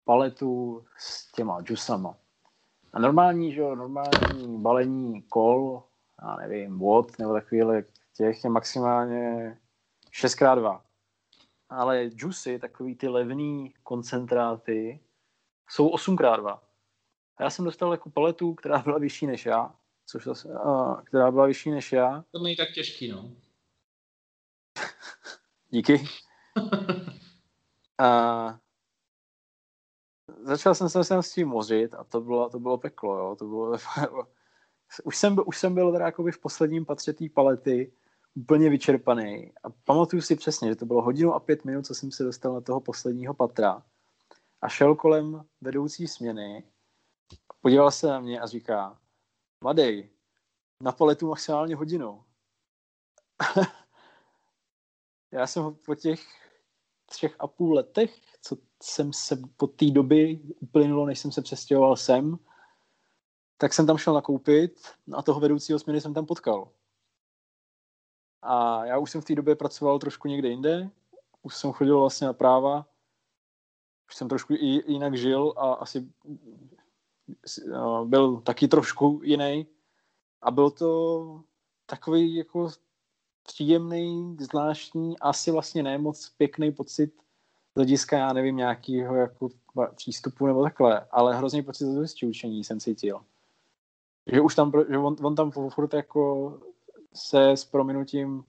paletu 0.04 0.84
s 0.98 1.32
těma 1.32 1.60
džusama. 1.62 2.16
A 2.92 2.98
normální, 2.98 3.52
že 3.52 3.60
jo, 3.60 3.74
normální 3.74 4.58
balení 4.58 5.22
kol, 5.22 5.82
já 6.22 6.36
nevím, 6.36 6.78
vod 6.78 7.18
nebo 7.18 7.32
takovýhle 7.32 7.84
těch 8.16 8.44
je 8.44 8.50
maximálně 8.50 9.58
6x2. 10.22 10.82
Ale 11.68 12.06
džusy, 12.06 12.58
takový 12.58 12.96
ty 12.96 13.08
levný 13.08 13.74
koncentráty, 13.82 15.00
jsou 15.70 15.90
8x2. 15.90 16.60
A 17.36 17.42
já 17.42 17.50
jsem 17.50 17.64
dostal 17.64 17.92
jako 17.92 18.10
paletu, 18.10 18.54
která 18.54 18.78
byla 18.78 18.98
vyšší 18.98 19.26
než 19.26 19.46
já, 19.46 19.74
což 20.06 20.24
zase, 20.24 20.52
a, 20.54 21.02
která 21.04 21.30
byla 21.30 21.46
vyšší 21.46 21.70
než 21.70 21.92
já. 21.92 22.24
To 22.30 22.38
není 22.38 22.56
tak 22.56 22.72
těžký, 22.74 23.08
no. 23.08 23.30
Díky. 25.70 26.04
a 27.98 28.58
začal 30.42 30.74
jsem 30.74 30.88
se 30.88 31.22
s 31.22 31.32
tím 31.32 31.48
mořit 31.48 31.94
a 31.94 32.04
to 32.04 32.20
bylo, 32.20 32.50
to 32.50 32.58
bylo 32.58 32.78
peklo, 32.78 33.18
jo. 33.18 33.36
To 33.36 33.44
bylo, 33.44 33.76
už, 35.04 35.16
jsem, 35.16 35.36
už 35.46 35.58
jsem 35.58 35.74
byl 35.74 35.92
teda 35.92 36.06
jakoby 36.06 36.32
v 36.32 36.38
posledním 36.38 36.84
patře 36.86 37.12
té 37.12 37.24
palety 37.34 37.92
úplně 38.36 38.70
vyčerpaný 38.70 39.52
a 39.62 39.70
pamatuju 39.70 40.22
si 40.22 40.36
přesně, 40.36 40.68
že 40.68 40.76
to 40.76 40.86
bylo 40.86 41.02
hodinu 41.02 41.34
a 41.34 41.40
pět 41.40 41.64
minut, 41.64 41.86
co 41.86 41.94
jsem 41.94 42.12
se 42.12 42.24
dostal 42.24 42.54
na 42.54 42.60
toho 42.60 42.80
posledního 42.80 43.34
patra 43.34 43.82
a 44.62 44.68
šel 44.68 44.94
kolem 44.94 45.44
vedoucí 45.60 46.08
směny, 46.08 46.64
podíval 47.60 47.90
se 47.90 48.06
na 48.06 48.20
mě 48.20 48.40
a 48.40 48.46
říká, 48.46 48.98
Madej, 49.64 50.10
na 50.82 50.92
paletu 50.92 51.28
maximálně 51.28 51.76
hodinu. 51.76 52.24
Já 55.32 55.46
jsem 55.46 55.74
po 55.74 55.94
těch 55.94 56.20
třech 57.06 57.36
a 57.38 57.46
půl 57.46 57.74
letech, 57.74 58.20
co 58.42 58.56
jsem 58.82 59.12
se 59.12 59.36
po 59.56 59.66
té 59.66 59.90
doby 59.90 60.40
uplynulo, 60.60 61.06
než 61.06 61.18
jsem 61.18 61.32
se 61.32 61.42
přestěhoval 61.42 61.96
sem, 61.96 62.38
tak 63.58 63.72
jsem 63.72 63.86
tam 63.86 63.98
šel 63.98 64.14
nakoupit 64.14 64.80
a 65.16 65.22
toho 65.22 65.40
vedoucího 65.40 65.78
směny 65.78 66.00
jsem 66.00 66.14
tam 66.14 66.26
potkal. 66.26 66.68
A 68.42 68.84
já 68.84 68.98
už 68.98 69.10
jsem 69.10 69.20
v 69.20 69.24
té 69.24 69.34
době 69.34 69.56
pracoval 69.56 69.98
trošku 69.98 70.28
někde 70.28 70.48
jinde, 70.48 70.90
už 71.42 71.56
jsem 71.56 71.72
chodil 71.72 72.00
vlastně 72.00 72.26
na 72.26 72.32
práva, 72.32 72.86
už 74.08 74.16
jsem 74.16 74.28
trošku 74.28 74.54
i 74.54 74.92
jinak 74.92 75.16
žil 75.16 75.54
a 75.56 75.72
asi 75.72 76.08
byl 78.04 78.40
taky 78.40 78.68
trošku 78.68 79.20
jiný. 79.24 79.66
A 80.42 80.50
byl 80.50 80.70
to 80.70 81.42
takový 81.86 82.34
jako 82.34 82.68
příjemný, 83.42 84.36
zvláštní, 84.40 85.18
asi 85.18 85.50
vlastně 85.50 85.82
ne 85.82 85.98
moc 85.98 86.28
pěkný 86.28 86.72
pocit 86.72 87.12
z 87.72 87.74
hlediska, 87.76 88.18
já 88.18 88.32
nevím, 88.32 88.56
nějakého 88.56 89.16
jako 89.16 89.48
přístupu 89.94 90.46
nebo 90.46 90.62
takhle, 90.62 91.06
ale 91.10 91.36
hrozný 91.36 91.62
pocit 91.62 91.84
z 91.84 92.22
učení 92.22 92.64
jsem 92.64 92.80
cítil. 92.80 93.20
Že 94.26 94.40
už 94.40 94.54
tam, 94.54 94.72
že 94.88 94.98
on, 94.98 95.16
on 95.22 95.34
tam 95.34 95.50
furt 95.50 95.94
jako 95.94 96.52
se 97.16 97.50
s 97.50 97.64
prominutím, 97.64 98.44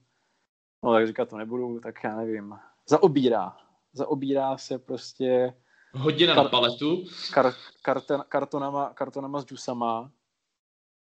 no 0.82 0.92
tak 0.92 1.06
říkat 1.06 1.28
to 1.28 1.36
nebudu, 1.36 1.80
tak 1.80 2.04
já 2.04 2.16
nevím, 2.16 2.58
zaobírá. 2.86 3.56
Zaobírá 3.92 4.58
se 4.58 4.78
prostě 4.78 5.54
Hodina 5.92 6.34
kar, 6.34 6.44
na 6.44 6.50
paletu. 6.50 7.04
Kar, 7.32 7.54
karten, 7.82 8.24
kartonama, 8.28 8.90
kartonama 8.94 9.40
s 9.40 9.44
džusama 9.44 10.10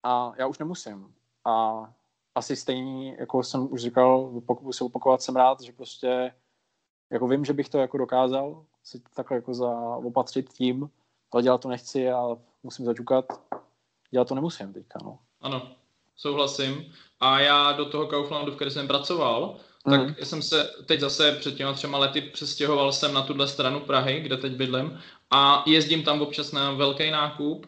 a 0.02 0.32
já 0.36 0.46
už 0.46 0.58
nemusím. 0.58 1.14
A 1.44 1.84
asi 2.34 2.56
stejný, 2.56 3.16
jako 3.18 3.42
jsem 3.42 3.72
už 3.72 3.80
říkal, 3.82 4.40
pokud 4.46 4.72
se 4.72 4.84
opakovat, 4.84 5.22
jsem 5.22 5.36
rád, 5.36 5.60
že 5.60 5.72
prostě 5.72 6.34
jako 7.10 7.28
vím, 7.28 7.44
že 7.44 7.52
bych 7.52 7.68
to 7.68 7.78
jako 7.78 7.98
dokázal 7.98 8.64
si 8.84 9.02
takhle 9.14 9.36
jako 9.36 9.54
zaopatřit 9.54 10.52
tím, 10.52 10.90
ale 11.32 11.42
dělat 11.42 11.60
to 11.60 11.68
nechci 11.68 12.10
a 12.10 12.36
musím 12.62 12.84
začukat. 12.84 13.24
Dělat 14.10 14.28
to 14.28 14.34
nemusím 14.34 14.72
teďka, 14.72 14.98
no. 15.04 15.18
Ano, 15.40 15.76
souhlasím. 16.16 16.92
A 17.22 17.40
já 17.40 17.72
do 17.72 17.84
toho 17.84 18.06
Kauflandu, 18.06 18.52
v 18.52 18.54
kterém 18.54 18.70
jsem 18.70 18.88
pracoval, 18.88 19.56
tak 19.90 20.00
mm. 20.00 20.14
jsem 20.22 20.42
se 20.42 20.70
teď 20.86 21.00
zase 21.00 21.32
před 21.32 21.54
těma 21.54 21.72
třema 21.72 21.98
lety 21.98 22.20
přestěhoval 22.20 22.92
jsem 22.92 23.14
na 23.14 23.22
tuhle 23.22 23.48
stranu 23.48 23.80
Prahy, 23.80 24.20
kde 24.20 24.36
teď 24.36 24.52
bydlím 24.52 25.00
a 25.30 25.62
jezdím 25.66 26.02
tam 26.02 26.22
občas 26.22 26.52
na 26.52 26.72
velký 26.72 27.10
nákup 27.10 27.66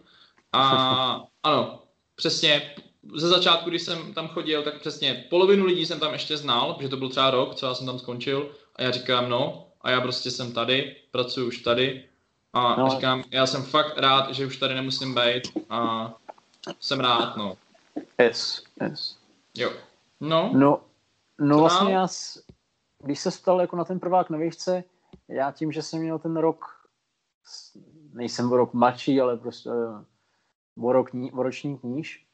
a 0.52 1.24
ano, 1.42 1.82
přesně 2.14 2.74
ze 3.14 3.28
začátku, 3.28 3.70
když 3.70 3.82
jsem 3.82 4.14
tam 4.14 4.28
chodil, 4.28 4.62
tak 4.62 4.80
přesně 4.80 5.24
polovinu 5.30 5.64
lidí 5.64 5.86
jsem 5.86 6.00
tam 6.00 6.12
ještě 6.12 6.36
znal, 6.36 6.74
protože 6.74 6.88
to 6.88 6.96
byl 6.96 7.08
třeba 7.08 7.30
rok, 7.30 7.54
co 7.54 7.66
já 7.66 7.74
jsem 7.74 7.86
tam 7.86 7.98
skončil 7.98 8.50
a 8.76 8.82
já 8.82 8.90
říkám, 8.90 9.28
no, 9.28 9.66
a 9.80 9.90
já 9.90 10.00
prostě 10.00 10.30
jsem 10.30 10.52
tady, 10.52 10.96
pracuji 11.10 11.46
už 11.46 11.58
tady 11.58 12.04
a 12.52 12.76
no. 12.76 12.90
říkám, 12.90 13.24
já 13.30 13.46
jsem 13.46 13.62
fakt 13.62 13.98
rád, 13.98 14.34
že 14.34 14.46
už 14.46 14.56
tady 14.56 14.74
nemusím 14.74 15.14
být 15.14 15.42
a 15.70 16.12
jsem 16.80 17.00
rád, 17.00 17.36
no. 17.36 17.56
Yes, 18.18 18.62
yes. 18.82 19.23
Jo. 19.56 19.72
No. 20.20 20.50
No, 20.54 20.80
no 21.40 21.58
vlastně 21.58 21.94
já, 21.94 22.06
když 22.98 23.20
se 23.20 23.30
stal 23.30 23.60
jako 23.60 23.76
na 23.76 23.84
ten 23.84 24.00
prvák 24.00 24.30
na 24.30 24.38
výšce, 24.38 24.84
já 25.28 25.52
tím, 25.52 25.72
že 25.72 25.82
jsem 25.82 26.00
měl 26.00 26.18
ten 26.18 26.36
rok, 26.36 26.64
nejsem 28.12 28.52
o 28.52 28.56
rok 28.56 28.74
mladší, 28.74 29.20
ale 29.20 29.36
prostě 29.36 29.70
o, 30.82 30.92
rok, 30.92 31.10
o 31.32 31.42
ročník 31.42 31.82
níž, 31.82 32.26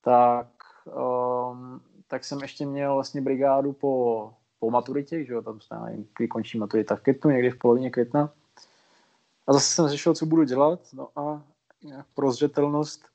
tak, 0.00 0.46
um, 0.84 1.80
tak 2.06 2.24
jsem 2.24 2.40
ještě 2.42 2.66
měl 2.66 2.94
vlastně 2.94 3.20
brigádu 3.20 3.72
po, 3.72 4.34
po 4.58 4.70
maturitě, 4.70 5.24
že 5.24 5.32
jo, 5.32 5.42
tam 5.42 5.60
se 5.60 5.74
nevím, 5.74 6.08
kdy 6.18 6.28
končí 6.28 6.58
maturita 6.58 6.96
v 6.96 7.00
květnu, 7.00 7.30
někdy 7.30 7.50
v 7.50 7.58
polovině 7.58 7.90
května. 7.90 8.32
A 9.46 9.52
zase 9.52 9.74
jsem 9.74 9.88
řešil, 9.88 10.14
co 10.14 10.26
budu 10.26 10.44
dělat, 10.44 10.80
no 10.92 11.08
a 11.16 11.42
pro 12.14 12.32
zřetelnost 12.32 13.08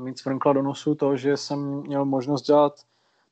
mít 0.00 0.18
svrnkla 0.18 0.52
do 0.52 0.62
nosu 0.62 0.94
to, 0.94 1.16
že 1.16 1.36
jsem 1.36 1.80
měl 1.80 2.04
možnost 2.04 2.42
dělat 2.42 2.80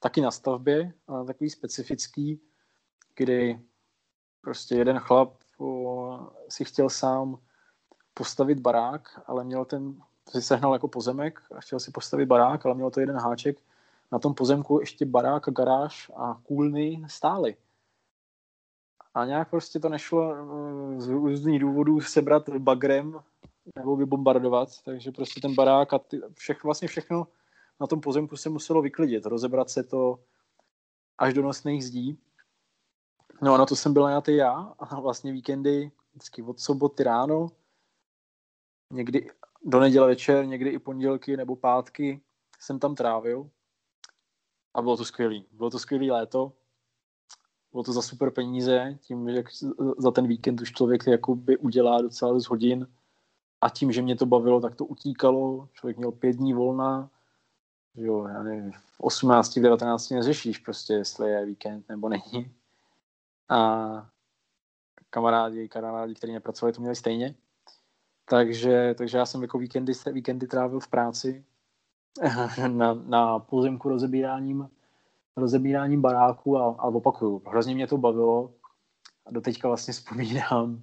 taky 0.00 0.20
na 0.20 0.30
stavbě, 0.30 0.92
ale 1.08 1.24
takový 1.24 1.50
specifický, 1.50 2.40
kdy 3.16 3.60
prostě 4.40 4.74
jeden 4.74 4.98
chlap 4.98 5.34
si 6.48 6.64
chtěl 6.64 6.90
sám 6.90 7.38
postavit 8.14 8.60
barák, 8.60 9.22
ale 9.26 9.44
měl 9.44 9.64
ten 9.64 10.02
si 10.28 10.42
sehnal 10.42 10.72
jako 10.72 10.88
pozemek 10.88 11.40
a 11.56 11.60
chtěl 11.60 11.80
si 11.80 11.90
postavit 11.90 12.26
barák, 12.26 12.66
ale 12.66 12.74
měl 12.74 12.90
to 12.90 13.00
jeden 13.00 13.16
háček. 13.16 13.56
Na 14.12 14.18
tom 14.18 14.34
pozemku 14.34 14.80
ještě 14.80 15.06
barák, 15.06 15.42
garáž 15.48 16.10
a 16.16 16.40
kůlny 16.42 17.04
stály. 17.06 17.56
A 19.14 19.24
nějak 19.24 19.50
prostě 19.50 19.80
to 19.80 19.88
nešlo 19.88 20.34
z 20.96 21.08
různých 21.08 21.60
důvodů 21.60 22.00
sebrat 22.00 22.48
bagrem 22.48 23.20
nebo 23.76 23.96
vybombardovat, 23.96 24.82
takže 24.84 25.12
prostě 25.12 25.40
ten 25.40 25.54
barák 25.54 25.92
a 25.92 25.98
ty, 25.98 26.20
všech, 26.34 26.64
vlastně 26.64 26.88
všechno 26.88 27.26
na 27.80 27.86
tom 27.86 28.00
pozemku 28.00 28.36
se 28.36 28.48
muselo 28.48 28.82
vyklidit, 28.82 29.26
rozebrat 29.26 29.70
se 29.70 29.82
to 29.82 30.20
až 31.18 31.34
do 31.34 31.42
nosných 31.42 31.84
zdí. 31.84 32.18
No 33.42 33.58
na 33.58 33.66
to 33.66 33.76
jsem 33.76 33.92
byl 33.92 34.02
najatý 34.02 34.36
já 34.36 34.74
a 34.78 35.00
vlastně 35.00 35.32
víkendy 35.32 35.90
vždycky 36.12 36.42
od 36.42 36.60
soboty 36.60 37.02
ráno, 37.02 37.48
někdy 38.92 39.30
do 39.64 39.80
neděle 39.80 40.06
večer, 40.06 40.46
někdy 40.46 40.70
i 40.70 40.78
pondělky 40.78 41.36
nebo 41.36 41.56
pátky 41.56 42.20
jsem 42.60 42.78
tam 42.78 42.94
trávil 42.94 43.50
a 44.74 44.82
bylo 44.82 44.96
to 44.96 45.04
skvělé. 45.04 45.40
Bylo 45.52 45.70
to 45.70 45.78
skvělé 45.78 46.12
léto, 46.12 46.52
bylo 47.72 47.82
to 47.82 47.92
za 47.92 48.02
super 48.02 48.30
peníze, 48.30 48.98
tím, 49.00 49.30
že 49.30 49.42
za 49.98 50.10
ten 50.10 50.26
víkend 50.26 50.60
už 50.60 50.72
člověk 50.72 51.06
jakoby 51.06 51.56
udělá 51.56 52.02
docela 52.02 52.32
dost 52.32 52.46
hodin 52.48 52.86
a 53.60 53.68
tím, 53.68 53.92
že 53.92 54.02
mě 54.02 54.16
to 54.16 54.26
bavilo, 54.26 54.60
tak 54.60 54.74
to 54.74 54.84
utíkalo. 54.84 55.68
Člověk 55.72 55.96
měl 55.96 56.12
pět 56.12 56.36
dní 56.36 56.54
volna, 56.54 57.10
jo, 57.94 58.26
já 58.28 58.42
nevím, 58.42 58.72
v 58.72 59.00
18, 59.00 59.56
v 59.56 59.62
19 59.62 60.10
neřešíš 60.10 60.58
prostě, 60.58 60.92
jestli 60.92 61.30
je 61.30 61.46
víkend 61.46 61.88
nebo 61.88 62.08
není. 62.08 62.54
A 63.48 64.10
kamarádi, 65.10 65.68
kamarádi, 65.68 66.14
kteří 66.14 66.32
nepracovali, 66.32 66.72
to 66.72 66.80
měli 66.80 66.96
stejně. 66.96 67.34
Takže, 68.24 68.94
takže 68.98 69.18
já 69.18 69.26
jsem 69.26 69.42
jako 69.42 69.58
víkendy, 69.58 69.92
víkendy 70.12 70.46
trávil 70.46 70.80
v 70.80 70.88
práci 70.88 71.44
na, 72.68 72.94
na 72.94 73.38
pozemku 73.38 73.88
rozebíráním, 73.88 74.70
rozebíráním 75.36 76.02
baráku 76.02 76.58
a, 76.58 76.64
a 76.78 76.84
opakuju, 76.84 77.42
hrozně 77.46 77.74
mě 77.74 77.86
to 77.86 77.98
bavilo 77.98 78.54
a 79.26 79.30
doteďka 79.30 79.68
vlastně 79.68 79.92
vzpomínám, 79.92 80.82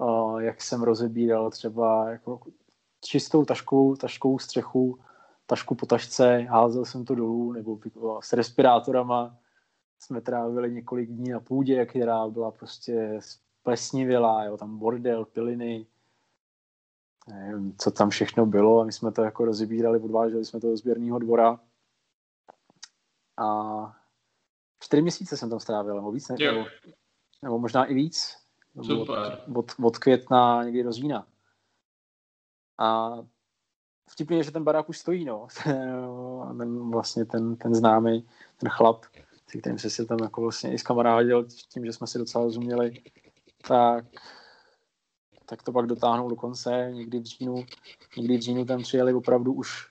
uh, 0.00 0.38
jak 0.42 0.62
jsem 0.62 0.82
rozebíral 0.82 1.50
třeba 1.50 2.10
jako 2.10 2.40
čistou 3.00 3.44
taškou, 3.44 3.96
taškou 3.96 4.38
střechu, 4.38 4.98
tašku 5.46 5.74
po 5.74 5.86
tašce, 5.86 6.38
házel 6.38 6.84
jsem 6.84 7.04
to 7.04 7.14
dolů, 7.14 7.52
nebo 7.52 7.78
s 8.22 8.32
respirátorama 8.32 9.36
jsme 9.98 10.20
trávili 10.20 10.72
několik 10.72 11.10
dní 11.10 11.30
na 11.30 11.40
půdě, 11.40 11.86
která 11.86 12.28
byla 12.28 12.50
prostě 12.50 13.20
plesnivělá, 13.62 14.44
jo, 14.44 14.56
tam 14.56 14.78
bordel, 14.78 15.24
piliny, 15.24 15.86
nevím, 17.28 17.76
co 17.78 17.90
tam 17.90 18.10
všechno 18.10 18.46
bylo 18.46 18.80
a 18.80 18.84
my 18.84 18.92
jsme 18.92 19.12
to 19.12 19.22
jako 19.22 19.44
rozebírali, 19.44 20.00
odváželi 20.00 20.44
jsme 20.44 20.60
to 20.60 20.66
do 20.66 20.76
sběrného 20.76 21.18
dvora 21.18 21.60
a 23.38 23.46
čtyři 24.80 25.02
měsíce 25.02 25.36
jsem 25.36 25.50
tam 25.50 25.60
strávil, 25.60 25.94
nebo 25.94 26.12
víc, 26.12 26.28
nebo, 26.28 26.64
nebo 27.42 27.58
možná 27.58 27.84
i 27.84 27.94
víc. 27.94 28.39
Od, 28.80 29.08
od, 29.54 29.72
od 29.82 29.98
května 29.98 30.64
někdy 30.64 30.82
do 30.82 30.92
října. 30.92 31.26
A 32.78 33.18
vtipně 34.10 34.36
je, 34.36 34.42
že 34.42 34.50
ten 34.50 34.64
barák 34.64 34.88
už 34.88 34.98
stojí, 34.98 35.24
no. 35.24 35.46
a 36.42 36.54
ten 36.58 36.90
vlastně 36.90 37.24
ten, 37.24 37.56
ten 37.56 37.74
známý, 37.74 38.28
ten 38.56 38.68
chlap, 38.68 39.04
se 39.50 39.58
kterým 39.58 39.78
se 39.78 39.90
si 39.90 40.06
tam 40.06 40.18
jako 40.22 40.40
vlastně 40.40 40.72
i 40.72 40.78
s 40.78 40.82
kamarádil, 40.82 41.46
tím, 41.68 41.86
že 41.86 41.92
jsme 41.92 42.06
si 42.06 42.18
docela 42.18 42.44
rozuměli, 42.44 43.02
tak 43.68 44.04
tak 45.50 45.62
to 45.62 45.72
pak 45.72 45.86
dotáhnou 45.86 46.28
do 46.28 46.36
konce, 46.36 46.90
někdy 46.92 47.18
v 47.18 47.24
říjnu, 47.24 47.64
někdy 48.16 48.38
v 48.38 48.40
říjnu 48.40 48.64
tam 48.64 48.82
přijeli 48.82 49.14
opravdu 49.14 49.52
už 49.52 49.90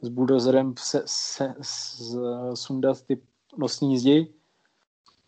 s 0.00 0.08
bulldozerem 0.08 0.74
se, 0.78 1.02
se, 1.06 1.54
se, 1.62 2.16
sundat 2.54 3.02
ty 3.02 3.22
nosní 3.58 3.98
zdi 3.98 4.34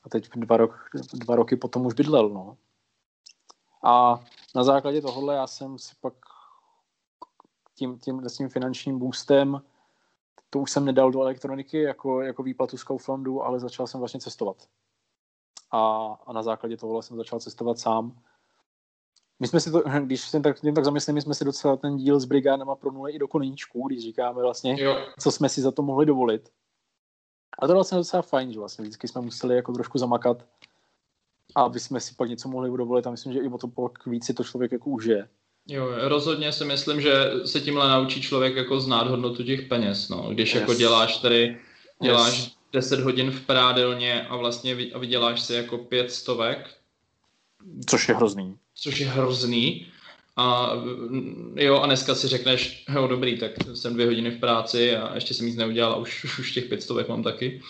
a 0.05 0.09
teď 0.09 0.31
dva, 0.37 0.57
rok, 0.57 0.91
dva 1.15 1.37
roky 1.37 1.57
potom 1.57 1.87
už 1.87 1.95
bydlel, 1.95 2.29
no. 2.29 2.57
A 3.85 4.25
na 4.55 4.65
základě 4.65 5.01
tohohle 5.01 5.35
já 5.35 5.47
jsem 5.47 5.79
si 5.79 5.95
pak 6.01 6.15
tím, 7.75 7.99
tím, 7.99 8.23
tím 8.37 8.49
finančním 8.49 8.99
boostem 8.99 9.63
to 10.51 10.59
už 10.59 10.71
jsem 10.71 10.85
nedal 10.85 11.11
do 11.11 11.21
elektroniky 11.21 11.83
jako, 11.83 12.21
jako 12.21 12.43
výplatu 12.43 12.77
z 12.77 12.85
Kauflandu, 12.85 13.43
ale 13.43 13.61
začal 13.61 13.87
jsem 13.87 14.01
vlastně 14.01 14.21
cestovat. 14.21 14.57
A, 15.71 16.07
a 16.27 16.33
na 16.33 16.43
základě 16.43 16.77
tohohle 16.77 17.03
jsem 17.03 17.17
začal 17.17 17.41
cestovat 17.41 17.79
sám 17.79 18.23
my 19.41 19.49
jsme 19.49 19.61
si 19.61 19.71
to, 19.71 19.83
když 20.05 20.21
jsem 20.21 20.43
tak, 20.43 20.57
tak 20.75 20.85
zamyslím, 20.85 21.15
my 21.15 21.23
jsme 21.23 21.35
si 21.35 21.45
docela 21.45 21.77
ten 21.77 21.97
díl 21.97 22.21
s 22.21 22.25
brigádama 22.25 22.77
pronuli 22.77 23.13
i 23.13 23.19
do 23.19 23.29
koníčků, 23.29 23.89
když 23.89 24.03
říkáme 24.03 24.43
vlastně, 24.43 24.83
jo. 24.83 24.97
co 25.19 25.33
jsme 25.33 25.49
si 25.49 25.61
za 25.61 25.71
to 25.71 25.83
mohli 25.83 26.07
dovolit. 26.07 26.51
A 27.59 27.61
to 27.61 27.67
bylo 27.67 27.77
vlastně 27.77 27.99
docela 27.99 28.23
fajn, 28.23 28.53
že 28.53 28.59
vlastně 28.59 28.83
vždycky 28.83 29.09
jsme 29.09 29.21
museli 29.21 29.57
jako 29.57 29.73
trošku 29.73 29.99
zamakat, 29.99 30.47
aby 31.55 31.81
jsme 31.81 32.01
si 32.01 32.15
pak 32.15 32.29
něco 32.29 32.49
mohli 32.49 32.79
dovolit 32.79 33.07
a 33.07 33.11
myslím, 33.11 33.33
že 33.33 33.39
i 33.39 33.49
o 33.49 33.59
to 33.59 33.69
pak 33.69 34.07
víc 34.07 34.27
si 34.27 34.35
to 34.35 34.45
člověk 34.45 34.73
jako 34.73 34.91
užije. 34.91 35.29
Jo, 35.69 35.89
rozhodně 36.01 36.53
si 36.53 36.65
myslím, 36.65 37.01
že 37.01 37.15
se 37.45 37.61
tímhle 37.61 37.89
naučí 37.89 38.23
člověk 38.23 38.57
jako 38.57 38.81
znát 38.81 39.07
hodnotu 39.07 39.43
těch 39.43 39.63
peněz, 39.63 40.09
no. 40.09 40.31
Když 40.31 40.55
yes. 40.55 40.61
jako 40.61 40.75
děláš 40.75 41.19
tady, 41.19 41.59
děláš 42.03 42.39
yes. 42.39 42.51
10 42.73 43.01
hodin 43.01 43.31
v 43.31 43.41
prádelně 43.41 44.27
a 44.27 44.37
vlastně 44.37 44.75
vyděláš 44.75 45.41
si 45.41 45.55
jako 45.55 45.79
pět 45.79 46.13
stovek. 46.13 46.71
Což 47.87 48.09
je 48.09 48.15
hrozný 48.15 48.59
což 48.75 48.99
je 48.99 49.07
hrozný. 49.07 49.87
A 50.37 50.71
jo, 51.55 51.81
a 51.81 51.87
dneska 51.87 52.15
si 52.15 52.29
řekneš, 52.29 52.85
jo, 52.95 53.07
dobrý, 53.07 53.39
tak 53.39 53.51
jsem 53.75 53.95
dvě 53.95 54.07
hodiny 54.07 54.31
v 54.31 54.41
práci 54.41 54.97
a 54.97 55.15
ještě 55.15 55.35
jsem 55.35 55.47
nic 55.47 55.57
neudělal 55.57 55.93
a 55.93 55.97
už, 55.97 56.25
už 56.25 56.53
těch 56.53 56.65
pětstovek 56.65 57.09
mám 57.09 57.23
taky. 57.23 57.63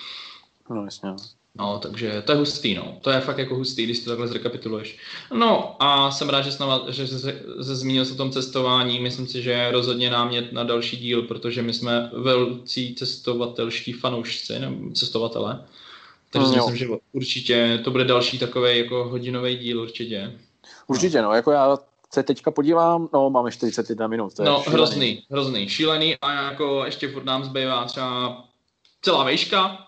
No, 0.71 0.85
jasně. 0.85 1.11
No, 1.59 1.79
takže 1.79 2.23
to 2.27 2.33
je 2.33 2.39
hustý, 2.39 2.75
no. 2.75 2.99
To 3.01 3.11
je 3.11 3.21
fakt 3.21 3.39
jako 3.39 3.55
hustý, 3.55 3.85
když 3.85 4.01
to 4.01 4.11
takhle 4.11 4.29
zrekapituluješ. 4.29 4.99
No 5.33 5.83
a 5.83 6.11
jsem 6.11 6.29
rád, 6.29 6.43
že, 6.43 6.51
že 6.89 7.07
se, 7.07 7.41
se 7.63 7.77
zmínil 7.77 8.05
o 8.13 8.15
tom 8.15 8.31
cestování. 8.31 9.01
Myslím 9.01 9.27
si, 9.27 9.43
že 9.43 9.51
je 9.51 9.71
rozhodně 9.71 10.11
námět 10.11 10.53
na 10.53 10.65
další 10.65 10.97
díl, 10.97 11.23
protože 11.23 11.63
my 11.63 11.73
jsme 11.73 12.11
velcí 12.13 12.95
cestovatelští 12.95 13.93
fanoušci, 13.93 14.59
nebo 14.59 14.91
cestovatele. 14.91 15.65
Takže 16.31 16.49
no, 16.49 16.57
myslím, 16.57 16.77
že 16.77 16.87
určitě 17.13 17.81
to 17.85 17.91
bude 17.91 18.05
další 18.05 18.39
takový 18.39 18.79
jako 18.79 19.05
hodinový 19.05 19.57
díl 19.57 19.81
určitě. 19.81 20.33
Určitě, 20.87 21.23
no, 21.23 21.33
jako 21.33 21.51
já 21.51 21.79
se 22.15 22.23
teďka 22.23 22.51
podívám, 22.51 23.09
no 23.15 23.31
máme 23.31 23.53
41 23.53 24.07
minut. 24.07 24.35
To 24.35 24.43
je 24.43 24.49
no, 24.49 24.63
šílený. 24.63 24.75
hrozný, 24.75 25.23
hrozný, 25.31 25.69
šílený 25.69 26.17
a 26.17 26.33
jako 26.33 26.85
ještě 26.85 27.09
furt 27.09 27.25
nám 27.25 27.45
zbývá 27.45 27.85
třeba 27.85 28.45
celá 29.05 29.25
výška. 29.25 29.87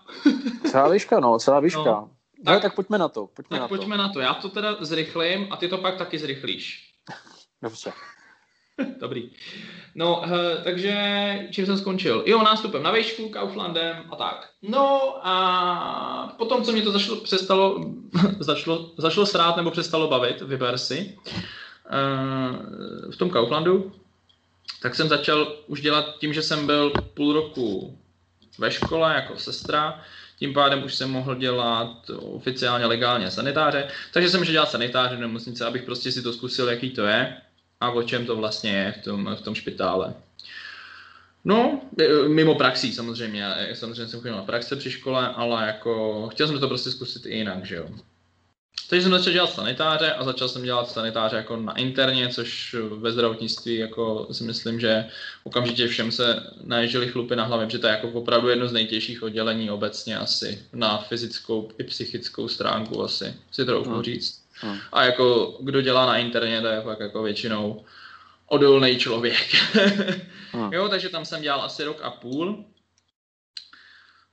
celá 0.69 0.89
výška, 0.89 1.19
no, 1.19 1.39
celá 1.39 1.59
výška. 1.59 1.83
No. 1.83 2.09
Tak, 2.45 2.55
no, 2.55 2.59
tak 2.61 2.75
pojďme 2.75 2.97
na 2.97 3.07
to. 3.07 3.27
Pojďme 3.27 3.57
tak 3.57 3.61
na 3.61 3.67
pojďme 3.67 3.97
to. 3.97 4.03
na 4.03 4.09
to. 4.09 4.19
Já 4.19 4.33
to 4.33 4.49
teda 4.49 4.77
zrychlím 4.79 5.47
a 5.51 5.57
ty 5.57 5.67
to 5.67 5.77
pak 5.77 5.97
taky 5.97 6.19
zrychlíš. 6.19 6.93
Dobře. 7.61 7.93
Dobrý. 8.99 9.29
No, 9.95 10.21
uh, 10.21 10.63
takže 10.63 10.93
čím 11.51 11.65
jsem 11.65 11.77
skončil? 11.77 12.23
Jo, 12.25 12.43
nástupem 12.43 12.83
na 12.83 12.91
výšku, 12.91 13.29
Kauflandem 13.29 14.03
a 14.09 14.15
tak. 14.15 14.49
No 14.61 15.17
a 15.27 16.35
potom, 16.37 16.63
co 16.63 16.71
mě 16.71 16.81
to 16.81 16.91
zašlo, 16.91 17.15
přestalo, 17.15 17.85
začalo, 18.39 18.91
začalo 18.97 19.25
srát 19.25 19.57
nebo 19.57 19.71
přestalo 19.71 20.07
bavit, 20.07 20.41
vyber 20.41 20.77
si, 20.77 21.17
uh, 21.25 23.11
v 23.11 23.17
tom 23.17 23.29
Kauflandu, 23.29 23.91
tak 24.81 24.95
jsem 24.95 25.07
začal 25.07 25.55
už 25.67 25.81
dělat 25.81 26.05
tím, 26.19 26.33
že 26.33 26.41
jsem 26.41 26.65
byl 26.65 26.91
půl 27.13 27.33
roku 27.33 27.97
ve 28.57 28.71
škole 28.71 29.13
jako 29.15 29.39
sestra, 29.39 30.01
tím 30.39 30.53
pádem 30.53 30.83
už 30.83 30.95
jsem 30.95 31.11
mohl 31.11 31.35
dělat 31.35 32.09
oficiálně 32.09 32.85
legálně 32.85 33.31
sanitáře, 33.31 33.87
takže 34.13 34.29
jsem 34.29 34.45
šel 34.45 34.51
dělat 34.51 34.71
sanitáře 34.71 35.15
v 35.15 35.19
nemocnice, 35.19 35.65
abych 35.65 35.83
prostě 35.83 36.11
si 36.11 36.21
to 36.21 36.33
zkusil, 36.33 36.69
jaký 36.69 36.89
to 36.89 37.05
je 37.05 37.37
a 37.79 37.91
o 37.91 38.03
čem 38.03 38.25
to 38.25 38.35
vlastně 38.35 38.71
je 38.71 38.91
v 38.91 39.03
tom, 39.03 39.35
v 39.35 39.41
tom 39.41 39.55
špitále. 39.55 40.13
No, 41.45 41.81
e, 41.99 42.27
mimo 42.27 42.55
praxí 42.55 42.93
samozřejmě, 42.93 43.45
samozřejmě 43.73 44.07
jsem 44.07 44.19
chodil 44.19 44.35
na 44.35 44.43
praxe 44.43 44.75
při 44.75 44.91
škole, 44.91 45.27
ale 45.27 45.67
jako 45.67 46.27
chtěl 46.31 46.47
jsem 46.47 46.59
to 46.59 46.67
prostě 46.67 46.91
zkusit 46.91 47.25
i 47.25 47.37
jinak, 47.37 47.65
že 47.65 47.75
jo. 47.75 47.89
Takže 48.89 49.03
jsem 49.03 49.11
začal 49.11 49.33
dělat 49.33 49.53
sanitáře 49.53 50.13
a 50.13 50.23
začal 50.23 50.49
jsem 50.49 50.63
dělat 50.63 50.91
sanitáře 50.91 51.35
jako 51.35 51.57
na 51.57 51.73
interně, 51.77 52.29
což 52.29 52.75
ve 52.89 53.11
zdravotnictví 53.11 53.75
jako 53.75 54.27
si 54.31 54.43
myslím, 54.43 54.79
že 54.79 55.05
okamžitě 55.43 55.87
všem 55.87 56.11
se 56.11 56.43
naježili 56.63 57.07
chlupy 57.07 57.35
na 57.35 57.43
hlavě, 57.43 57.65
protože 57.65 57.79
to 57.79 57.87
je 57.87 57.91
jako 57.91 58.07
opravdu 58.07 58.49
jedno 58.49 58.67
z 58.67 58.71
nejtěžších 58.71 59.23
oddělení 59.23 59.71
obecně 59.71 60.17
asi 60.17 60.65
na 60.73 60.97
fyzickou 60.97 61.71
i 61.77 61.83
psychickou 61.83 62.47
stránku 62.47 63.03
asi, 63.03 63.33
si 63.51 63.65
trochu 63.65 63.89
hmm. 63.89 64.03
říct. 64.03 64.41
Hmm. 64.53 64.77
A 64.91 65.03
jako 65.03 65.57
kdo 65.59 65.81
dělá 65.81 66.05
na 66.05 66.17
interně, 66.17 66.61
to 66.61 66.67
je 66.67 66.81
fakt 66.81 66.99
jako 66.99 67.23
většinou 67.23 67.85
odolný 68.47 68.97
člověk. 68.97 69.55
hmm. 70.51 70.73
Jo, 70.73 70.89
takže 70.89 71.09
tam 71.09 71.25
jsem 71.25 71.41
dělal 71.41 71.61
asi 71.61 71.83
rok 71.83 71.99
a 72.01 72.11
půl. 72.11 72.65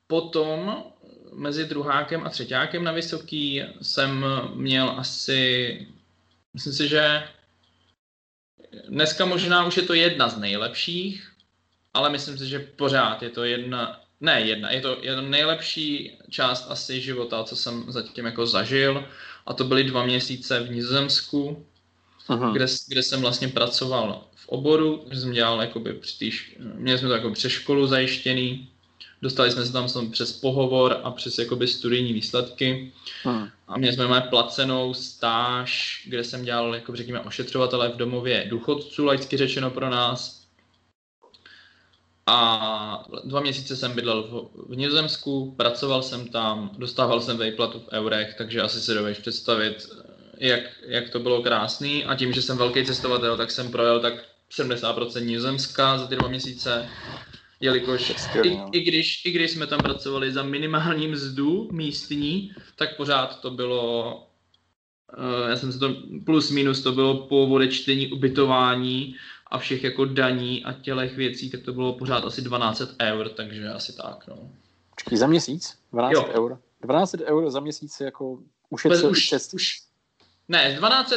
Potom 0.06 0.84
mezi 1.32 1.64
druhákem 1.64 2.26
a 2.26 2.30
třetíákem 2.30 2.84
na 2.84 2.92
vysoký 2.92 3.62
jsem 3.82 4.24
měl 4.54 4.94
asi, 4.98 5.78
myslím 6.54 6.72
si, 6.72 6.88
že 6.88 7.28
dneska 8.88 9.24
možná 9.24 9.66
už 9.66 9.76
je 9.76 9.82
to 9.82 9.94
jedna 9.94 10.28
z 10.28 10.38
nejlepších, 10.38 11.32
ale 11.94 12.10
myslím 12.10 12.38
si, 12.38 12.48
že 12.48 12.58
pořád 12.58 13.22
je 13.22 13.30
to 13.30 13.44
jedna, 13.44 14.00
ne 14.20 14.40
jedna, 14.40 14.70
je 14.70 14.80
to, 14.80 14.98
je 15.02 15.14
to 15.14 15.20
nejlepší 15.20 16.18
část 16.30 16.66
asi 16.70 17.00
života, 17.00 17.44
co 17.44 17.56
jsem 17.56 17.84
zatím 17.88 18.24
jako 18.24 18.46
zažil. 18.46 19.08
A 19.46 19.54
to 19.54 19.64
byly 19.64 19.84
dva 19.84 20.04
měsíce 20.04 20.60
v 20.60 20.70
Nizozemsku, 20.70 21.66
kde, 22.52 22.66
kde 22.88 23.02
jsem 23.02 23.20
vlastně 23.20 23.48
pracoval 23.48 24.28
v 24.34 24.48
oboru, 24.48 25.08
jsem 25.12 25.32
dělal 25.32 25.60
jakoby 25.60 25.94
při 25.94 26.18
týž, 26.18 26.56
měli 26.58 26.98
jsme 26.98 27.08
to 27.08 27.14
jako 27.14 27.30
přes 27.30 27.52
školu 27.52 27.86
zajištěný, 27.86 28.73
dostali 29.24 29.50
jsme 29.50 29.66
se 29.66 29.72
tam 29.72 30.10
přes 30.10 30.32
pohovor 30.32 31.00
a 31.02 31.10
přes 31.10 31.38
jakoby 31.38 31.68
studijní 31.68 32.12
výsledky 32.12 32.92
hmm. 33.22 33.48
a 33.68 33.78
měli 33.78 33.94
jsme 33.94 34.20
placenou 34.20 34.94
stáž, 34.94 36.02
kde 36.08 36.24
jsem 36.24 36.44
dělal, 36.44 36.74
jako 36.74 36.96
řekněme, 36.96 37.20
ošetřovatele 37.20 37.88
v 37.88 37.96
domově 37.96 38.46
důchodců, 38.50 39.04
laicky 39.04 39.36
řečeno 39.36 39.70
pro 39.70 39.90
nás. 39.90 40.44
A 42.26 43.04
dva 43.24 43.40
měsíce 43.40 43.76
jsem 43.76 43.92
bydlel 43.92 44.22
v, 44.22 44.32
v 44.72 44.76
Nizozemsku, 44.76 45.54
pracoval 45.56 46.02
jsem 46.02 46.28
tam, 46.28 46.70
dostával 46.78 47.20
jsem 47.20 47.36
vejplatu 47.36 47.80
v 47.80 47.92
eurech, 47.92 48.34
takže 48.38 48.60
asi 48.60 48.80
si 48.80 48.94
dovedeš 48.94 49.18
představit, 49.18 49.88
jak, 50.38 50.60
jak 50.86 51.10
to 51.10 51.18
bylo 51.18 51.42
krásný. 51.42 52.04
A 52.04 52.14
tím, 52.14 52.32
že 52.32 52.42
jsem 52.42 52.56
velký 52.56 52.84
cestovatel, 52.84 53.36
tak 53.36 53.50
jsem 53.50 53.70
projel 53.70 54.00
tak 54.00 54.14
70% 54.50 55.24
Nizozemska 55.24 55.98
za 55.98 56.06
ty 56.06 56.16
dva 56.16 56.28
měsíce 56.28 56.88
jelikož 57.60 58.28
i, 58.42 58.60
i, 58.72 58.80
když, 58.80 59.26
i 59.26 59.30
když 59.30 59.50
jsme 59.50 59.66
tam 59.66 59.80
pracovali 59.80 60.32
za 60.32 60.42
minimální 60.42 61.08
mzdu 61.08 61.68
místní, 61.72 62.52
tak 62.76 62.96
pořád 62.96 63.40
to 63.40 63.50
bylo, 63.50 64.16
uh, 65.18 65.50
já 65.50 65.56
jsem 65.56 65.72
se 65.72 65.78
to, 65.78 65.94
plus 66.26 66.50
minus 66.50 66.82
to 66.82 66.92
bylo 66.92 67.26
po 67.26 67.46
odečtení 67.46 68.12
ubytování 68.12 69.16
a 69.46 69.58
všech 69.58 69.84
jako 69.84 70.04
daní 70.04 70.64
a 70.64 70.72
tělech 70.72 71.16
věcí, 71.16 71.50
tak 71.50 71.62
to 71.62 71.72
bylo 71.72 71.92
pořád 71.92 72.24
asi 72.24 72.42
12 72.42 72.82
eur, 73.02 73.28
takže 73.28 73.68
asi 73.68 73.96
tak, 73.96 74.26
no. 74.28 74.50
Počkej, 74.90 75.18
za 75.18 75.26
měsíc? 75.26 75.78
12 75.92 76.12
jo. 76.12 76.28
eur? 76.32 76.58
12 76.80 77.14
eur 77.24 77.50
za 77.50 77.60
měsíc 77.60 78.00
jako 78.00 78.38
ušetřil 78.70 79.10
už, 79.10 79.32
už, 79.52 79.80
Ne, 80.48 80.76
12 80.76 81.12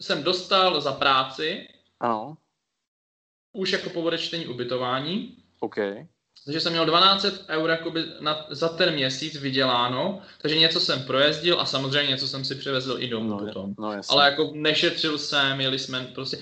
jsem 0.00 0.22
dostal 0.22 0.80
za 0.80 0.92
práci. 0.92 1.68
Ano. 2.00 2.36
Už 3.52 3.70
jako 3.70 3.90
po 3.90 4.02
odečtení 4.02 4.46
ubytování. 4.46 5.41
OK. 5.62 5.76
Takže 6.44 6.60
jsem 6.60 6.72
měl 6.72 6.86
12 6.86 7.26
eur 7.48 7.70
jakoby 7.70 8.04
na, 8.20 8.46
za 8.50 8.68
ten 8.68 8.94
měsíc 8.94 9.36
vyděláno, 9.36 10.20
takže 10.40 10.58
něco 10.58 10.80
jsem 10.80 11.02
projezdil 11.02 11.60
a 11.60 11.66
samozřejmě 11.66 12.10
něco 12.10 12.28
jsem 12.28 12.44
si 12.44 12.54
přivezl 12.54 12.96
i 12.98 13.08
domů 13.08 13.28
no, 13.28 13.38
potom. 13.38 13.74
No, 13.78 13.92
Ale 14.08 14.24
jako 14.24 14.50
nešetřil 14.54 15.18
jsem, 15.18 15.60
jeli 15.60 15.78
jsme 15.78 16.06
prostě, 16.14 16.38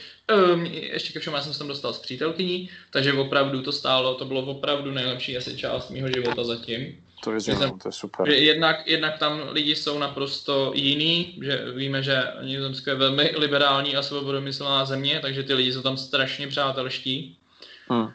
um, 0.52 0.66
ještě 0.66 1.12
ke 1.12 1.20
všemu 1.20 1.36
já 1.36 1.42
jsem 1.42 1.52
se 1.52 1.58
tam 1.58 1.68
dostal 1.68 1.92
s 1.92 1.98
přítelkyní, 1.98 2.70
takže 2.90 3.12
opravdu 3.12 3.62
to 3.62 3.72
stálo, 3.72 4.14
to 4.14 4.24
bylo 4.24 4.42
opravdu 4.42 4.90
nejlepší 4.90 5.36
asi 5.36 5.56
část 5.56 5.90
mého 5.90 6.08
života 6.08 6.44
zatím. 6.44 7.04
To 7.24 7.32
je, 7.32 7.40
jsem, 7.40 7.78
to 7.78 7.88
je 7.88 7.92
super. 7.92 8.30
Že 8.30 8.36
jednak, 8.36 8.86
jednak 8.86 9.18
tam 9.18 9.42
lidi 9.50 9.76
jsou 9.76 9.98
naprosto 9.98 10.72
jiný, 10.74 11.38
že 11.42 11.64
víme, 11.74 12.02
že 12.02 12.22
Nizozemsko 12.42 12.90
je 12.90 12.96
velmi 12.96 13.34
liberální 13.36 13.96
a 13.96 14.02
svobodomyslná 14.02 14.84
země, 14.84 15.18
takže 15.22 15.42
ty 15.42 15.54
lidi 15.54 15.72
jsou 15.72 15.82
tam 15.82 15.96
strašně 15.96 16.48
přátelští. 16.48 17.38
Hmm. 17.88 18.08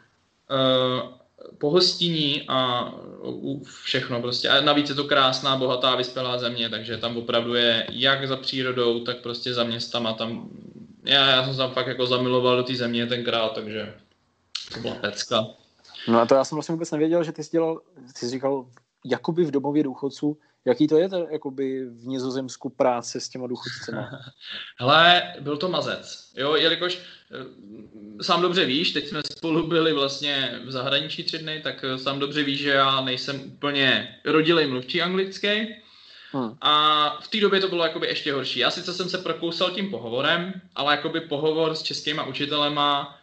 Uh, 0.52 1.10
pohostinní 1.58 2.43
a 2.48 2.91
všechno 3.84 4.22
prostě. 4.22 4.50
A 4.50 4.62
navíc 4.62 4.89
je 4.89 4.96
to 4.96 5.04
krásná, 5.04 5.58
bohatá, 5.58 5.96
vyspělá 5.96 6.38
země, 6.38 6.70
takže 6.70 6.98
tam 6.98 7.18
opravdu 7.18 7.54
je 7.54 7.88
jak 7.91 8.28
za 8.28 8.38
přírodou, 8.38 9.00
tak 9.00 9.18
prostě 9.18 9.54
za 9.54 9.64
městama. 9.64 10.14
Tam, 10.14 10.50
já, 11.04 11.30
já 11.30 11.46
jsem 11.46 11.58
tam 11.58 11.72
fakt 11.72 11.88
jako 11.88 12.06
zamiloval 12.06 12.58
do 12.58 12.64
té 12.64 12.76
země 12.76 13.08
tenkrát, 13.08 13.54
takže 13.54 13.93
to 14.74 14.80
byla 14.80 14.96
pecka. 14.96 15.46
No 16.08 16.20
a 16.20 16.26
to 16.26 16.36
já 16.36 16.43
jsem 16.43 16.56
vlastně 16.56 16.74
vůbec 16.74 16.91
nevěděl, 16.91 17.24
že 17.24 17.32
ty 17.32 17.43
jsi 17.43 17.52
dělal, 17.52 17.82
ty 18.14 18.20
jsi 18.20 18.30
říkal, 18.30 18.66
jakoby 19.06 19.46
v 19.46 19.52
domově 19.52 19.84
důchodců, 19.84 20.38
Jaký 20.66 20.88
to 20.88 20.97
je 20.97 21.09
to, 21.09 21.28
jakoby 21.32 21.86
v 21.86 22.07
Nizozemsku 22.07 22.70
práce 22.70 23.20
s 23.20 23.30
těma 23.30 23.47
důchodcemi? 23.47 23.97
Hele, 24.80 25.34
byl 25.39 25.57
to 25.57 25.70
mazec, 25.70 26.32
jo, 26.38 26.55
jelikož 26.55 26.99
eh, 26.99 28.24
sám 28.24 28.41
dobře 28.41 28.66
víš, 28.66 28.91
teď 28.91 29.07
jsme 29.07 29.22
spolu 29.32 29.68
byli 29.68 29.93
vlastně 29.93 30.61
v 30.66 30.72
zahraničí 30.72 31.24
tři 31.24 31.38
dny, 31.38 31.61
tak 31.63 31.84
eh, 31.84 31.97
sám 31.97 32.20
dobře 32.20 32.43
víš, 32.43 32.59
že 32.59 32.70
já 32.70 33.01
nejsem 33.01 33.41
úplně 33.45 34.20
rodilej 34.26 34.68
mluvčí 34.68 35.01
anglický. 35.01 35.76
Hmm. 36.32 36.57
A 36.61 37.09
v 37.22 37.28
té 37.28 37.39
době 37.39 37.59
to 37.59 37.68
bylo 37.68 37.84
jakoby 37.84 38.07
ještě 38.07 38.34
horší. 38.34 38.59
Já 38.59 38.72
sice 38.72 38.93
jsem 38.93 39.09
se 39.09 39.18
prokousal 39.18 39.72
tím 39.72 39.89
pohovorem, 39.89 40.61
ale 40.76 40.95
jakoby 40.95 41.22
pohovor 41.22 41.76
s 41.76 41.84
českýma 41.84 42.26
učitelema 42.26 43.18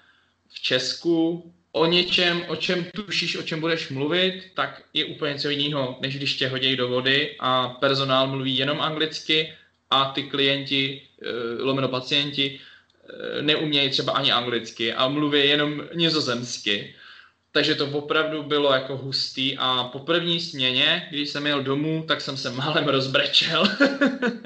v 0.49 0.61
Česku 0.61 1.53
o 1.73 1.87
něčem, 1.87 2.45
o 2.49 2.57
čem 2.57 2.85
tušíš, 2.95 3.37
o 3.37 3.43
čem 3.43 3.61
budeš 3.61 3.89
mluvit, 3.89 4.51
tak 4.55 4.83
je 4.95 5.05
úplně 5.05 5.33
něco 5.33 5.51
jiného, 5.51 5.99
než 6.01 6.17
když 6.17 6.37
tě 6.37 6.49
hodí 6.49 6.77
do 6.77 6.89
vody 6.89 7.37
a 7.41 7.69
personál 7.69 8.27
mluví 8.27 8.57
jenom 8.57 8.81
anglicky 8.81 9.53
a 9.91 10.05
ty 10.05 10.23
klienti, 10.23 11.03
eh, 11.23 11.63
lomeno 11.63 11.89
pacienti, 11.89 12.61
eh, 12.61 13.43
neumějí 13.43 13.91
třeba 13.91 14.13
ani 14.13 14.33
anglicky 14.33 14.95
a 14.95 15.09
mluví 15.09 15.49
jenom 15.49 15.83
nizozemsky. 15.95 16.95
Takže 17.53 17.75
to 17.75 17.87
opravdu 17.87 18.43
bylo 18.43 18.73
jako 18.73 18.97
hustý 18.97 19.57
a 19.59 19.85
po 19.85 19.99
první 19.99 20.41
směně, 20.41 21.09
když 21.11 21.31
jsem 21.31 21.47
jel 21.47 21.63
domů, 21.63 22.05
tak 22.09 22.21
jsem 22.21 22.37
se 22.37 22.51
málem 22.51 22.89
rozbrečel. 22.89 23.65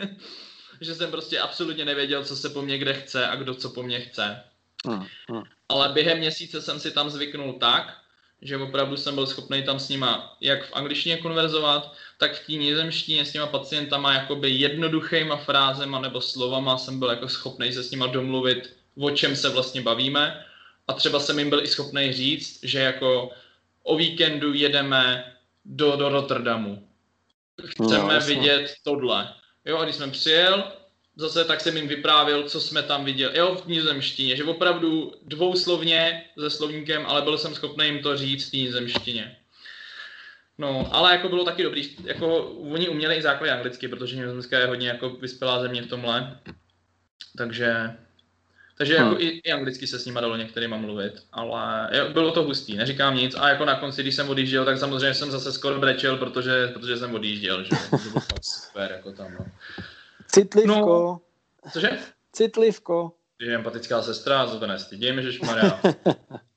že 0.81 0.95
jsem 0.95 1.11
prostě 1.11 1.39
absolutně 1.39 1.85
nevěděl, 1.85 2.25
co 2.25 2.37
se 2.37 2.51
po 2.51 2.63
mně 2.63 2.79
kde 2.79 2.95
chce 2.95 3.27
a 3.27 3.37
kdo 3.37 3.55
co 3.55 3.71
po 3.71 3.83
mně 3.83 4.01
chce. 4.01 4.43
Hmm, 4.87 5.07
hmm. 5.31 5.43
Ale 5.69 5.89
během 5.89 6.19
měsíce 6.19 6.63
jsem 6.63 6.81
si 6.81 6.91
tam 6.91 7.11
zvyknul 7.11 7.53
tak, 7.53 7.97
že 8.43 8.57
opravdu 8.57 8.97
jsem 8.97 9.15
byl 9.15 9.27
schopný 9.27 9.63
tam 9.63 9.79
s 9.79 9.89
nima 9.89 10.37
jak 10.41 10.67
v 10.67 10.73
angličtině 10.73 11.17
konverzovat, 11.17 11.93
tak 12.19 12.35
v 12.35 12.47
té 12.47 12.53
nizemštině 12.53 13.25
s 13.25 13.33
těma 13.33 13.47
pacientama 13.47 14.13
jakoby 14.13 14.51
jednoduchýma 14.51 15.37
frázema 15.37 16.01
nebo 16.01 16.21
slovama 16.21 16.79
jsem 16.79 16.99
byl 16.99 17.11
jako 17.11 17.29
schopný 17.29 17.73
se 17.73 17.83
s 17.83 17.91
nima 17.91 18.07
domluvit, 18.07 18.77
o 18.99 19.11
čem 19.11 19.37
se 19.37 19.49
vlastně 19.49 19.81
bavíme. 19.81 20.47
A 20.89 20.93
třeba 20.93 21.21
jsem 21.21 21.39
jim 21.39 21.51
byl 21.51 21.63
i 21.63 21.67
schopný 21.67 22.13
říct, 22.13 22.59
že 22.63 22.79
jako 22.79 23.31
o 23.83 23.97
víkendu 23.97 24.55
jedeme 24.55 25.33
do, 25.65 25.97
do 25.97 26.09
Rotterdamu. 26.09 26.89
Chceme 27.67 28.15
no, 28.15 28.27
vidět 28.27 28.75
tohle. 28.83 29.35
Jo, 29.65 29.79
a 29.79 29.85
když 29.85 29.97
jsem 29.97 30.11
přijel, 30.11 30.73
zase 31.17 31.45
tak 31.45 31.61
jsem 31.61 31.77
jim 31.77 31.89
vyprávěl, 31.89 32.43
co 32.43 32.61
jsme 32.61 32.83
tam 32.83 33.05
viděli. 33.05 33.39
Jo, 33.39 33.55
v 33.65 33.69
nizozemštině, 33.69 34.37
že 34.37 34.45
opravdu 34.45 35.13
dvouslovně 35.23 36.25
se 36.39 36.51
slovníkem, 36.51 37.07
ale 37.07 37.23
byl 37.23 37.39
jsem 37.39 37.55
schopný 37.55 37.87
jim 37.87 38.03
to 38.03 38.17
říct 38.17 38.51
v 38.51 38.53
nizozemštině. 38.53 39.37
No, 40.59 40.89
ale 40.93 41.13
jako 41.13 41.29
bylo 41.29 41.45
taky 41.45 41.63
dobrý, 41.63 41.97
jako 42.05 42.43
oni 42.45 42.89
uměli 42.89 43.17
i 43.17 43.23
základy 43.23 43.51
anglicky, 43.51 43.89
protože 43.89 44.17
Nizozemská 44.17 44.59
je 44.59 44.67
hodně 44.67 44.89
jako 44.89 45.11
vyspělá 45.11 45.63
země 45.63 45.83
v 45.83 45.87
tomhle. 45.87 46.39
Takže, 47.39 47.97
takže 48.79 48.99
hmm. 48.99 49.09
jako 49.09 49.21
i, 49.23 49.27
i, 49.27 49.53
anglicky 49.53 49.87
se 49.87 49.99
s 49.99 50.05
nimi 50.05 50.19
dalo 50.21 50.37
některýma 50.37 50.77
mluvit, 50.77 51.13
ale 51.33 51.89
jo, 51.99 52.09
bylo 52.13 52.33
to 52.33 52.43
hustý, 52.43 52.77
neříkám 52.77 53.17
nic. 53.17 53.35
A 53.35 53.49
jako 53.49 53.65
na 53.65 53.75
konci, 53.75 54.03
když 54.03 54.15
jsem 54.15 54.29
odjížděl, 54.29 54.65
tak 54.65 54.79
samozřejmě 54.79 55.15
jsem 55.15 55.31
zase 55.31 55.53
skoro 55.53 55.81
brečel, 55.81 56.17
protože, 56.17 56.69
protože 56.73 56.97
jsem 56.97 57.15
odjížděl, 57.15 57.65
že 57.65 57.71
to 57.91 57.97
bylo 57.97 58.23
super 58.43 58.93
jako 58.93 59.13
tam, 59.13 59.35
no. 59.39 59.47
Citlivko. 60.29 61.21
No, 61.65 61.71
cože? 61.73 61.99
Citlivko. 62.33 63.13
Je 63.41 63.55
empatická 63.55 64.03
sestra, 64.03 64.47
za 64.47 64.59
to 64.59 64.67
nestydím, 64.67 65.23
že 65.23 65.39
Maria. 65.47 65.81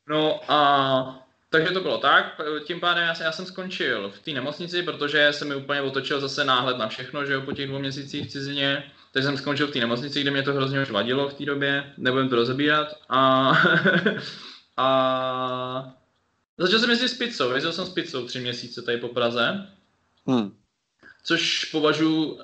No 0.09 0.51
a 0.51 1.29
takže 1.49 1.71
to 1.71 1.81
bylo 1.81 1.97
tak, 1.97 2.41
tím 2.65 2.79
pádem 2.79 3.03
já, 3.03 3.23
já 3.23 3.31
jsem 3.31 3.45
skončil 3.45 4.11
v 4.11 4.19
té 4.19 4.31
nemocnici, 4.31 4.83
protože 4.83 5.33
jsem 5.33 5.47
mi 5.47 5.55
úplně 5.55 5.81
otočil 5.81 6.19
zase 6.19 6.45
náhled 6.45 6.77
na 6.77 6.87
všechno, 6.87 7.25
že 7.25 7.33
jo, 7.33 7.41
po 7.41 7.51
těch 7.51 7.67
dvou 7.67 7.79
měsících 7.79 8.27
v 8.27 8.31
cizině. 8.31 8.83
Takže 9.11 9.27
jsem 9.27 9.37
skončil 9.37 9.67
v 9.67 9.71
té 9.71 9.79
nemocnici, 9.79 10.21
kde 10.21 10.31
mě 10.31 10.43
to 10.43 10.53
hrozně 10.53 10.81
už 10.81 10.91
vadilo 10.91 11.29
v 11.29 11.33
té 11.33 11.45
době, 11.45 11.93
nebudem 11.97 12.29
to 12.29 12.35
rozebírat. 12.35 12.87
A, 13.09 13.51
a 14.77 15.95
začal 16.57 16.79
jsem 16.79 16.89
jezdit 16.89 17.09
s 17.09 17.17
pizzou, 17.17 17.51
jezdil 17.51 17.73
jsem 17.73 17.85
s 17.85 17.89
pizzou 17.89 18.25
tři 18.25 18.39
měsíce 18.39 18.81
tady 18.81 18.97
po 18.97 19.07
Praze. 19.07 19.67
Hmm. 20.27 20.58
Což 21.23 21.65
považuji 21.65 22.31
uh, 22.31 22.39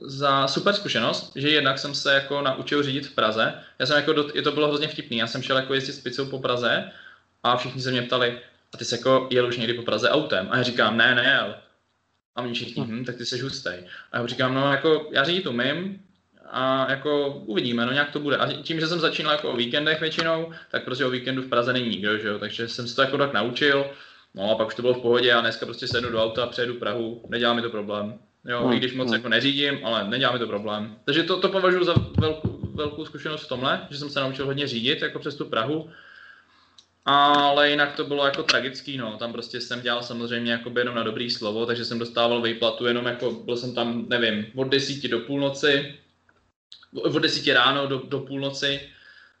za 0.00 0.48
super 0.48 0.74
zkušenost, 0.74 1.32
že 1.36 1.48
jednak 1.48 1.78
jsem 1.78 1.94
se 1.94 2.14
jako 2.14 2.42
naučil 2.42 2.82
řídit 2.82 3.06
v 3.06 3.14
Praze. 3.14 3.54
Já 3.78 3.86
jsem 3.86 3.96
jako, 3.96 4.12
do, 4.12 4.30
je 4.34 4.42
to 4.42 4.52
bylo 4.52 4.68
hrozně 4.68 4.88
vtipný, 4.88 5.18
já 5.18 5.26
jsem 5.26 5.42
šel 5.42 5.56
jako 5.56 5.74
jezdit 5.74 5.92
s 5.92 6.00
pizzou 6.00 6.26
po 6.26 6.38
Praze 6.38 6.90
a 7.42 7.56
všichni 7.56 7.82
se 7.82 7.90
mě 7.90 8.02
ptali, 8.02 8.38
a 8.74 8.76
ty 8.76 8.84
jsi 8.84 8.94
jako 8.94 9.28
jel 9.30 9.46
už 9.46 9.56
někdy 9.56 9.74
po 9.74 9.82
Praze 9.82 10.10
autem? 10.10 10.48
A 10.50 10.56
já 10.56 10.62
říkám, 10.62 10.96
ne, 10.96 11.14
nejel. 11.14 11.54
A 12.36 12.42
oni 12.42 12.54
všichni, 12.54 12.84
hm, 12.86 13.04
tak 13.04 13.16
ty 13.16 13.26
jsi 13.26 13.38
hustej. 13.38 13.84
A 14.12 14.18
já 14.18 14.26
říkám, 14.26 14.54
no 14.54 14.72
jako 14.72 15.08
já 15.12 15.24
řídit 15.24 15.46
umím, 15.46 16.00
a 16.50 16.90
jako 16.90 17.42
uvidíme, 17.46 17.86
no 17.86 17.92
nějak 17.92 18.10
to 18.10 18.20
bude. 18.20 18.36
A 18.36 18.52
tím, 18.52 18.80
že 18.80 18.86
jsem 18.86 19.00
začínal 19.00 19.32
jako 19.32 19.50
o 19.50 19.56
víkendech 19.56 20.00
většinou, 20.00 20.52
tak 20.70 20.84
prostě 20.84 21.04
o 21.04 21.10
víkendu 21.10 21.42
v 21.42 21.48
Praze 21.48 21.72
není 21.72 21.88
nikdo, 21.88 22.18
že 22.18 22.28
jo? 22.28 22.38
takže 22.38 22.68
jsem 22.68 22.88
se 22.88 22.96
to 22.96 23.02
jako 23.02 23.18
tak 23.18 23.32
naučil. 23.32 23.90
No 24.38 24.50
a 24.50 24.54
pak 24.54 24.68
už 24.68 24.74
to 24.74 24.82
bylo 24.82 24.94
v 24.94 25.02
pohodě 25.02 25.32
a 25.32 25.40
dneska 25.40 25.66
prostě 25.66 25.88
sednu 25.88 26.10
do 26.10 26.24
auta, 26.24 26.46
přejedu 26.46 26.74
Prahu, 26.74 27.22
nedělá 27.28 27.54
mi 27.54 27.62
to 27.62 27.70
problém. 27.70 28.18
Jo, 28.44 28.62
hmm. 28.62 28.72
i 28.72 28.76
když 28.76 28.94
moc 28.94 29.06
hmm. 29.06 29.14
jako 29.14 29.28
neřídím, 29.28 29.78
ale 29.84 30.08
nedělá 30.08 30.32
mi 30.32 30.38
to 30.38 30.46
problém. 30.46 30.96
Takže 31.04 31.22
to, 31.22 31.40
to 31.40 31.48
považuji 31.48 31.84
za 31.84 31.94
velkou, 32.18 32.58
velkou 32.74 33.04
zkušenost 33.04 33.44
v 33.44 33.48
tomhle, 33.48 33.86
že 33.90 33.98
jsem 33.98 34.10
se 34.10 34.20
naučil 34.20 34.46
hodně 34.46 34.66
řídit 34.66 35.02
jako 35.02 35.18
přes 35.18 35.34
tu 35.34 35.44
Prahu. 35.44 35.90
Ale 37.04 37.70
jinak 37.70 37.96
to 37.96 38.04
bylo 38.04 38.24
jako 38.24 38.42
tragický, 38.42 38.98
no. 38.98 39.16
Tam 39.18 39.32
prostě 39.32 39.60
jsem 39.60 39.80
dělal 39.80 40.02
samozřejmě 40.02 40.52
jako 40.52 40.72
jenom 40.78 40.94
na 40.94 41.02
dobrý 41.02 41.30
slovo, 41.30 41.66
takže 41.66 41.84
jsem 41.84 41.98
dostával 41.98 42.42
výplatu 42.42 42.86
jenom 42.86 43.06
jako, 43.06 43.30
byl 43.30 43.56
jsem 43.56 43.74
tam, 43.74 44.04
nevím, 44.08 44.46
od 44.56 44.68
desíti 44.68 45.08
do 45.08 45.20
půlnoci, 45.20 45.94
od 46.94 47.18
desíti 47.18 47.52
ráno 47.52 47.86
do, 47.86 48.02
do 48.08 48.20
půlnoci 48.20 48.80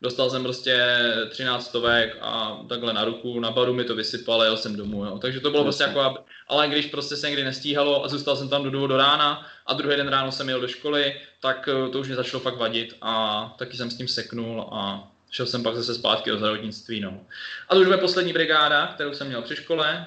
dostal 0.00 0.30
jsem 0.30 0.42
prostě 0.42 0.98
13 1.30 1.66
stovek 1.66 2.16
a 2.20 2.60
takhle 2.68 2.92
na 2.92 3.04
ruku, 3.04 3.40
na 3.40 3.50
baru 3.50 3.74
mi 3.74 3.84
to 3.84 3.94
vysypal 3.94 4.40
a 4.40 4.44
jel 4.44 4.56
jsem 4.56 4.76
domů, 4.76 5.04
jo. 5.04 5.18
Takže 5.18 5.40
to 5.40 5.50
bylo 5.50 5.62
prostě 5.62 5.82
jako, 5.82 6.24
ale 6.48 6.68
když 6.68 6.86
prostě 6.86 7.16
se 7.16 7.26
někdy 7.26 7.44
nestíhalo 7.44 8.04
a 8.04 8.08
zůstal 8.08 8.36
jsem 8.36 8.48
tam 8.48 8.70
do, 8.70 8.86
do 8.86 8.96
rána 8.96 9.46
a 9.66 9.74
druhý 9.74 9.96
den 9.96 10.08
ráno 10.08 10.32
jsem 10.32 10.48
jel 10.48 10.60
do 10.60 10.68
školy, 10.68 11.20
tak 11.40 11.68
eh, 11.68 11.90
to 11.90 11.98
už 11.98 12.06
mě 12.06 12.16
začalo 12.16 12.40
fakt 12.40 12.56
vadit 12.56 12.96
a 13.02 13.54
taky 13.58 13.76
jsem 13.76 13.90
s 13.90 13.96
tím 13.96 14.08
seknul 14.08 14.68
a 14.72 15.10
šel 15.30 15.46
jsem 15.46 15.62
pak 15.62 15.76
zase 15.76 15.94
zpátky 15.94 16.30
do 16.30 16.38
zdravotnictví, 16.38 17.00
no. 17.00 17.20
A 17.68 17.74
to 17.74 17.80
už 17.80 17.86
bude 17.86 17.98
poslední 17.98 18.32
brigáda, 18.32 18.86
kterou 18.86 19.14
jsem 19.14 19.26
měl 19.26 19.42
při 19.42 19.56
škole, 19.56 20.06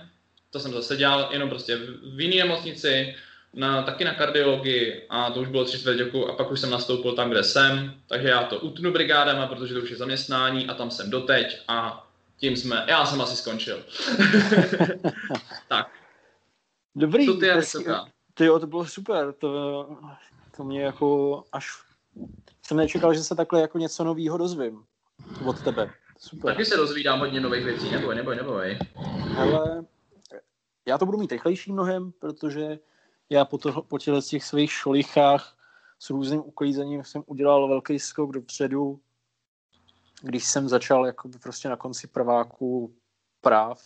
to 0.51 0.59
jsem 0.59 0.73
zase 0.73 0.97
dělal 0.97 1.29
jenom 1.31 1.49
prostě 1.49 1.77
v 2.03 2.21
jiné 2.21 2.35
nemocnici, 2.35 3.15
na, 3.53 3.83
taky 3.83 4.05
na 4.05 4.13
kardiologii 4.13 5.05
a 5.09 5.31
to 5.31 5.41
už 5.41 5.47
bylo 5.47 5.65
tři 5.65 5.79
čtvrtě 5.79 6.11
a 6.29 6.33
pak 6.33 6.51
už 6.51 6.59
jsem 6.59 6.69
nastoupil 6.69 7.15
tam, 7.15 7.29
kde 7.29 7.43
jsem, 7.43 7.93
takže 8.07 8.27
já 8.27 8.43
to 8.43 8.59
utnu 8.59 8.91
brigádama, 8.91 9.47
protože 9.47 9.73
to 9.73 9.79
už 9.79 9.89
je 9.89 9.97
zaměstnání 9.97 10.67
a 10.67 10.73
tam 10.73 10.91
jsem 10.91 11.09
doteď 11.09 11.61
a 11.67 12.07
tím 12.37 12.57
jsme, 12.57 12.85
já 12.87 13.05
jsem 13.05 13.21
asi 13.21 13.35
skončil. 13.35 13.83
tak. 15.67 15.87
Dobrý. 16.95 17.25
To 17.25 17.33
ty, 17.33 17.47
ty 18.33 18.45
jo, 18.45 18.59
to 18.59 18.67
bylo 18.67 18.85
super, 18.85 19.33
to, 19.33 19.89
to 20.57 20.63
mě 20.63 20.81
jako 20.81 21.43
až 21.51 21.67
jsem 22.65 22.77
nečekal, 22.77 23.13
že 23.13 23.23
se 23.23 23.35
takhle 23.35 23.61
jako 23.61 23.77
něco 23.77 24.03
nového 24.03 24.37
dozvím 24.37 24.83
od 25.45 25.63
tebe. 25.63 25.91
Super. 26.19 26.53
Taky 26.53 26.65
se 26.65 26.77
dozvídám 26.77 27.19
hodně 27.19 27.39
nových 27.39 27.65
věcí, 27.65 27.91
neboj, 27.91 28.15
neboj, 28.15 28.35
neboj. 28.35 28.79
Ale 29.37 29.85
já 30.85 30.97
to 30.97 31.05
budu 31.05 31.17
mít 31.17 31.31
rychlejší 31.31 31.71
mnohem, 31.71 32.11
protože 32.11 32.79
já 33.31 33.45
po, 33.45 33.57
to, 33.57 33.81
po 33.81 33.99
těch 33.99 34.43
svých 34.43 34.71
šolichách 34.71 35.57
s 35.99 36.09
různým 36.09 36.39
uklízením 36.39 37.03
jsem 37.03 37.23
udělal 37.25 37.67
velký 37.67 37.99
skok 37.99 38.31
dopředu, 38.31 38.99
když 40.21 40.45
jsem 40.45 40.69
začal 40.69 41.05
jako 41.05 41.29
prostě 41.43 41.69
na 41.69 41.75
konci 41.75 42.07
prváku 42.07 42.95
práv 43.41 43.81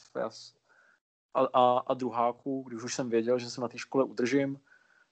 a, 1.34 1.40
a, 1.54 1.78
a 1.78 1.94
druháku, 1.94 2.64
když 2.68 2.84
už 2.84 2.96
jsem 2.96 3.10
věděl, 3.10 3.40
že 3.40 3.50
se 3.50 3.62
na 3.62 3.68
té 3.68 3.78
škole 3.78 4.04
udržím, 4.04 4.60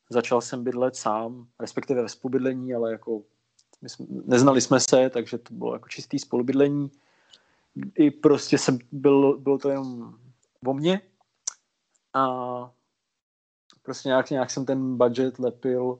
začal 0.10 0.42
jsem 0.42 0.64
bydlet 0.64 0.96
sám, 0.96 1.48
respektive 1.60 2.02
ve 2.02 2.10
spolubydlení, 2.10 2.74
ale 2.74 2.92
jako 2.92 3.22
my 3.82 3.90
jsme, 3.90 4.06
neznali 4.10 4.62
jsme 4.62 4.80
se, 4.80 5.10
takže 5.10 5.38
to 5.38 5.54
bylo 5.54 5.74
jako 5.74 5.90
čistý 5.90 6.20
spolubydlení. 6.20 6.92
I 7.96 8.12
prostě 8.12 8.58
jsem 8.58 8.80
byl, 8.92 9.38
bylo 9.38 9.58
to 9.58 9.70
jenom 9.70 10.16
o 10.66 10.74
mně 10.74 11.02
a 12.14 12.72
prostě 13.84 14.10
nějak, 14.10 14.30
nějak 14.30 14.52
jsem 14.52 14.66
ten 14.66 14.98
budget 14.98 15.40
lepil, 15.40 16.00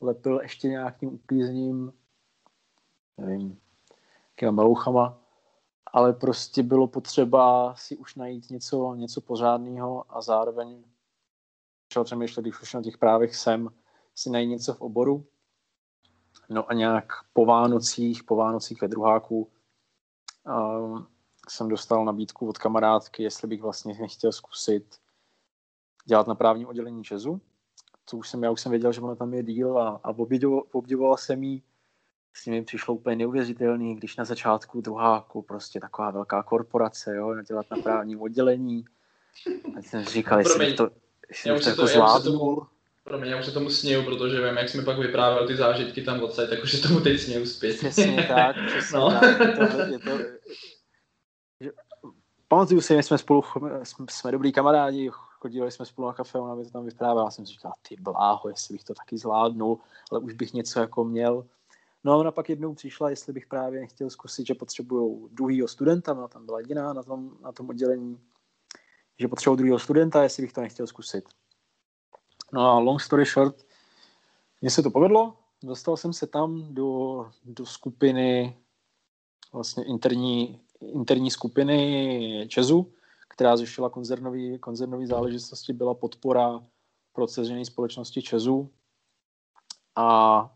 lepil 0.00 0.40
ještě 0.42 0.68
nějakým 0.68 1.14
uklízením, 1.14 1.92
nevím, 3.16 3.60
jakýma 4.30 4.52
melouchama, 4.52 5.18
ale 5.86 6.12
prostě 6.12 6.62
bylo 6.62 6.86
potřeba 6.86 7.74
si 7.74 7.96
už 7.96 8.14
najít 8.14 8.50
něco, 8.50 8.94
něco 8.94 9.20
pořádného 9.20 10.16
a 10.16 10.20
zároveň 10.20 10.84
začal 11.84 12.04
přemýšlet, 12.04 12.42
když 12.42 12.62
už 12.62 12.74
na 12.74 12.82
těch 12.82 12.98
právech 12.98 13.36
jsem, 13.36 13.70
si 14.14 14.30
najít 14.30 14.48
něco 14.48 14.74
v 14.74 14.80
oboru. 14.80 15.26
No 16.48 16.70
a 16.70 16.74
nějak 16.74 17.12
po 17.32 17.44
Vánocích, 17.44 18.24
po 18.24 18.36
Vánocích 18.36 18.82
ve 18.82 18.88
druháku 18.88 19.50
um, 20.44 21.06
jsem 21.48 21.68
dostal 21.68 22.04
nabídku 22.04 22.48
od 22.48 22.58
kamarádky, 22.58 23.22
jestli 23.22 23.48
bych 23.48 23.62
vlastně 23.62 23.94
nechtěl 24.00 24.32
zkusit 24.32 25.00
dělat 26.08 26.26
na 26.26 26.34
právním 26.34 26.68
oddělení 26.68 27.04
Česu, 27.04 27.40
co 28.06 28.16
už 28.16 28.28
jsem, 28.28 28.42
já 28.42 28.50
už 28.50 28.60
jsem 28.60 28.70
věděl, 28.70 28.92
že 28.92 29.00
ono 29.00 29.16
tam 29.16 29.34
je 29.34 29.42
díl 29.42 29.78
a, 29.78 30.00
a 30.04 30.08
obdivoval, 30.08 30.64
obdivoval 30.72 31.16
jsem 31.16 31.42
jí. 31.42 31.62
S 32.34 32.44
tím 32.44 32.54
mi 32.54 32.64
přišlo 32.64 32.94
úplně 32.94 33.16
neuvěřitelný, 33.16 33.94
když 33.94 34.16
na 34.16 34.24
začátku 34.24 34.80
druháku 34.80 35.42
prostě 35.42 35.80
taková 35.80 36.10
velká 36.10 36.42
korporace, 36.42 37.16
jo, 37.16 37.42
dělat 37.42 37.66
na 37.70 37.82
právním 37.82 38.22
oddělení. 38.22 38.84
A 39.76 39.82
jsem 39.82 40.04
říkal, 40.04 40.38
jestli 40.38 40.74
to, 40.74 40.90
jestli 41.28 41.52
bych 41.52 41.64
to, 41.64 41.70
jako 41.70 41.86
zvládnul. 41.86 42.66
Promiň, 43.04 43.30
já 43.30 43.38
už 43.38 43.46
se 43.46 43.52
tomu 43.52 43.70
sněju, 43.70 44.04
protože 44.04 44.46
vím, 44.46 44.56
jak 44.56 44.68
jsme 44.68 44.82
pak 44.82 44.98
vyprávěl 44.98 45.46
ty 45.46 45.56
zážitky 45.56 46.02
tam 46.02 46.22
odsaď, 46.22 46.48
tak 46.50 46.62
už 46.62 46.72
se 46.72 46.88
tomu 46.88 47.00
teď 47.00 47.20
sněju 47.20 47.46
zpět. 47.46 47.76
Přesně 47.76 48.26
tak, 48.28 48.56
přesně 48.66 48.98
no. 48.98 49.10
tak. 49.10 49.36
To, 49.56 49.80
je 49.92 49.98
to, 49.98 50.18
že, 51.60 51.70
pamatuju 52.48 52.80
si, 52.80 53.02
jsme 53.02 53.18
spolu, 53.18 53.42
jsme, 53.82 54.06
jsme 54.10 54.32
dobrý 54.32 54.52
kamarádi, 54.52 55.10
chodili 55.40 55.70
jsme 55.70 55.86
spolu 55.86 56.08
na 56.08 56.14
kafe, 56.14 56.38
ona 56.38 56.54
mi 56.54 56.64
to 56.64 56.70
tam 56.70 56.84
vyprávěla, 56.84 57.26
já 57.26 57.30
jsem 57.30 57.46
si 57.46 57.52
říkal, 57.52 57.72
ty 57.88 57.96
bláho, 58.00 58.48
jestli 58.48 58.72
bych 58.72 58.84
to 58.84 58.94
taky 58.94 59.18
zvládnul, 59.18 59.78
ale 60.10 60.20
už 60.20 60.32
bych 60.32 60.52
něco 60.52 60.80
jako 60.80 61.04
měl. 61.04 61.46
No 62.04 62.12
a 62.12 62.16
ona 62.16 62.30
pak 62.32 62.48
jednou 62.48 62.74
přišla, 62.74 63.10
jestli 63.10 63.32
bych 63.32 63.46
právě 63.46 63.86
chtěl 63.86 64.10
zkusit, 64.10 64.46
že 64.46 64.54
potřebují 64.54 65.28
druhýho 65.32 65.68
studenta, 65.68 66.12
ona 66.12 66.28
tam 66.28 66.46
byla 66.46 66.60
jediná 66.60 66.92
na 66.92 67.02
tom, 67.02 67.38
na 67.40 67.52
tom 67.52 67.68
oddělení, 67.68 68.20
že 69.18 69.28
potřebují 69.28 69.56
druhýho 69.56 69.78
studenta, 69.78 70.22
jestli 70.22 70.42
bych 70.42 70.52
to 70.52 70.60
nechtěl 70.60 70.86
zkusit. 70.86 71.24
No 72.52 72.60
a 72.60 72.78
long 72.78 73.00
story 73.00 73.24
short, 73.24 73.66
mně 74.60 74.70
se 74.70 74.82
to 74.82 74.90
povedlo, 74.90 75.36
dostal 75.62 75.96
jsem 75.96 76.12
se 76.12 76.26
tam 76.26 76.74
do, 76.74 77.30
do 77.44 77.66
skupiny, 77.66 78.58
vlastně 79.52 79.84
interní, 79.84 80.60
interní 80.80 81.30
skupiny 81.30 82.46
Česu, 82.48 82.92
která 83.38 83.56
řešila 83.56 83.90
koncernové 83.90 84.58
koncernové 84.58 85.06
záležitosti, 85.06 85.72
byla 85.72 85.94
podpora 85.94 86.64
pro 87.12 87.26
společnosti 87.64 88.22
Česu. 88.22 88.70
A 89.96 90.50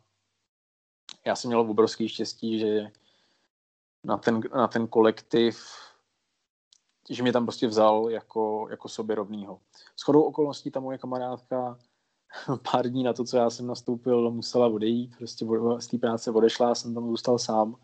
já 1.26 1.37
jsem 1.37 1.49
měl 1.49 1.61
obrovský 1.61 2.09
štěstí, 2.09 2.59
že 2.59 2.91
na 4.05 4.16
ten, 4.16 4.41
na 4.55 4.68
ten 4.68 4.87
kolektiv, 4.87 5.64
že 7.11 7.22
mě 7.22 7.33
tam 7.33 7.47
prostě 7.47 7.66
vzal 7.66 8.11
jako, 8.11 8.66
jako 8.70 8.89
sobě 8.89 9.16
rovnýho. 9.16 9.61
S 9.97 10.03
chodou 10.03 10.22
okolností 10.22 10.70
ta 10.70 10.80
moje 10.80 10.99
kamarádka 10.99 11.78
pár 12.72 12.89
dní 12.89 13.03
na 13.03 13.12
to, 13.12 13.24
co 13.24 13.37
já 13.37 13.51
jsem 13.51 13.66
nastoupil, 13.66 14.30
musela 14.30 14.66
odejít, 14.66 15.16
prostě 15.18 15.47
z 15.78 15.87
té 15.87 15.99
práce 15.99 16.30
odešla, 16.30 16.74
jsem 16.74 16.95
tam 16.95 17.09
zůstal 17.09 17.39
sám 17.39 17.76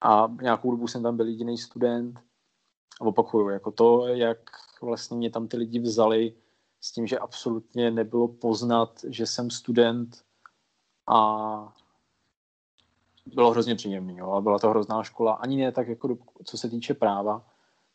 a 0.00 0.28
nějakou 0.42 0.70
dobu 0.70 0.88
jsem 0.88 1.02
tam 1.02 1.16
byl 1.16 1.28
jediný 1.28 1.58
student 1.58 2.26
opakuju, 3.00 3.48
jako 3.48 3.70
to, 3.70 4.06
jak 4.06 4.38
vlastně 4.82 5.16
mě 5.16 5.30
tam 5.30 5.48
ty 5.48 5.56
lidi 5.56 5.78
vzali 5.78 6.34
s 6.80 6.92
tím, 6.92 7.06
že 7.06 7.18
absolutně 7.18 7.90
nebylo 7.90 8.28
poznat, 8.28 9.04
že 9.08 9.26
jsem 9.26 9.50
student 9.50 10.24
a 11.06 11.72
bylo 13.26 13.50
hrozně 13.50 13.74
příjemný, 13.74 14.16
jo, 14.16 14.30
a 14.30 14.40
byla 14.40 14.58
to 14.58 14.70
hrozná 14.70 15.02
škola, 15.02 15.32
ani 15.32 15.56
ne 15.56 15.72
tak 15.72 15.88
jako 15.88 16.18
co 16.44 16.58
se 16.58 16.68
týče 16.68 16.94
práva, 16.94 17.46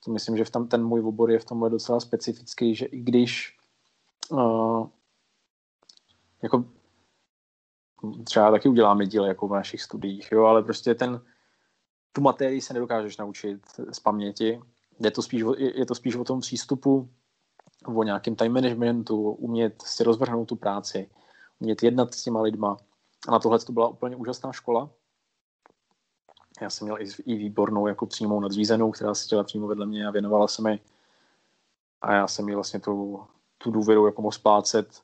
to 0.05 0.11
myslím, 0.11 0.37
že 0.37 0.45
v 0.45 0.49
tam 0.49 0.67
ten 0.67 0.85
můj 0.85 0.99
obor 0.99 1.31
je 1.31 1.39
v 1.39 1.45
tomhle 1.45 1.69
docela 1.69 1.99
specifický, 1.99 2.75
že 2.75 2.85
i 2.85 2.99
když 2.99 3.57
uh, 4.29 4.87
jako 6.41 6.65
třeba 8.23 8.51
taky 8.51 8.69
uděláme 8.69 9.05
díl 9.05 9.25
jako 9.25 9.47
v 9.47 9.51
našich 9.51 9.81
studiích, 9.81 10.31
jo, 10.31 10.43
ale 10.43 10.63
prostě 10.63 10.95
ten, 10.95 11.21
tu 12.11 12.21
materii 12.21 12.61
se 12.61 12.73
nedokážeš 12.73 13.17
naučit 13.17 13.61
z 13.91 13.99
paměti 13.99 14.61
je 15.03 15.11
to 15.11 15.21
spíš, 15.21 15.43
je 15.57 15.85
to 15.85 15.95
spíš 15.95 16.15
o 16.15 16.23
tom 16.23 16.39
přístupu, 16.39 17.09
o 17.85 18.03
nějakém 18.03 18.35
time 18.35 18.53
managementu, 18.53 19.31
umět 19.31 19.81
si 19.81 20.03
rozvrhnout 20.03 20.47
tu 20.47 20.55
práci, 20.55 21.09
umět 21.59 21.83
jednat 21.83 22.13
s 22.13 22.23
těma 22.23 22.41
lidma. 22.41 22.77
A 23.27 23.31
na 23.31 23.39
tohle 23.39 23.59
to 23.59 23.71
byla 23.71 23.87
úplně 23.87 24.15
úžasná 24.15 24.51
škola. 24.51 24.89
Já 26.61 26.69
jsem 26.69 26.85
měl 26.85 26.97
i, 27.25 27.35
výbornou 27.35 27.87
jako 27.87 28.05
přímou 28.05 28.39
nadřízenou, 28.39 28.91
která 28.91 29.15
seděla 29.15 29.43
přímo 29.43 29.67
vedle 29.67 29.85
mě 29.85 30.07
a 30.07 30.11
věnovala 30.11 30.47
se 30.47 30.61
mi. 30.61 30.79
A 32.01 32.13
já 32.13 32.27
jsem 32.27 32.45
mi 32.45 32.55
vlastně 32.55 32.79
tu, 32.79 33.23
tu 33.57 33.71
důvěru 33.71 34.05
jako 34.05 34.21
mohl 34.21 34.31
splácet 34.31 35.01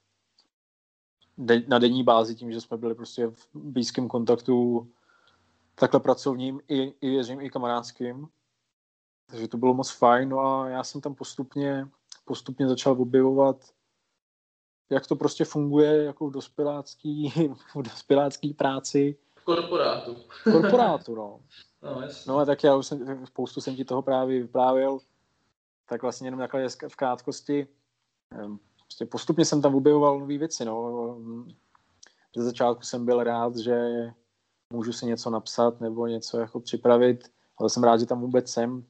de, 1.37 1.63
na 1.67 1.79
denní 1.79 2.03
bázi 2.03 2.35
tím, 2.35 2.51
že 2.51 2.61
jsme 2.61 2.77
byli 2.77 2.95
prostě 2.95 3.27
v 3.27 3.47
blízkém 3.53 4.07
kontaktu 4.07 4.87
takhle 5.75 5.99
pracovním 5.99 6.61
i, 6.67 6.93
i 7.01 7.09
věřím, 7.09 7.41
i 7.41 7.49
kamarádským. 7.49 8.27
Takže 9.29 9.47
to 9.47 9.57
bylo 9.57 9.73
moc 9.73 9.91
fajn, 9.91 10.29
no 10.29 10.39
a 10.39 10.69
já 10.69 10.83
jsem 10.83 11.01
tam 11.01 11.15
postupně, 11.15 11.87
postupně 12.25 12.67
začal 12.67 13.01
objevovat, 13.01 13.57
jak 14.89 15.07
to 15.07 15.15
prostě 15.15 15.45
funguje 15.45 16.03
jako 16.03 16.27
v 16.27 16.31
dospělácký, 16.31 17.29
v 17.75 17.81
dospělácký 17.81 18.53
práci. 18.53 19.17
Korporátu. 19.43 20.15
Korporátu, 20.43 21.15
no. 21.15 21.39
No, 21.81 22.01
no 22.27 22.37
a 22.37 22.45
tak 22.45 22.63
já 22.63 22.75
už 22.75 22.87
jsem, 22.87 23.25
spoustu 23.25 23.61
jsem 23.61 23.75
ti 23.75 23.85
toho 23.85 24.01
právě 24.01 24.41
vyprávěl, 24.41 24.99
tak 25.89 26.01
vlastně 26.01 26.27
jenom 26.27 26.39
takhle 26.39 26.69
v 26.69 26.95
krátkosti. 26.95 27.67
Prostě 28.81 29.05
postupně 29.05 29.45
jsem 29.45 29.61
tam 29.61 29.75
objevoval 29.75 30.19
nové 30.19 30.37
věci, 30.37 30.65
no. 30.65 31.17
Ze 32.35 32.43
začátku 32.43 32.83
jsem 32.83 33.05
byl 33.05 33.23
rád, 33.23 33.55
že 33.55 34.07
můžu 34.73 34.93
si 34.93 35.05
něco 35.05 35.29
napsat 35.29 35.81
nebo 35.81 36.07
něco 36.07 36.39
jako 36.39 36.59
připravit, 36.59 37.31
ale 37.57 37.69
jsem 37.69 37.83
rád, 37.83 37.99
že 37.99 38.05
tam 38.05 38.21
vůbec 38.21 38.51
jsem 38.51 38.85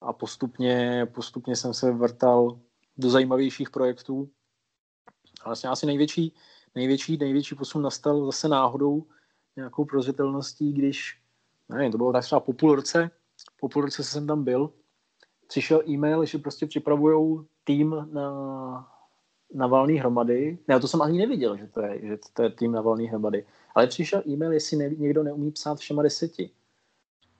a 0.00 0.12
postupně, 0.12 1.06
postupně 1.14 1.56
jsem 1.56 1.74
se 1.74 1.92
vrtal 1.92 2.60
do 2.96 3.10
zajímavějších 3.10 3.70
projektů. 3.70 4.30
A 5.42 5.48
vlastně 5.48 5.70
asi 5.70 5.86
největší, 5.86 6.34
největší, 6.74 7.16
největší 7.16 7.54
posun 7.54 7.82
nastal 7.82 8.26
zase 8.26 8.48
náhodou 8.48 9.06
nějakou 9.56 9.84
prozřetelností, 9.84 10.72
když 10.72 11.20
nevím, 11.68 11.92
to 11.92 11.98
bylo 11.98 12.12
tak 12.12 12.24
třeba 12.24 12.40
po 12.40 12.52
půl 12.52 12.74
roce, 12.74 13.10
po 13.60 13.68
půl 13.68 13.82
roce 13.82 14.04
jsem 14.04 14.26
tam 14.26 14.44
byl, 14.44 14.72
přišel 15.46 15.82
e-mail, 15.88 16.24
že 16.24 16.38
prostě 16.38 16.66
připravují 16.66 17.46
tým 17.64 18.08
na, 18.12 18.30
na 19.54 19.66
valné 19.66 19.92
hromady. 19.92 20.58
Ne, 20.68 20.80
to 20.80 20.88
jsem 20.88 21.02
ani 21.02 21.18
neviděl, 21.18 21.56
že 21.56 21.66
to 21.66 21.80
je, 21.80 22.06
že 22.06 22.18
to 22.32 22.42
je 22.42 22.50
tým 22.50 22.72
na 22.72 22.80
valné 22.80 23.04
hromady. 23.04 23.46
Ale 23.74 23.86
přišel 23.86 24.22
e-mail, 24.28 24.52
jestli 24.52 24.76
ne, 24.76 24.88
někdo 24.88 25.22
neumí 25.22 25.50
psát 25.50 25.78
všema 25.78 26.02
deseti. 26.02 26.50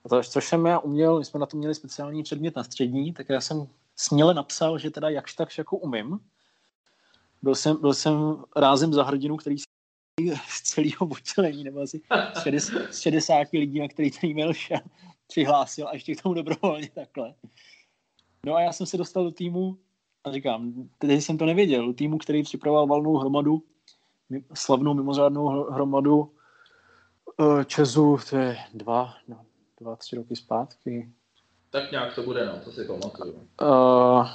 To, 0.09 0.23
což 0.23 0.47
jsem 0.47 0.65
já 0.65 0.79
uměl, 0.79 1.19
my 1.19 1.25
jsme 1.25 1.39
na 1.39 1.45
to 1.45 1.57
měli 1.57 1.75
speciální 1.75 2.23
předmět 2.23 2.55
na 2.55 2.63
střední, 2.63 3.13
tak 3.13 3.29
já 3.29 3.41
jsem 3.41 3.67
směle 3.95 4.33
napsal, 4.33 4.79
že 4.79 4.91
teda 4.91 5.09
jakž 5.09 5.33
takž 5.33 5.57
jako 5.57 5.77
umím. 5.77 6.19
Byl 7.41 7.55
jsem, 7.55 7.81
byl 7.81 7.93
jsem 7.93 8.43
rázem 8.55 8.93
za 8.93 9.03
hrdinu, 9.03 9.37
který 9.37 9.55
z 10.47 10.61
celého 10.61 11.07
oddělení, 11.11 11.63
nebo 11.63 11.79
asi 11.79 12.01
z 12.89 13.01
60, 13.01 13.47
lidí, 13.53 13.79
na 13.79 13.87
který 13.87 14.11
ten 14.11 14.29
e-mail 14.29 14.53
šel, 14.53 14.79
přihlásil 15.27 15.87
a 15.87 15.93
ještě 15.93 16.15
k 16.15 16.21
tomu 16.21 16.35
dobrovolně 16.35 16.89
takhle. 16.95 17.33
No 18.45 18.55
a 18.55 18.61
já 18.61 18.71
jsem 18.71 18.87
se 18.87 18.97
dostal 18.97 19.23
do 19.23 19.31
týmu 19.31 19.77
a 20.23 20.31
říkám, 20.31 20.89
teď 20.97 21.23
jsem 21.23 21.37
to 21.37 21.45
nevěděl, 21.45 21.87
do 21.87 21.93
týmu, 21.93 22.17
který 22.17 22.43
připravoval 22.43 22.87
valnou 22.87 23.17
hromadu, 23.17 23.63
slavnou 24.53 24.93
mimořádnou 24.93 25.47
hromadu 25.47 26.33
uh, 27.37 27.63
Česu, 27.63 28.17
to 28.29 28.37
je 28.37 28.57
dva, 28.73 29.13
no, 29.27 29.46
dva, 29.79 29.95
tři 29.95 30.15
roky 30.15 30.35
zpátky. 30.35 31.11
Tak 31.69 31.91
nějak 31.91 32.15
to 32.15 32.23
bude, 32.23 32.45
no, 32.45 32.59
to 32.63 32.71
si 32.71 32.85
pamatuju. 32.85 33.47
Uh, 33.61 34.27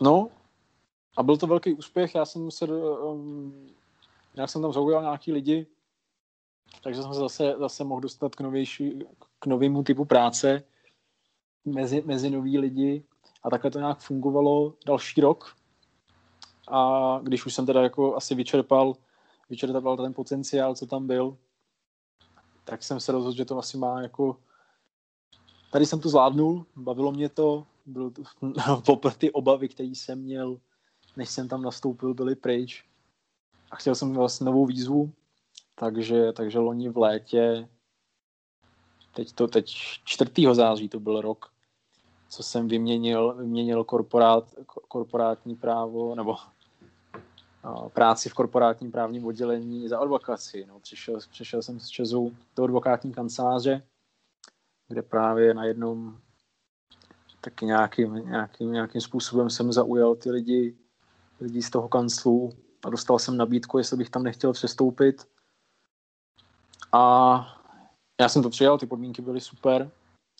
no, 0.00 0.28
a 1.16 1.22
byl 1.22 1.36
to 1.36 1.46
velký 1.46 1.74
úspěch, 1.74 2.14
já 2.14 2.24
jsem 2.24 2.50
se, 2.50 2.66
um, 2.66 3.66
já 4.34 4.46
jsem 4.46 4.62
tam 4.62 4.72
zaujal 4.72 5.02
nějaký 5.02 5.32
lidi, 5.32 5.66
takže 6.82 7.02
jsem 7.02 7.14
se 7.14 7.20
zase, 7.20 7.54
zase 7.58 7.84
mohl 7.84 8.00
dostat 8.00 8.34
k, 8.34 8.40
novější, 8.40 8.98
k 9.38 9.46
novému 9.46 9.82
typu 9.82 10.04
práce 10.04 10.62
mezi, 11.64 12.02
mezi 12.06 12.30
nový 12.30 12.58
lidi 12.58 13.04
a 13.42 13.50
takhle 13.50 13.70
to 13.70 13.78
nějak 13.78 13.98
fungovalo 13.98 14.74
další 14.86 15.20
rok. 15.20 15.56
A 16.68 17.18
když 17.22 17.46
už 17.46 17.54
jsem 17.54 17.66
teda 17.66 17.82
jako 17.82 18.16
asi 18.16 18.34
vyčerpal, 18.34 18.94
vyčerpal 19.50 19.96
ten 19.96 20.14
potenciál, 20.14 20.74
co 20.74 20.86
tam 20.86 21.06
byl, 21.06 21.36
tak 22.64 22.82
jsem 22.82 23.00
se 23.00 23.12
rozhodl, 23.12 23.36
že 23.36 23.44
to 23.44 23.58
asi 23.58 23.78
má 23.78 24.02
jako... 24.02 24.36
Tady 25.72 25.86
jsem 25.86 26.00
to 26.00 26.08
zvládnul, 26.08 26.66
bavilo 26.76 27.12
mě 27.12 27.28
to, 27.28 27.66
bylo 27.86 28.10
to 28.84 29.10
ty 29.18 29.32
obavy, 29.32 29.68
které 29.68 29.88
jsem 29.88 30.18
měl, 30.18 30.60
než 31.16 31.28
jsem 31.28 31.48
tam 31.48 31.62
nastoupil, 31.62 32.14
byly 32.14 32.34
pryč. 32.34 32.84
A 33.70 33.76
chtěl 33.76 33.94
jsem 33.94 34.14
vlastně 34.14 34.44
novou 34.44 34.66
výzvu, 34.66 35.12
takže, 35.74 36.32
takže 36.32 36.58
loni 36.58 36.88
v 36.88 36.98
létě, 36.98 37.68
teď 39.14 39.32
to, 39.32 39.48
teď 39.48 39.66
4. 40.04 40.30
září 40.52 40.88
to 40.88 41.00
byl 41.00 41.20
rok, 41.20 41.52
co 42.28 42.42
jsem 42.42 42.68
vyměnil, 42.68 43.34
vyměnil 43.34 43.84
korporát, 43.84 44.54
korporátní 44.66 45.56
právo, 45.56 46.14
nebo 46.14 46.36
práci 47.92 48.28
v 48.28 48.34
korporátním 48.34 48.92
právním 48.92 49.26
oddělení 49.26 49.88
za 49.88 49.98
advokaci. 49.98 50.66
No, 50.68 50.80
přišel, 50.80 51.18
přišel 51.30 51.62
jsem 51.62 51.80
z 51.80 51.88
Česu 51.88 52.36
do 52.56 52.64
advokátní 52.64 53.12
kanceláře, 53.12 53.82
kde 54.88 55.02
právě 55.02 55.54
na 55.54 55.64
jednom 55.64 56.18
taky 57.40 57.66
nějakým, 57.66 58.14
nějakým, 58.14 58.72
nějakým 58.72 59.00
způsobem 59.00 59.50
jsem 59.50 59.72
zaujal 59.72 60.14
ty 60.14 60.30
lidi, 60.30 60.76
lidi 61.40 61.62
z 61.62 61.70
toho 61.70 61.88
kanclu 61.88 62.52
a 62.84 62.90
dostal 62.90 63.18
jsem 63.18 63.36
nabídku, 63.36 63.78
jestli 63.78 63.96
bych 63.96 64.10
tam 64.10 64.22
nechtěl 64.22 64.52
přestoupit. 64.52 65.28
A 66.92 67.56
já 68.20 68.28
jsem 68.28 68.42
to 68.42 68.50
přijal, 68.50 68.78
ty 68.78 68.86
podmínky 68.86 69.22
byly 69.22 69.40
super, 69.40 69.90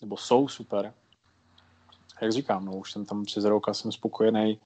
nebo 0.00 0.16
jsou 0.16 0.48
super. 0.48 0.94
A 2.16 2.24
jak 2.24 2.32
říkám, 2.32 2.64
no, 2.64 2.72
už 2.72 2.92
jsem 2.92 3.04
tam 3.04 3.24
přes 3.24 3.44
rok 3.44 3.68
a 3.68 3.74
jsem 3.74 3.92
spokojený. 3.92 4.60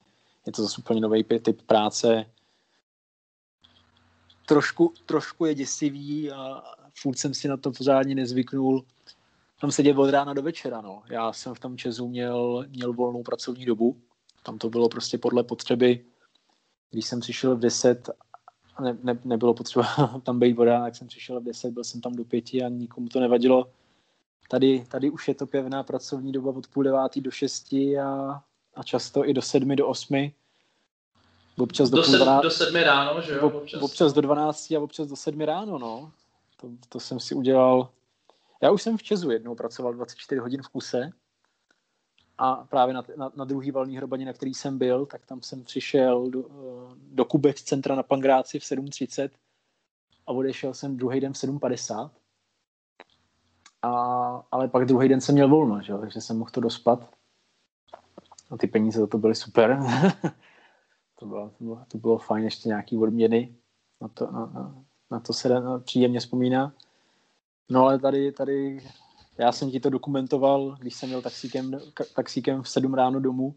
Je 0.45 0.51
to 0.51 0.61
zase 0.61 0.81
úplně 0.81 1.01
nový 1.01 1.23
typ 1.23 1.61
práce. 1.61 2.25
Trošku, 4.45 4.93
trošku 5.05 5.45
je 5.45 5.55
děsivý 5.55 6.31
a 6.31 6.61
furt 7.01 7.17
jsem 7.17 7.33
si 7.33 7.47
na 7.47 7.57
to 7.57 7.71
pořádně 7.71 8.15
nezvyknul. 8.15 8.85
Tam 9.61 9.71
sedět 9.71 9.97
od 9.97 10.09
rána 10.09 10.33
do 10.33 10.41
večera, 10.41 10.81
no. 10.81 11.03
Já 11.09 11.33
jsem 11.33 11.53
v 11.53 11.59
tom 11.59 11.77
Česu 11.77 12.07
měl, 12.07 12.65
měl 12.69 12.93
volnou 12.93 13.23
pracovní 13.23 13.65
dobu. 13.65 13.97
Tam 14.43 14.57
to 14.57 14.69
bylo 14.69 14.89
prostě 14.89 15.17
podle 15.17 15.43
potřeby. 15.43 16.05
Když 16.91 17.05
jsem 17.05 17.19
přišel 17.19 17.55
v 17.55 17.59
10 17.59 18.09
ne, 18.81 18.97
ne, 19.03 19.19
nebylo 19.23 19.53
potřeba 19.53 19.85
tam 20.23 20.39
být 20.39 20.53
voda, 20.53 20.83
tak 20.83 20.95
jsem 20.95 21.07
přišel 21.07 21.41
v 21.41 21.43
10, 21.43 21.71
byl 21.71 21.83
jsem 21.83 22.01
tam 22.01 22.13
do 22.13 22.25
pěti 22.25 22.63
a 22.63 22.69
nikomu 22.69 23.07
to 23.07 23.19
nevadilo. 23.19 23.71
Tady, 24.49 24.85
tady 24.87 25.09
už 25.09 25.27
je 25.27 25.35
to 25.35 25.47
pěvná 25.47 25.83
pracovní 25.83 26.31
doba 26.31 26.51
od 26.55 26.67
půl 26.67 26.83
devátý 26.83 27.21
do 27.21 27.31
šesti 27.31 27.99
a, 27.99 28.41
a 28.75 28.83
často 28.83 29.29
i 29.29 29.33
do 29.33 29.41
sedmi, 29.41 29.75
do 29.75 29.87
osmi. 29.87 30.33
Občas 31.57 31.89
do, 31.89 31.97
do, 31.97 32.03
sed, 32.03 32.19
do 32.43 32.51
sedmi 32.51 32.83
ráno, 32.83 33.21
že 33.21 33.33
jo? 33.33 33.47
Občas. 33.47 33.81
občas 33.81 34.13
do 34.13 34.21
dvanácti 34.21 34.75
a 34.75 34.79
občas 34.79 35.07
do 35.07 35.15
sedmi 35.15 35.45
ráno, 35.45 35.79
no. 35.79 36.11
To, 36.57 36.67
to 36.89 36.99
jsem 36.99 37.19
si 37.19 37.35
udělal. 37.35 37.89
Já 38.61 38.71
už 38.71 38.81
jsem 38.81 38.97
v 38.97 39.03
Česu 39.03 39.31
jednou 39.31 39.55
pracoval 39.55 39.93
24 39.93 40.39
hodin 40.39 40.61
v 40.61 40.67
kuse 40.67 41.09
a 42.37 42.55
právě 42.55 42.93
na, 42.93 43.03
na, 43.17 43.31
na 43.35 43.45
druhý 43.45 43.71
valný 43.71 43.97
hrobaně, 43.97 44.25
na 44.25 44.33
který 44.33 44.53
jsem 44.53 44.77
byl, 44.77 45.05
tak 45.05 45.25
tam 45.25 45.41
jsem 45.41 45.63
přišel 45.63 46.29
do, 46.29 46.43
do 46.97 47.25
Kubec 47.25 47.61
centra 47.61 47.95
na 47.95 48.03
Pangráci 48.03 48.59
v 48.59 48.63
7.30 48.63 49.29
a 50.27 50.31
odešel 50.31 50.73
jsem 50.73 50.97
druhý 50.97 51.19
den 51.19 51.33
v 51.33 51.35
7.50. 51.35 52.09
A, 53.81 53.89
ale 54.51 54.67
pak 54.67 54.85
druhý 54.85 55.09
den 55.09 55.21
jsem 55.21 55.35
měl 55.35 55.49
volno, 55.49 55.81
že? 55.81 55.93
takže 55.93 56.21
jsem 56.21 56.37
mohl 56.37 56.51
to 56.51 56.61
dospat. 56.61 57.09
A 58.51 58.57
ty 58.57 58.67
peníze 58.67 58.99
za 58.99 59.07
to 59.07 59.17
byly 59.17 59.35
super. 59.35 59.79
to, 61.19 61.25
bylo, 61.25 61.49
to, 61.49 61.63
bylo, 61.63 61.85
to 61.87 61.97
bylo 61.97 62.17
fajn, 62.17 62.43
ještě 62.43 62.69
nějaký 62.69 62.97
odměny. 62.97 63.55
Na 64.01 64.07
to, 64.07 64.31
na, 64.31 64.45
na, 64.45 64.85
na 65.11 65.19
to 65.19 65.33
se 65.33 65.49
na, 65.49 65.79
příjemně 65.79 66.19
vzpomíná. 66.19 66.73
No 67.69 67.83
ale 67.83 67.99
tady, 67.99 68.31
tady 68.31 68.83
já 69.37 69.51
jsem 69.51 69.71
ti 69.71 69.79
to 69.79 69.89
dokumentoval, 69.89 70.75
když 70.79 70.95
jsem 70.95 71.09
měl 71.09 71.21
taxíkem, 71.21 71.79
taxíkem 72.15 72.63
v 72.63 72.69
7 72.69 72.93
ráno 72.93 73.19
domů. 73.19 73.55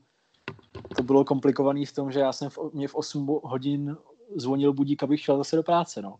To 0.96 1.02
bylo 1.02 1.24
komplikované 1.24 1.86
v 1.86 1.92
tom, 1.92 2.12
že 2.12 2.20
já 2.20 2.32
jsem 2.32 2.50
v, 2.50 2.58
mě 2.72 2.88
v 2.88 2.94
8 2.94 3.40
hodin 3.42 3.96
zvonil 4.36 4.72
budík, 4.72 5.02
abych 5.02 5.20
šel 5.20 5.38
zase 5.38 5.56
do 5.56 5.62
práce, 5.62 6.02
no. 6.02 6.16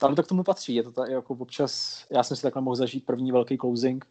Ale 0.00 0.14
to 0.16 0.22
k 0.22 0.26
tomu 0.26 0.44
patří, 0.44 0.74
je 0.74 0.82
to 0.82 0.92
tak, 0.92 1.10
jako 1.10 1.34
občas, 1.34 2.04
já 2.10 2.22
jsem 2.22 2.36
si 2.36 2.42
takhle 2.42 2.62
mohl 2.62 2.76
zažít 2.76 3.06
první 3.06 3.32
velký 3.32 3.58
closing, 3.58 4.06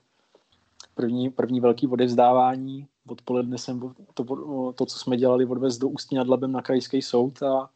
první, 0.93 1.29
první 1.29 1.59
velký 1.59 1.87
odevzdávání, 1.87 2.87
odpoledne 3.07 3.57
jsem 3.57 3.93
to, 4.13 4.23
to, 4.73 4.85
co 4.85 4.99
jsme 4.99 5.17
dělali, 5.17 5.45
odvez 5.45 5.77
do 5.77 5.87
Ústí 5.87 6.15
nad 6.15 6.27
Labem 6.27 6.51
na 6.51 6.61
krajský 6.61 7.01
soud 7.01 7.43
a, 7.43 7.69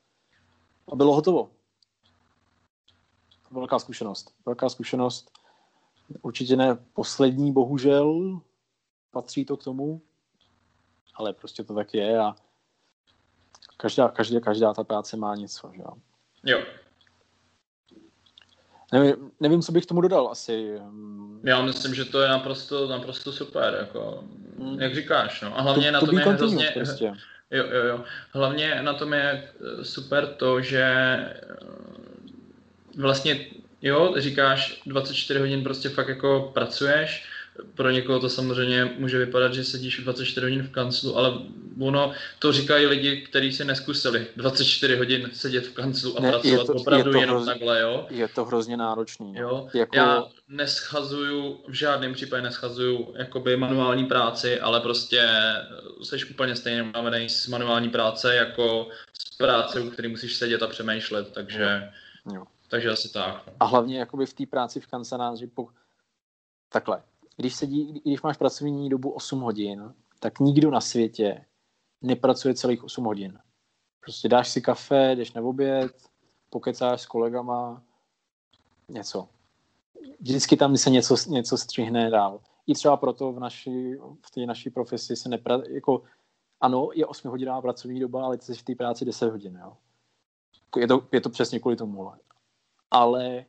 a 0.91 0.95
bylo 0.95 1.15
hotovo. 1.15 1.49
Velká 3.51 3.79
zkušenost. 3.79 4.33
Velká 4.45 4.69
zkušenost 4.69 5.35
Určitě 6.21 6.55
ne 6.55 6.75
poslední, 6.93 7.53
bohužel, 7.53 8.39
patří 9.11 9.45
to 9.45 9.57
k 9.57 9.63
tomu, 9.63 10.01
ale 11.15 11.33
prostě 11.33 11.63
to 11.63 11.75
tak 11.75 11.93
je 11.93 12.19
a 12.19 12.35
každá, 13.77 14.09
každá, 14.09 14.39
každá 14.39 14.73
ta 14.73 14.83
práce 14.83 15.17
má 15.17 15.35
něco, 15.35 15.71
že 15.75 15.81
jo. 15.81 15.97
Nevím, 18.93 19.31
nevím, 19.39 19.61
co 19.61 19.71
bych 19.71 19.85
tomu 19.85 20.01
dodal 20.01 20.27
asi. 20.31 20.79
Já 21.43 21.61
myslím, 21.61 21.95
že 21.95 22.05
to 22.05 22.21
je 22.21 22.29
naprosto, 22.29 22.87
naprosto 22.87 23.31
super, 23.31 23.77
jako, 23.79 24.23
hmm. 24.59 24.81
jak 24.81 24.95
říkáš, 24.95 25.41
no. 25.41 25.59
A 25.59 25.61
hlavně 25.61 25.87
to, 25.87 25.91
na 25.91 25.99
to 25.99 26.05
tom 26.05 26.17
je 26.17 26.25
hrozně, 26.25 26.71
prostě. 26.73 27.05
jo, 27.51 27.63
jo, 27.71 27.83
jo. 27.83 28.03
Hlavně 28.33 28.81
na 28.81 28.93
tom 28.93 29.13
je 29.13 29.49
super 29.83 30.27
to, 30.27 30.61
že 30.61 30.85
vlastně 32.97 33.45
jo, 33.81 34.13
říkáš 34.17 34.81
24 34.85 35.39
hodin 35.39 35.63
prostě 35.63 35.89
fakt 35.89 36.07
jako 36.07 36.51
pracuješ, 36.53 37.25
pro 37.75 37.89
někoho 37.89 38.19
to 38.19 38.29
samozřejmě 38.29 38.95
může 38.97 39.17
vypadat, 39.17 39.53
že 39.53 39.63
sedíš 39.63 40.01
24 40.03 40.45
hodin 40.45 40.63
v 40.63 40.71
kanclu, 40.71 41.17
ale 41.17 41.33
ono, 41.79 42.11
to 42.39 42.51
říkají 42.51 42.85
lidi, 42.85 43.21
kteří 43.21 43.51
si 43.51 43.65
neskusili 43.65 44.27
24 44.37 44.95
hodin 44.95 45.29
sedět 45.33 45.67
v 45.67 45.73
kanclu 45.73 46.17
a 46.17 46.21
ne, 46.21 46.29
pracovat 46.29 46.67
to, 46.67 46.73
opravdu 46.73 47.11
to 47.11 47.17
jenom 47.17 47.35
hrozně, 47.35 47.53
takhle, 47.53 47.81
jo. 47.81 48.07
Je 48.09 48.27
to 48.27 48.45
hrozně 48.45 48.77
náročný. 48.77 49.33
No. 49.33 49.41
Jo? 49.41 49.69
Jako... 49.73 49.97
Já 49.97 50.23
neschazuju, 50.47 51.63
v 51.67 51.73
žádném 51.73 52.13
případě 52.13 52.41
neschazuju 52.41 53.13
jakoby 53.17 53.57
manuální 53.57 54.05
práci, 54.05 54.59
ale 54.59 54.81
prostě 54.81 55.29
jsi 56.03 56.25
úplně 56.25 56.55
stejně 56.55 56.83
unavený 56.83 57.29
z 57.29 57.47
manuální 57.47 57.89
práce 57.89 58.35
jako 58.35 58.87
z 59.13 59.37
práce, 59.37 59.81
u 59.81 59.89
které 59.89 60.07
musíš 60.07 60.35
sedět 60.35 60.63
a 60.63 60.67
přemýšlet, 60.67 61.31
takže... 61.31 61.91
Jo. 62.33 62.43
Takže 62.67 62.89
asi 62.89 63.13
tak. 63.13 63.43
No. 63.47 63.53
A 63.59 63.65
hlavně 63.65 63.99
jakoby 63.99 64.25
v 64.25 64.33
té 64.33 64.45
práci 64.45 64.79
v 64.79 64.87
kanceláři, 64.87 65.47
po... 65.47 65.67
takhle, 66.69 67.01
když, 67.37 67.55
sedí, 67.55 68.01
když 68.05 68.21
máš 68.21 68.37
pracovní 68.37 68.89
dobu 68.89 69.09
8 69.11 69.39
hodin, 69.39 69.93
tak 70.19 70.39
nikdo 70.39 70.71
na 70.71 70.81
světě 70.81 71.45
nepracuje 72.01 72.53
celých 72.53 72.83
8 72.83 73.05
hodin. 73.05 73.39
Prostě 73.99 74.29
dáš 74.29 74.49
si 74.49 74.61
kafe, 74.61 75.15
jdeš 75.15 75.33
na 75.33 75.41
oběd, 75.41 75.91
pokecáš 76.49 77.01
s 77.01 77.05
kolegama, 77.05 77.83
něco. 78.89 79.29
vždycky 80.19 80.57
tam 80.57 80.77
se 80.77 80.89
něco, 80.89 81.15
něco 81.27 81.57
střihne 81.57 82.09
dál. 82.09 82.39
I 82.67 82.73
třeba 82.73 82.97
proto 82.97 83.31
v, 83.31 83.39
naší, 83.39 83.95
v 83.95 84.31
té 84.33 84.45
naší 84.45 84.69
profesi 84.69 85.15
se 85.15 85.29
nepra, 85.29 85.61
jako, 85.69 86.03
ano, 86.61 86.89
je 86.93 87.05
8 87.05 87.31
hodinová 87.31 87.61
pracovní 87.61 87.99
doba, 87.99 88.25
ale 88.25 88.37
ty 88.37 88.45
jsi 88.45 88.53
v 88.53 88.63
té 88.63 88.75
práci 88.75 89.05
10 89.05 89.31
hodin, 89.31 89.59
jo. 89.63 89.77
Je 90.77 90.87
to, 90.87 91.07
je 91.11 91.21
to 91.21 91.29
přesně 91.29 91.59
kvůli 91.59 91.75
tomu. 91.75 92.11
Ale 92.91 93.45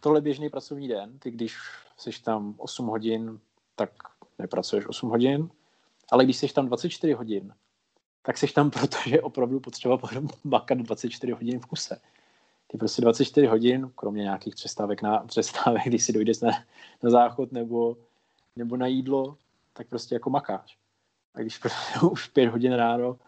tohle 0.00 0.18
je 0.18 0.22
běžný 0.22 0.50
pracovní 0.50 0.88
den, 0.88 1.18
ty 1.18 1.30
když 1.30 1.56
jsi 1.96 2.22
tam 2.22 2.54
8 2.58 2.86
hodin, 2.86 3.40
tak 3.76 3.90
nepracuješ 4.38 4.86
8 4.86 5.10
hodin, 5.10 5.50
ale 6.10 6.24
když 6.24 6.36
jsi 6.36 6.48
tam 6.48 6.66
24 6.66 7.12
hodin, 7.12 7.54
tak 8.22 8.38
jsi 8.38 8.46
tam 8.46 8.70
proto, 8.70 8.96
že 9.06 9.14
je 9.14 9.22
opravdu 9.22 9.60
potřeba 9.60 9.98
makat 10.44 10.78
24 10.78 11.32
hodin 11.32 11.60
v 11.60 11.66
kuse. 11.66 12.00
Ty 12.66 12.78
prostě 12.78 13.02
24 13.02 13.46
hodin, 13.46 13.90
kromě 13.94 14.22
nějakých 14.22 14.54
přestávek, 14.54 15.02
na, 15.02 15.18
přestávek 15.18 15.82
když 15.86 16.04
si 16.04 16.12
dojdeš 16.12 16.40
na, 16.40 16.50
na 17.02 17.10
záchod 17.10 17.52
nebo, 17.52 17.96
nebo 18.56 18.76
na 18.76 18.86
jídlo, 18.86 19.36
tak 19.72 19.88
prostě 19.88 20.14
jako 20.14 20.30
makáš. 20.30 20.78
A 21.34 21.40
když 21.40 21.58
prostě 21.58 22.00
už 22.10 22.26
5 22.26 22.48
hodin 22.48 22.72
ráno 22.72 23.18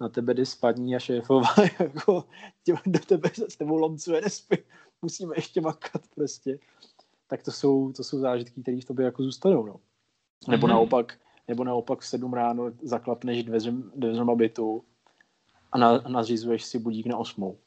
na 0.00 0.08
tebe 0.08 0.34
jde 0.34 0.46
spadní 0.46 0.96
a 0.96 0.98
šéfová 0.98 1.54
jako 1.80 2.24
tě, 2.64 2.74
do 2.86 2.98
tebe 2.98 3.30
se 3.34 3.50
s 3.50 3.56
tebou 3.56 3.76
lomcuje, 3.76 4.20
nespí, 4.20 4.56
musíme 5.02 5.36
ještě 5.36 5.60
makat 5.60 6.02
prostě. 6.14 6.58
Tak 7.26 7.42
to 7.42 7.52
jsou, 7.52 7.92
to 7.92 8.04
jsou 8.04 8.18
zážitky, 8.18 8.62
které 8.62 8.80
v 8.80 8.84
tobě 8.84 9.04
jako 9.04 9.22
zůstanou. 9.22 9.66
No. 9.66 9.80
Nebo 10.48 10.66
mm-hmm. 10.66 10.70
naopak, 10.70 11.18
nebo 11.48 11.64
naopak 11.64 12.00
v 12.00 12.06
sedm 12.06 12.34
ráno 12.34 12.70
zaklapneš 12.82 13.44
dveřem, 13.44 13.92
dveřem 13.96 14.36
bytu 14.36 14.84
a 15.72 15.78
na, 15.78 15.98
nařizuješ 15.98 16.64
si 16.64 16.78
budík 16.78 17.06
na 17.06 17.16
osmou. 17.16 17.58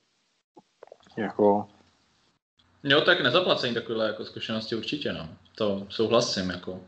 Jako... 1.17 1.67
Jo, 2.83 3.01
tak 3.01 3.21
nezaplacení 3.21 3.73
takové 3.73 4.07
jako 4.07 4.25
zkušenosti 4.25 4.75
určitě, 4.75 5.13
no. 5.13 5.29
To 5.55 5.87
souhlasím, 5.89 6.49
jako. 6.49 6.81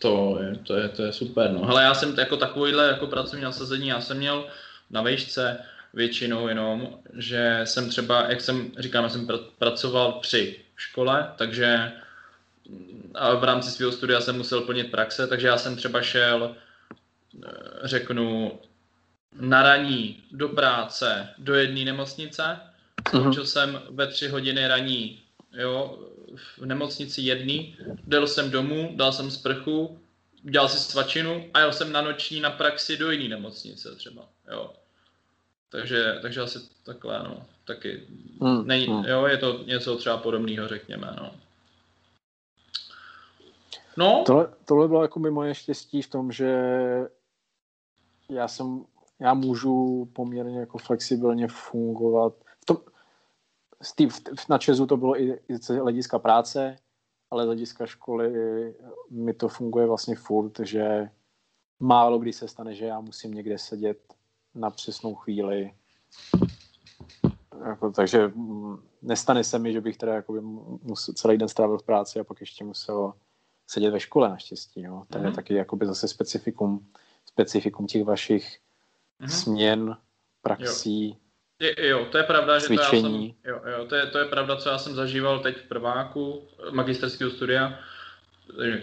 To 0.00 0.42
je, 0.42 0.56
to 0.56 0.76
je, 0.76 0.88
to 0.88 1.02
je 1.02 1.12
super, 1.12 1.52
no. 1.52 1.66
Hele, 1.66 1.82
já 1.82 1.94
jsem 1.94 2.18
jako 2.18 2.36
takovýhle 2.36 2.86
jako 2.86 3.06
pracovní 3.06 3.44
nasazení, 3.44 3.88
já 3.88 4.00
jsem 4.00 4.16
měl 4.16 4.48
na 4.90 5.02
vejšce 5.02 5.64
většinou 5.94 6.48
jenom, 6.48 6.98
že 7.14 7.60
jsem 7.64 7.88
třeba, 7.88 8.22
jak 8.28 8.40
jsem 8.40 8.70
říkám, 8.78 9.04
já 9.04 9.10
jsem 9.10 9.26
pr- 9.26 9.46
pracoval 9.58 10.12
při 10.12 10.64
škole, 10.76 11.32
takže 11.36 11.92
a 13.14 13.34
v 13.34 13.44
rámci 13.44 13.70
svého 13.70 13.92
studia 13.92 14.20
jsem 14.20 14.36
musel 14.36 14.60
plnit 14.60 14.90
praxe, 14.90 15.26
takže 15.26 15.46
já 15.46 15.58
jsem 15.58 15.76
třeba 15.76 16.02
šel, 16.02 16.56
eh, 17.44 17.48
řeknu, 17.82 18.58
na 19.40 19.62
raní 19.62 20.22
do 20.30 20.48
práce 20.48 21.28
do 21.38 21.54
jedné 21.54 21.84
nemocnice, 21.84 22.60
skončil 23.08 23.42
uh-huh. 23.42 23.46
jsem 23.46 23.82
ve 23.90 24.06
tři 24.06 24.28
hodiny 24.28 24.68
raní 24.68 25.22
jo, 25.52 25.98
v 26.58 26.66
nemocnici 26.66 27.20
jedný, 27.22 27.76
dal 28.06 28.26
jsem 28.26 28.50
domů, 28.50 28.92
dal 28.96 29.12
jsem 29.12 29.30
sprchu, 29.30 30.00
dělal 30.42 30.68
si 30.68 30.78
svačinu 30.78 31.50
a 31.54 31.60
jel 31.60 31.72
jsem 31.72 31.92
na 31.92 32.00
noční 32.00 32.40
na 32.40 32.50
praxi 32.50 32.96
do 32.96 33.10
jiné 33.10 33.28
nemocnice 33.28 33.94
třeba, 33.96 34.28
jo. 34.50 34.72
Takže, 35.70 36.18
takže 36.22 36.40
asi 36.40 36.58
takhle, 36.84 37.18
no, 37.18 37.46
taky, 37.64 38.06
hmm. 38.40 38.66
není, 38.66 38.86
hmm. 38.86 39.04
jo, 39.04 39.26
je 39.26 39.36
to 39.38 39.62
něco 39.62 39.96
třeba 39.96 40.16
podobného, 40.16 40.68
řekněme, 40.68 41.16
no. 41.20 41.34
No. 43.96 44.22
Tohle, 44.26 44.48
tohle 44.64 44.88
bylo 44.88 45.02
jako 45.02 45.20
mi 45.20 45.30
moje 45.30 45.54
štěstí 45.54 46.02
v 46.02 46.10
tom, 46.10 46.32
že 46.32 46.58
já 48.30 48.48
jsem, 48.48 48.84
já 49.18 49.34
můžu 49.34 50.08
poměrně 50.12 50.60
jako 50.60 50.78
flexibilně 50.78 51.48
fungovat. 51.48 52.34
V 52.60 52.64
tom, 52.64 52.76
na 54.48 54.58
Česu 54.58 54.86
to 54.86 54.96
bylo 54.96 55.20
i, 55.20 55.40
i 55.48 55.56
z 55.56 55.68
hlediska 55.68 56.18
práce, 56.18 56.76
ale 57.30 57.42
z 57.42 57.46
hlediska 57.46 57.86
školy 57.86 58.32
mi 59.10 59.34
to 59.34 59.48
funguje 59.48 59.86
vlastně 59.86 60.16
furt, 60.16 60.60
že 60.60 61.10
málo 61.80 62.18
kdy 62.18 62.32
se 62.32 62.48
stane, 62.48 62.74
že 62.74 62.84
já 62.84 63.00
musím 63.00 63.34
někde 63.34 63.58
sedět 63.58 64.14
na 64.54 64.70
přesnou 64.70 65.14
chvíli. 65.14 65.72
Jako, 67.66 67.90
takže 67.90 68.28
mm, 68.28 68.76
nestane 69.02 69.44
se 69.44 69.58
mi, 69.58 69.72
že 69.72 69.80
bych 69.80 69.96
teda 69.96 70.22
musel, 70.82 71.14
celý 71.14 71.38
den 71.38 71.48
strávil 71.48 71.78
v 71.78 71.82
práci 71.82 72.20
a 72.20 72.24
pak 72.24 72.40
ještě 72.40 72.64
musel 72.64 73.12
sedět 73.66 73.90
ve 73.90 74.00
škole 74.00 74.28
naštěstí. 74.28 74.82
To 74.82 74.88
mm-hmm. 74.88 75.16
je 75.16 75.26
mhm. 75.26 75.32
taky 75.32 75.54
jakoby 75.54 75.86
zase 75.86 76.08
specifikum, 76.08 76.86
specifikum 77.26 77.86
těch 77.86 78.04
vašich 78.04 78.58
mm-hmm. 79.20 79.28
směn, 79.28 79.96
praxí. 80.42 81.08
Jo. 81.08 81.16
Jo, 81.78 82.06
to 82.10 82.18
je 82.18 82.24
pravda, 82.24 82.60
cvičení. 82.60 83.26
že 83.26 83.42
to, 83.42 83.48
já 83.48 83.60
jsem, 83.60 83.70
jo, 83.70 83.78
jo, 83.78 83.86
to, 83.86 83.94
je, 83.94 84.06
to 84.06 84.18
je 84.18 84.24
pravda, 84.24 84.56
co 84.56 84.68
já 84.68 84.78
jsem 84.78 84.94
zažíval 84.94 85.38
teď 85.38 85.56
v 85.56 85.68
prváku 85.68 86.42
magisterského 86.70 87.30
studia, 87.30 87.78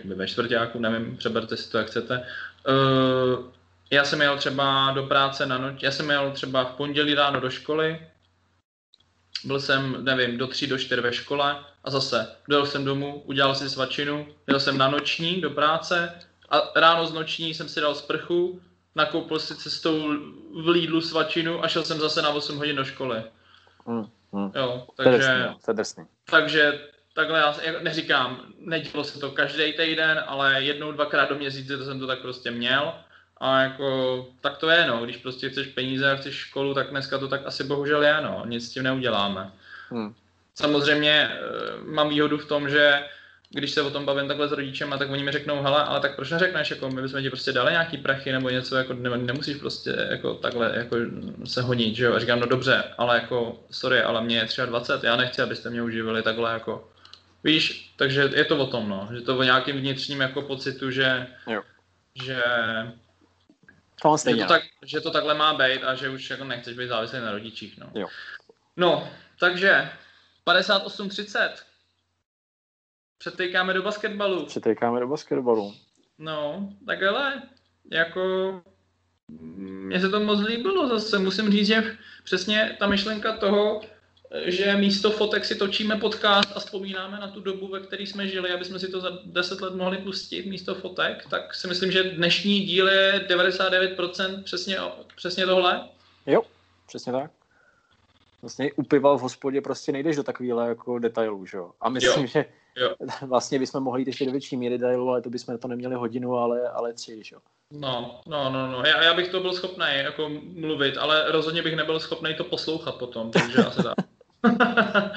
ve 0.06 0.28
čtvrtáku, 0.28 0.80
nevím, 0.80 1.18
přeberte 1.18 1.58
si 1.58 1.72
to, 1.72 1.78
jak 1.78 1.88
chcete. 1.88 2.28
Uh, 2.68 3.46
já 3.92 4.06
jsem 4.06 4.22
jel 4.22 4.38
třeba 4.38 4.92
do 4.92 5.04
práce 5.04 5.46
na 5.46 5.58
noc, 5.58 5.76
já 5.82 5.92
jsem 5.92 6.10
jel 6.10 6.32
třeba 6.32 6.64
v 6.64 6.72
pondělí 6.72 7.14
ráno 7.14 7.40
do 7.40 7.50
školy, 7.50 8.08
byl 9.44 9.60
jsem, 9.60 10.06
nevím, 10.06 10.38
do 10.38 10.48
tří, 10.48 10.68
do 10.68 10.78
čtyři 10.78 11.02
ve 11.02 11.14
škole 11.14 11.66
a 11.84 11.90
zase 11.90 12.36
dojel 12.50 12.66
jsem 12.66 12.86
domů, 12.86 13.22
udělal 13.26 13.56
si 13.56 13.70
svačinu, 13.70 14.28
jel 14.48 14.60
jsem 14.60 14.78
na 14.78 14.90
noční 14.90 15.42
do 15.42 15.50
práce 15.50 16.20
a 16.50 16.72
ráno 16.76 17.06
z 17.06 17.14
noční 17.14 17.54
jsem 17.54 17.70
si 17.70 17.82
dal 17.82 17.96
sprchu, 17.96 18.62
nakoupil 18.96 19.40
si 19.40 19.56
cestou 19.56 20.00
v 20.64 20.68
Lidlu 20.68 21.02
svačinu 21.02 21.64
a 21.64 21.68
šel 21.68 21.84
jsem 21.84 22.00
zase 22.00 22.22
na 22.22 22.30
8 22.30 22.58
hodin 22.58 22.76
do 22.76 22.86
školy. 22.86 23.24
Hmm, 23.88 24.06
hmm. 24.34 24.52
Jo, 24.56 24.88
takže, 24.96 25.50
to 25.66 25.72
je 25.72 25.76
drsný, 25.76 26.04
takže 26.30 26.80
takhle 27.14 27.40
já 27.40 27.56
neříkám, 27.82 28.54
nedělo 28.60 29.04
se 29.04 29.20
to 29.20 29.32
každý 29.32 29.74
týden, 29.74 30.24
ale 30.28 30.64
jednou, 30.64 30.92
dvakrát 30.92 31.30
do 31.30 31.36
měsíce 31.36 31.78
to 31.78 31.86
jsem 31.86 32.00
to 32.00 32.08
tak 32.08 32.22
prostě 32.22 32.52
měl. 32.52 32.94
A 33.38 33.62
jako, 33.62 34.28
tak 34.42 34.58
to 34.58 34.70
je, 34.70 34.88
no, 34.88 35.04
když 35.04 35.18
prostě 35.18 35.50
chceš 35.50 35.68
peníze 35.68 36.12
a 36.12 36.16
chceš 36.16 36.36
školu, 36.36 36.74
tak 36.74 36.90
dneska 36.90 37.18
to 37.18 37.28
tak 37.28 37.42
asi 37.46 37.64
bohužel 37.64 38.04
je, 38.04 38.22
no, 38.22 38.44
nic 38.46 38.68
s 38.68 38.70
tím 38.70 38.84
neuděláme. 38.84 39.52
Hmm. 39.90 40.14
Samozřejmě 40.56 41.12
e, 41.12 41.40
mám 41.84 42.10
výhodu 42.10 42.38
v 42.38 42.46
tom, 42.46 42.70
že 42.70 43.04
když 43.50 43.72
se 43.72 43.82
o 43.82 43.90
tom 43.90 44.06
bavím 44.06 44.28
takhle 44.28 44.48
s 44.48 44.52
rodičem, 44.52 44.96
tak 45.00 45.10
oni 45.10 45.24
mi 45.24 45.32
řeknou, 45.32 45.64
hele, 45.64 45.84
ale 45.84 46.00
tak 46.00 46.16
proč 46.16 46.32
neřekneš, 46.32 46.70
jako 46.70 46.90
my 46.90 47.02
bychom 47.02 47.22
ti 47.22 47.30
prostě 47.30 47.52
dali 47.52 47.72
nějaký 47.72 47.98
prachy 47.98 48.32
nebo 48.32 48.50
něco, 48.50 48.76
jako 48.76 48.94
ne, 48.94 49.18
nemusíš 49.18 49.58
prostě 49.58 50.08
jako 50.10 50.34
takhle 50.34 50.72
jako 50.76 50.96
se 51.46 51.62
honit, 51.62 51.96
že 51.96 52.06
jo. 52.06 52.14
A 52.14 52.20
říkám, 52.20 52.40
no 52.40 52.46
dobře, 52.46 52.84
ale 52.98 53.16
jako, 53.16 53.60
sorry, 53.72 54.02
ale 54.02 54.24
mě 54.24 54.38
je 54.38 54.66
23, 54.66 55.06
já 55.06 55.16
nechci, 55.16 55.42
abyste 55.42 55.70
mě 55.70 55.82
uživili 55.82 56.24
takhle 56.24 56.54
jako, 56.54 56.90
víš, 57.44 57.94
takže 57.96 58.30
je 58.34 58.46
to 58.46 58.58
o 58.58 58.68
tom, 58.68 58.90
no, 58.90 59.10
že 59.14 59.22
to 59.22 59.38
o 59.38 59.44
nějakým 59.44 59.78
vnitřním 59.78 60.22
jako 60.22 60.42
pocitu, 60.42 60.92
že, 60.92 61.28
jo. 61.48 61.62
že 62.26 62.44
to 64.02 64.18
že, 64.18 64.36
to 64.36 64.46
tak, 64.46 64.64
že 64.86 65.02
to 65.02 65.12
takhle 65.12 65.34
má 65.34 65.54
být 65.54 65.84
a 65.84 65.96
že 65.96 66.10
už 66.10 66.30
jako 66.30 66.44
nechceš 66.44 66.78
být 66.78 66.88
závislý 66.88 67.20
na 67.20 67.32
rodičích, 67.32 67.78
no. 67.78 67.92
Jo. 67.96 68.08
No, 68.78 69.10
takže 69.40 69.90
58-30. 70.48 71.50
Přetejkáme 73.18 73.74
do 73.74 73.84
basketbalu. 73.84 74.46
Přetejkáme 74.46 75.00
do 75.00 75.08
basketbalu. 75.08 75.76
No, 76.18 76.70
tak 76.86 77.04
ale, 77.04 77.42
jako 77.92 78.62
mně 79.28 80.00
se 80.00 80.10
to 80.10 80.20
moc 80.20 80.40
líbilo 80.40 80.88
zase. 80.88 81.20
Musím 81.20 81.52
říct, 81.52 81.68
že 81.68 81.98
přesně 82.24 82.76
ta 82.80 82.88
myšlenka 82.88 83.38
toho, 83.38 83.82
že 84.46 84.76
místo 84.76 85.12
fotek 85.12 85.46
si 85.46 85.56
točíme 85.56 85.96
podcast 85.96 86.52
a 86.56 86.60
vzpomínáme 86.60 87.20
na 87.20 87.28
tu 87.28 87.42
dobu, 87.42 87.68
ve 87.68 87.80
které 87.80 88.04
jsme 88.04 88.28
žili, 88.28 88.52
aby 88.52 88.66
jsme 88.66 88.80
si 88.80 88.88
to 88.88 89.02
za 89.02 89.10
10 89.26 89.62
let 89.62 89.76
mohli 89.76 89.98
pustit 89.98 90.46
místo 90.46 90.76
fotek, 90.76 91.26
tak 91.30 91.56
si 91.56 91.68
myslím, 91.68 91.92
že 91.92 92.04
dnešní 92.04 92.60
díl 92.60 92.88
je 92.88 93.26
99% 93.30 94.44
přesně, 94.44 94.78
přesně 95.16 95.46
tohle. 95.46 95.90
Jo, 96.26 96.42
přesně 96.88 97.12
tak. 97.12 97.32
Vlastně 98.42 98.74
u 98.74 98.84
piva 98.84 99.18
v 99.18 99.22
hospodě 99.22 99.62
prostě 99.62 99.92
nejdeš 99.92 100.16
do 100.16 100.24
takovýhle 100.24 100.68
jako 100.68 101.00
detailů, 101.00 101.46
že 101.46 101.58
jo? 101.58 101.72
A 101.82 101.90
myslím, 101.90 102.24
jo. 102.24 102.28
že 102.28 102.46
jo. 102.76 102.96
vlastně 103.28 103.60
bychom 103.60 103.84
mohli 103.84 104.02
jít 104.02 104.08
ještě 104.08 104.26
do 104.26 104.32
větší 104.32 104.58
míry 104.58 104.78
detailu, 104.78 105.10
ale 105.10 105.22
to 105.22 105.30
bychom 105.30 105.58
to 105.58 105.68
neměli 105.68 105.96
hodinu, 105.96 106.38
ale, 106.38 106.70
ale 106.70 106.94
tři, 106.94 107.24
že 107.24 107.36
jo? 107.36 107.42
No, 107.72 108.22
no, 108.26 108.50
no, 108.50 108.72
no. 108.72 108.84
Já, 108.86 109.04
já 109.04 109.14
bych 109.14 109.30
to 109.30 109.40
byl 109.40 109.54
schopný 109.54 109.86
jako 109.92 110.30
mluvit, 110.44 110.98
ale 110.98 111.32
rozhodně 111.32 111.62
bych 111.62 111.76
nebyl 111.76 112.00
schopný 112.00 112.36
to 112.36 112.44
poslouchat 112.44 112.96
potom, 112.96 113.32
takže 113.32 113.58
asi 113.58 113.84
tak. 113.84 113.94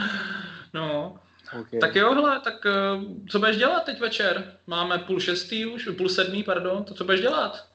no. 0.75 1.19
Okay. 1.61 1.81
Tak 1.81 1.97
jo, 1.97 2.15
hele, 2.15 2.41
tak 2.41 2.67
eh, 2.67 3.01
co 3.31 3.39
budeš 3.39 3.57
dělat 3.57 3.85
teď 3.85 4.01
večer? 4.01 4.59
Máme 4.67 4.99
půl 4.99 5.21
šestý 5.21 5.67
už, 5.67 5.89
půl 5.97 6.09
sedmý, 6.09 6.43
pardon, 6.43 6.85
to 6.85 6.95
co 6.95 7.05
budeš 7.05 7.21
dělat? 7.21 7.67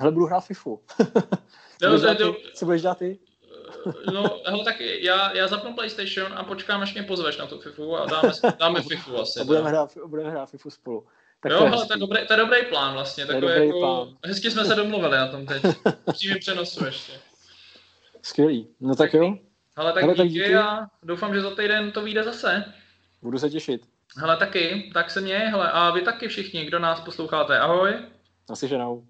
Hele, 0.00 0.12
budu 0.12 0.26
hrát 0.26 0.40
FIFU. 0.40 0.82
co, 1.80 1.86
budeš 1.86 2.00
dělat 2.00 2.18
ty? 2.18 2.34
co 2.54 2.64
budeš 2.64 2.82
dělat 2.82 2.98
ty? 2.98 3.18
Eh, 3.86 4.10
no, 4.12 4.40
hele, 4.46 4.64
tak 4.64 4.80
já, 4.80 5.36
já 5.36 5.48
zapnu 5.48 5.74
PlayStation 5.74 6.32
a 6.34 6.44
počkám, 6.44 6.82
až 6.82 6.94
mě 6.94 7.02
pozveš 7.02 7.36
na 7.36 7.46
tu 7.46 7.60
FIFU 7.60 7.96
a 7.96 8.06
dáme, 8.06 8.32
dáme 8.58 8.82
FIFU 8.88 9.18
asi. 9.18 9.40
A 9.40 9.44
budeme 9.44 9.68
hrát, 9.68 9.98
budeme 10.06 10.30
hrát 10.30 10.50
FIFU 10.50 10.70
spolu. 10.70 11.06
Tak 11.40 11.52
jo, 11.52 11.58
to, 11.58 11.64
hele, 11.64 11.86
to, 11.86 11.92
je 11.92 11.98
dobrý, 11.98 12.26
to 12.26 12.32
je 12.32 12.36
dobrý 12.36 12.64
plán 12.68 12.92
vlastně. 12.92 13.26
Takový 13.26 13.66
jako, 13.66 13.78
plán. 13.78 14.16
Hezky 14.24 14.50
jsme 14.50 14.64
se 14.64 14.74
domluvili 14.74 15.16
na 15.16 15.28
tom 15.28 15.46
teď. 15.46 15.62
V 16.06 16.12
přímém 16.12 16.38
přenosu 16.38 16.84
ještě. 16.84 17.12
Skvělý. 18.22 18.68
No 18.80 18.94
tak 18.94 19.14
jo. 19.14 19.38
Ale 19.76 19.92
tak, 19.92 20.16
díky, 20.16 20.28
díky 20.28 20.56
a 20.56 20.86
doufám, 21.02 21.34
že 21.34 21.40
za 21.40 21.54
týden 21.54 21.92
to 21.92 22.02
vyjde 22.02 22.22
zase. 22.24 22.64
Budu 23.22 23.38
se 23.38 23.50
těšit. 23.50 23.82
Hele 24.16 24.36
taky, 24.36 24.90
tak 24.94 25.10
se 25.10 25.20
měj, 25.20 25.38
hele, 25.38 25.70
a 25.72 25.90
vy 25.90 26.02
taky 26.02 26.28
všichni, 26.28 26.64
kdo 26.64 26.78
nás 26.78 27.00
posloucháte, 27.00 27.58
ahoj. 27.58 27.94
Nasiženou. 28.50 29.04